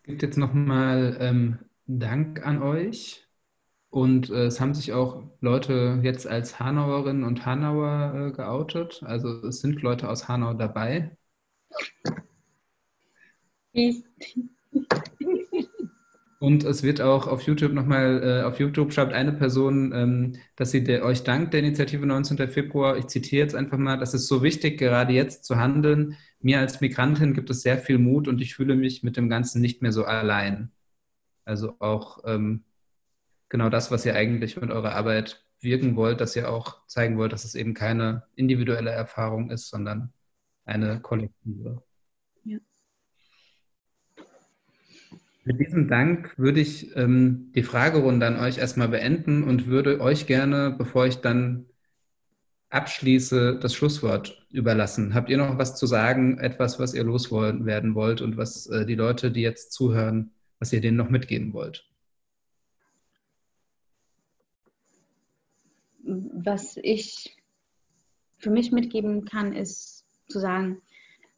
gibt 0.08 0.22
jetzt 0.22 0.38
nochmal 0.38 1.16
ähm, 1.20 1.58
Dank 1.86 2.44
an 2.44 2.62
euch. 2.62 3.28
Und 3.90 4.30
äh, 4.30 4.46
es 4.46 4.60
haben 4.60 4.74
sich 4.74 4.92
auch 4.92 5.22
Leute 5.40 6.00
jetzt 6.02 6.26
als 6.26 6.58
Hanauerinnen 6.58 7.24
und 7.24 7.46
Hanauer 7.46 8.28
äh, 8.28 8.32
geoutet. 8.32 9.02
Also 9.04 9.28
es 9.46 9.60
sind 9.60 9.80
Leute 9.82 10.08
aus 10.08 10.28
Hanau 10.28 10.54
dabei. 10.54 11.16
Und 16.40 16.62
es 16.62 16.84
wird 16.84 17.00
auch 17.00 17.26
auf 17.26 17.42
YouTube 17.42 17.72
nochmal, 17.72 18.22
äh, 18.22 18.42
auf 18.44 18.60
YouTube 18.60 18.92
schreibt 18.92 19.12
eine 19.12 19.32
Person, 19.32 19.92
ähm, 19.92 20.36
dass 20.54 20.70
sie 20.70 20.84
der, 20.84 21.04
euch 21.04 21.24
dankt 21.24 21.52
der 21.52 21.60
Initiative 21.60 22.06
19. 22.06 22.48
Februar. 22.48 22.96
Ich 22.96 23.08
zitiere 23.08 23.42
jetzt 23.42 23.56
einfach 23.56 23.78
mal, 23.78 23.98
das 23.98 24.14
ist 24.14 24.28
so 24.28 24.42
wichtig, 24.42 24.78
gerade 24.78 25.12
jetzt 25.12 25.44
zu 25.44 25.56
handeln. 25.56 26.16
Mir 26.40 26.60
als 26.60 26.80
Migrantin 26.80 27.34
gibt 27.34 27.50
es 27.50 27.62
sehr 27.62 27.78
viel 27.78 27.98
Mut 27.98 28.28
und 28.28 28.40
ich 28.40 28.54
fühle 28.54 28.76
mich 28.76 29.02
mit 29.02 29.16
dem 29.16 29.28
Ganzen 29.28 29.60
nicht 29.60 29.82
mehr 29.82 29.92
so 29.92 30.04
allein. 30.04 30.70
Also 31.44 31.74
auch 31.80 32.22
ähm, 32.24 32.64
genau 33.48 33.68
das, 33.68 33.90
was 33.90 34.06
ihr 34.06 34.14
eigentlich 34.14 34.60
mit 34.60 34.70
eurer 34.70 34.94
Arbeit 34.94 35.44
wirken 35.60 35.96
wollt, 35.96 36.20
dass 36.20 36.36
ihr 36.36 36.50
auch 36.50 36.86
zeigen 36.86 37.18
wollt, 37.18 37.32
dass 37.32 37.44
es 37.44 37.54
eben 37.56 37.74
keine 37.74 38.24
individuelle 38.36 38.90
Erfahrung 38.90 39.50
ist, 39.50 39.68
sondern 39.70 40.12
eine 40.64 41.00
kollektive. 41.00 41.82
Mit 45.44 45.60
diesem 45.60 45.88
Dank 45.88 46.36
würde 46.38 46.60
ich 46.60 46.94
ähm, 46.96 47.52
die 47.54 47.62
Fragerunde 47.62 48.26
an 48.26 48.38
euch 48.38 48.58
erstmal 48.58 48.88
beenden 48.88 49.42
und 49.44 49.66
würde 49.66 50.00
euch 50.00 50.26
gerne, 50.26 50.74
bevor 50.76 51.06
ich 51.06 51.16
dann 51.16 51.66
abschließe, 52.70 53.58
das 53.60 53.74
Schlusswort 53.74 54.46
überlassen. 54.50 55.14
Habt 55.14 55.30
ihr 55.30 55.38
noch 55.38 55.56
was 55.56 55.76
zu 55.76 55.86
sagen, 55.86 56.38
etwas, 56.38 56.78
was 56.78 56.92
ihr 56.92 57.04
loswerden 57.04 57.94
wollt 57.94 58.20
und 58.20 58.36
was 58.36 58.66
äh, 58.66 58.84
die 58.84 58.94
Leute, 58.94 59.30
die 59.30 59.40
jetzt 59.40 59.72
zuhören, 59.72 60.32
was 60.58 60.72
ihr 60.72 60.82
denen 60.82 60.98
noch 60.98 61.08
mitgeben 61.08 61.54
wollt? 61.54 61.88
was 66.08 66.78
ich 66.82 67.36
für 68.38 68.50
mich 68.50 68.72
mitgeben 68.72 69.24
kann, 69.24 69.52
ist 69.52 70.04
zu 70.28 70.40
sagen, 70.40 70.80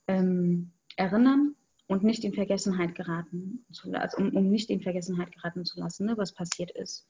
ähm, 0.06 0.70
erinnern 0.96 1.54
und 1.90 2.04
nicht 2.04 2.22
in 2.22 2.32
Vergessenheit 2.32 2.94
geraten 2.94 3.64
zu 3.72 3.90
lassen, 3.90 4.00
also 4.00 4.18
um, 4.18 4.36
um, 4.36 4.48
nicht 4.48 4.70
in 4.70 4.80
Vergessenheit 4.80 5.32
geraten 5.32 5.64
zu 5.64 5.80
lassen, 5.80 6.06
ne, 6.06 6.16
was 6.16 6.32
passiert 6.32 6.70
ist. 6.70 7.08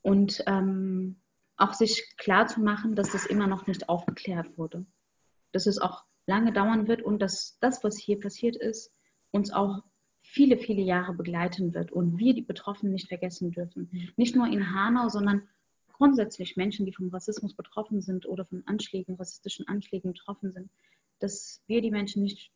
Und 0.00 0.42
ähm, 0.46 1.16
auch 1.58 1.74
sich 1.74 2.16
klar 2.16 2.46
zu 2.46 2.62
machen, 2.62 2.94
dass 2.94 3.12
das 3.12 3.26
immer 3.26 3.46
noch 3.46 3.66
nicht 3.66 3.90
aufgeklärt 3.90 4.56
wurde. 4.56 4.86
Dass 5.52 5.66
es 5.66 5.76
auch 5.78 6.02
lange 6.24 6.50
dauern 6.50 6.88
wird 6.88 7.02
und 7.02 7.20
dass 7.20 7.58
das, 7.60 7.84
was 7.84 7.98
hier 7.98 8.18
passiert 8.18 8.56
ist, 8.56 8.90
uns 9.32 9.52
auch 9.52 9.82
viele, 10.22 10.56
viele 10.56 10.80
Jahre 10.80 11.12
begleiten 11.12 11.74
wird 11.74 11.92
und 11.92 12.16
wir 12.16 12.32
die 12.32 12.40
Betroffenen 12.40 12.94
nicht 12.94 13.08
vergessen 13.08 13.52
dürfen. 13.52 13.90
Nicht 14.16 14.34
nur 14.34 14.46
in 14.46 14.74
Hanau, 14.74 15.10
sondern 15.10 15.46
grundsätzlich 15.92 16.56
Menschen, 16.56 16.86
die 16.86 16.94
vom 16.94 17.10
Rassismus 17.10 17.52
betroffen 17.52 18.00
sind 18.00 18.24
oder 18.24 18.46
von 18.46 18.66
Anschlägen, 18.66 19.16
rassistischen 19.16 19.68
Anschlägen 19.68 20.14
betroffen 20.14 20.52
sind, 20.52 20.70
dass 21.18 21.62
wir 21.66 21.82
die 21.82 21.90
Menschen 21.90 22.22
nicht 22.22 22.50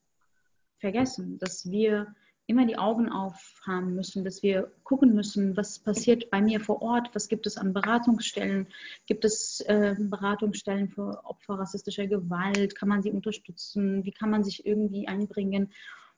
vergessen, 0.78 1.38
dass 1.38 1.70
wir 1.70 2.14
immer 2.48 2.66
die 2.66 2.78
Augen 2.78 3.10
aufhaben 3.10 3.94
müssen, 3.94 4.24
dass 4.24 4.42
wir 4.42 4.72
gucken 4.82 5.14
müssen, 5.14 5.56
was 5.56 5.78
passiert 5.78 6.30
bei 6.30 6.40
mir 6.40 6.60
vor 6.60 6.80
Ort, 6.80 7.14
was 7.14 7.28
gibt 7.28 7.46
es 7.46 7.58
an 7.58 7.74
Beratungsstellen, 7.74 8.68
gibt 9.06 9.26
es 9.26 9.60
äh, 9.66 9.94
Beratungsstellen 9.98 10.88
für 10.88 11.24
Opfer 11.26 11.58
rassistischer 11.58 12.06
Gewalt, 12.06 12.74
kann 12.74 12.88
man 12.88 13.02
sie 13.02 13.12
unterstützen, 13.12 14.02
wie 14.04 14.12
kann 14.12 14.30
man 14.30 14.44
sich 14.44 14.64
irgendwie 14.64 15.06
einbringen? 15.06 15.72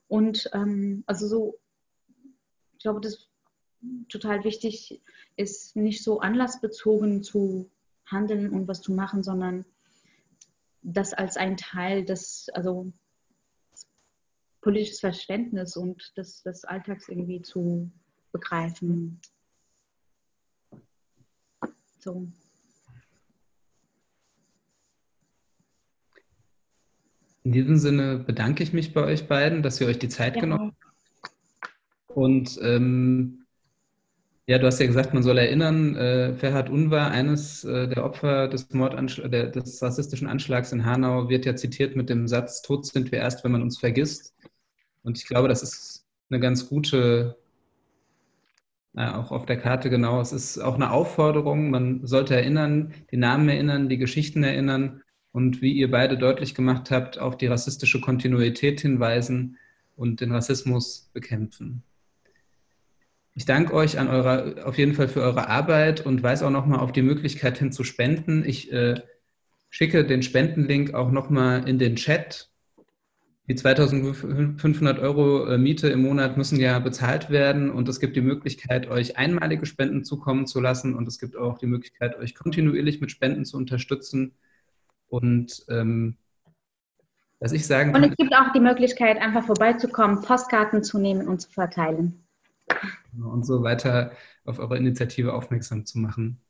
Und 0.07 0.49
ähm, 0.53 1.03
also 1.07 1.27
so, 1.27 1.59
ich 2.75 2.83
glaube, 2.83 3.01
das 3.01 3.29
total 4.09 4.45
wichtig 4.45 5.03
ist, 5.35 5.75
nicht 5.75 6.05
so 6.05 6.21
anlassbezogen 6.21 7.25
zu 7.25 7.71
handeln 8.07 8.51
und 8.51 8.69
was 8.69 8.83
zu 8.83 8.93
machen, 8.93 9.25
sondern 9.25 9.65
das 10.83 11.13
als 11.13 11.37
ein 11.37 11.57
Teil 11.57 12.05
des, 12.05 12.49
also 12.55 12.93
politisches 14.61 15.01
Verständnis 15.01 15.77
und 15.77 16.17
des, 16.17 16.43
des 16.43 16.65
Alltags 16.65 17.09
irgendwie 17.09 17.43
zu 17.43 17.91
begreifen. 18.33 19.21
So. 21.99 22.29
In 27.43 27.53
diesem 27.53 27.77
Sinne 27.79 28.19
bedanke 28.19 28.63
ich 28.63 28.73
mich 28.73 28.93
bei 28.93 29.03
euch 29.03 29.27
beiden, 29.27 29.63
dass 29.63 29.81
ihr 29.81 29.87
euch 29.87 29.99
die 29.99 30.09
Zeit 30.09 30.37
ja. 30.37 30.43
genommen 30.43 30.77
habt. 30.81 32.17
Und 32.17 32.59
ähm, 32.63 33.40
ja, 34.47 34.59
du 34.59 34.67
hast 34.67 34.81
ja 34.81 34.87
gesagt, 34.87 35.15
man 35.15 35.23
soll 35.23 35.39
erinnern, 35.39 35.95
äh, 35.97 36.35
Ferhat 36.35 36.71
Unvar, 36.71 37.11
eines 37.11 37.65
äh, 37.65 37.89
der 37.89 38.05
Opfer 38.05 38.49
des, 38.49 38.69
der, 38.69 39.47
des 39.47 39.83
rassistischen 39.83 40.29
Anschlags 40.29 40.73
in 40.73 40.85
Hanau, 40.85 41.29
wird 41.29 41.47
ja 41.47 41.55
zitiert 41.55 41.95
mit 41.97 42.11
dem 42.11 42.27
Satz, 42.27 42.63
tot 42.63 42.87
sind 42.87 43.13
wir 43.13 43.21
erst, 43.21 43.45
wenn 43.45 43.53
man 43.53 43.63
uns 43.63 43.79
vergisst. 43.79 44.35
Und 45.03 45.19
ich 45.19 45.27
glaube, 45.27 45.49
das 45.49 45.63
ist 45.63 46.07
eine 46.31 46.41
ganz 46.41 46.69
gute, 46.69 47.37
äh, 48.97 49.09
auch 49.09 49.31
auf 49.31 49.47
der 49.47 49.59
Karte 49.59 49.91
genau, 49.91 50.21
es 50.21 50.33
ist 50.33 50.59
auch 50.59 50.75
eine 50.75 50.91
Aufforderung, 50.91 51.71
man 51.71 52.07
sollte 52.07 52.35
erinnern, 52.35 52.93
die 53.13 53.17
Namen 53.17 53.49
erinnern, 53.49 53.89
die 53.89 53.99
Geschichten 53.99 54.43
erinnern 54.43 55.03
und 55.33 55.63
wie 55.63 55.73
ihr 55.73 55.91
beide 55.91 56.19
deutlich 56.19 56.55
gemacht 56.55 56.91
habt, 56.91 57.19
auf 57.19 57.37
die 57.37 57.47
rassistische 57.47 58.01
Kontinuität 58.01 58.81
hinweisen 58.81 59.59
und 59.97 60.21
den 60.21 60.33
Rassismus 60.33 61.11
bekämpfen. 61.13 61.85
Ich 63.35 63.45
danke 63.45 63.75
euch 63.75 63.99
an 63.99 64.09
eurer, 64.09 64.67
auf 64.67 64.77
jeden 64.77 64.95
Fall 64.95 65.09
für 65.09 65.23
eure 65.23 65.49
Arbeit 65.49 66.05
und 66.05 66.23
weise 66.23 66.47
auch 66.47 66.51
nochmal 66.51 66.81
auf 66.81 66.93
die 66.93 67.03
Möglichkeit 67.03 67.59
hin 67.59 67.73
zu 67.73 67.85
spenden. 67.85 68.45
Ich 68.45 68.73
äh, 68.73 69.01
schicke 69.71 70.05
den 70.05 70.23
Spendenlink 70.23 70.95
auch 70.95 71.11
nochmal 71.11 71.69
in 71.69 71.79
den 71.79 71.97
Chat. 71.97 72.51
Die 73.49 73.55
2500 73.55 74.99
Euro 74.99 75.47
äh, 75.47 75.59
Miete 75.59 75.89
im 75.89 76.03
Monat 76.03 76.37
müssen 76.37 76.61
ja 76.61 76.79
bezahlt 76.79 77.31
werden 77.31 77.71
und 77.71 77.89
es 77.89 77.99
gibt 77.99 78.17
die 78.17 78.21
Möglichkeit, 78.21 78.89
euch 78.89 79.17
einmalige 79.17 79.67
Spenden 79.67 80.05
zukommen 80.05 80.47
zu 80.47 80.61
lassen 80.61 80.95
und 80.95 81.09
es 81.09 81.19
gibt 81.19 81.37
auch 81.37 81.59
die 81.59 81.67
Möglichkeit, 81.67 82.17
euch 82.19 82.35
kontinuierlich 82.35 83.01
mit 83.01 83.11
Spenden 83.11 83.45
zu 83.45 83.57
unterstützen. 83.57 84.35
Und 85.09 85.65
ähm, 85.69 86.17
was 87.41 87.53
ich 87.53 87.67
sagen 87.67 87.93
kann. 87.93 88.05
Und 88.05 88.11
es 88.11 88.17
gibt 88.17 88.35
auch 88.35 88.53
die 88.53 88.61
Möglichkeit, 88.61 89.21
einfach 89.21 89.45
vorbeizukommen, 89.45 90.21
Postkarten 90.23 90.85
zu 90.85 90.99
nehmen 90.99 91.27
und 91.27 91.41
zu 91.41 91.51
verteilen. 91.51 92.23
Und 93.19 93.45
so 93.45 93.63
weiter 93.63 94.13
auf 94.45 94.59
eure 94.59 94.77
Initiative 94.77 95.35
aufmerksam 95.35 95.85
zu 95.85 95.99
machen. 95.99 96.41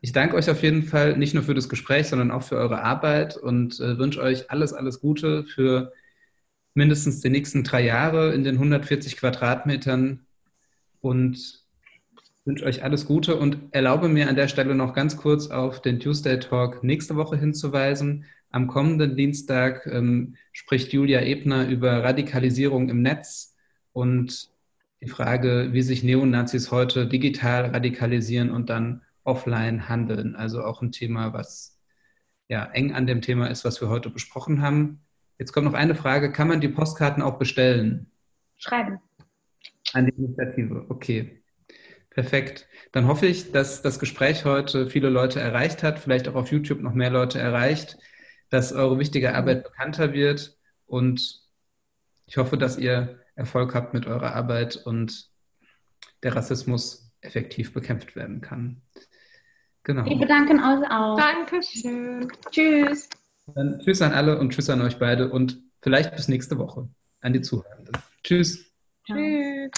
Ich 0.00 0.12
danke 0.12 0.36
euch 0.36 0.50
auf 0.50 0.62
jeden 0.62 0.82
Fall 0.82 1.16
nicht 1.16 1.34
nur 1.34 1.42
für 1.42 1.54
das 1.54 1.68
Gespräch, 1.68 2.08
sondern 2.08 2.30
auch 2.30 2.42
für 2.42 2.56
eure 2.56 2.82
Arbeit 2.82 3.36
und 3.36 3.80
äh, 3.80 3.98
wünsche 3.98 4.20
euch 4.20 4.50
alles, 4.50 4.74
alles 4.74 5.00
Gute 5.00 5.44
für 5.44 5.92
mindestens 6.74 7.20
die 7.20 7.30
nächsten 7.30 7.64
drei 7.64 7.84
Jahre 7.84 8.34
in 8.34 8.44
den 8.44 8.56
140 8.56 9.16
Quadratmetern 9.16 10.26
und 11.00 11.64
wünsche 12.44 12.66
euch 12.66 12.82
alles 12.82 13.06
Gute 13.06 13.36
und 13.36 13.58
erlaube 13.70 14.08
mir 14.08 14.28
an 14.28 14.36
der 14.36 14.48
Stelle 14.48 14.74
noch 14.74 14.92
ganz 14.92 15.16
kurz 15.16 15.46
auf 15.46 15.80
den 15.80 16.00
Tuesday 16.00 16.38
Talk 16.38 16.84
nächste 16.84 17.16
Woche 17.16 17.38
hinzuweisen. 17.38 18.26
Am 18.50 18.66
kommenden 18.66 19.16
Dienstag 19.16 19.86
ähm, 19.86 20.36
spricht 20.52 20.92
Julia 20.92 21.22
Ebner 21.22 21.66
über 21.66 22.04
Radikalisierung 22.04 22.90
im 22.90 23.00
Netz 23.02 23.56
und 23.92 24.50
die 25.04 25.10
Frage, 25.10 25.68
wie 25.72 25.82
sich 25.82 26.02
Neonazis 26.02 26.70
heute 26.70 27.06
digital 27.06 27.66
radikalisieren 27.66 28.50
und 28.50 28.70
dann 28.70 29.02
offline 29.22 29.88
handeln. 29.88 30.34
Also 30.34 30.64
auch 30.64 30.80
ein 30.80 30.92
Thema, 30.92 31.32
was 31.32 31.78
ja 32.48 32.64
eng 32.72 32.94
an 32.94 33.06
dem 33.06 33.20
Thema 33.20 33.48
ist, 33.48 33.64
was 33.64 33.80
wir 33.80 33.88
heute 33.88 34.08
besprochen 34.10 34.62
haben. 34.62 35.04
Jetzt 35.38 35.52
kommt 35.52 35.66
noch 35.66 35.74
eine 35.74 35.94
Frage: 35.94 36.32
Kann 36.32 36.48
man 36.48 36.60
die 36.60 36.68
Postkarten 36.68 37.22
auch 37.22 37.38
bestellen? 37.38 38.10
Schreiben. 38.56 38.98
An 39.92 40.06
die 40.06 40.12
Initiative, 40.16 40.86
okay. 40.88 41.42
Perfekt. 42.10 42.68
Dann 42.92 43.06
hoffe 43.06 43.26
ich, 43.26 43.50
dass 43.52 43.82
das 43.82 43.98
Gespräch 43.98 44.44
heute 44.44 44.88
viele 44.88 45.10
Leute 45.10 45.40
erreicht 45.40 45.82
hat, 45.82 45.98
vielleicht 45.98 46.28
auch 46.28 46.36
auf 46.36 46.50
YouTube 46.50 46.80
noch 46.80 46.94
mehr 46.94 47.10
Leute 47.10 47.40
erreicht, 47.40 47.98
dass 48.50 48.72
eure 48.72 48.98
wichtige 48.98 49.34
Arbeit 49.34 49.64
bekannter 49.64 50.12
wird 50.12 50.56
und 50.86 51.42
ich 52.26 52.36
hoffe, 52.36 52.56
dass 52.56 52.78
ihr 52.78 53.23
Erfolg 53.36 53.74
habt 53.74 53.94
mit 53.94 54.06
eurer 54.06 54.34
Arbeit 54.34 54.76
und 54.76 55.28
der 56.22 56.36
Rassismus 56.36 57.12
effektiv 57.20 57.72
bekämpft 57.72 58.16
werden 58.16 58.40
kann. 58.40 58.82
Genau. 59.82 60.04
Wir 60.06 60.18
bedanken 60.18 60.58
uns 60.58 60.86
auch. 60.88 61.16
Dankeschön. 61.16 62.28
Tschüss. 62.50 63.08
Dann 63.54 63.78
tschüss 63.80 64.00
an 64.00 64.12
alle 64.12 64.38
und 64.38 64.50
tschüss 64.50 64.70
an 64.70 64.80
euch 64.80 64.98
beide 64.98 65.30
und 65.30 65.60
vielleicht 65.82 66.16
bis 66.16 66.28
nächste 66.28 66.58
Woche 66.58 66.88
an 67.20 67.32
die 67.32 67.42
Zuhörenden. 67.42 67.96
Tschüss. 68.22 68.72
Tschüss. 69.06 69.70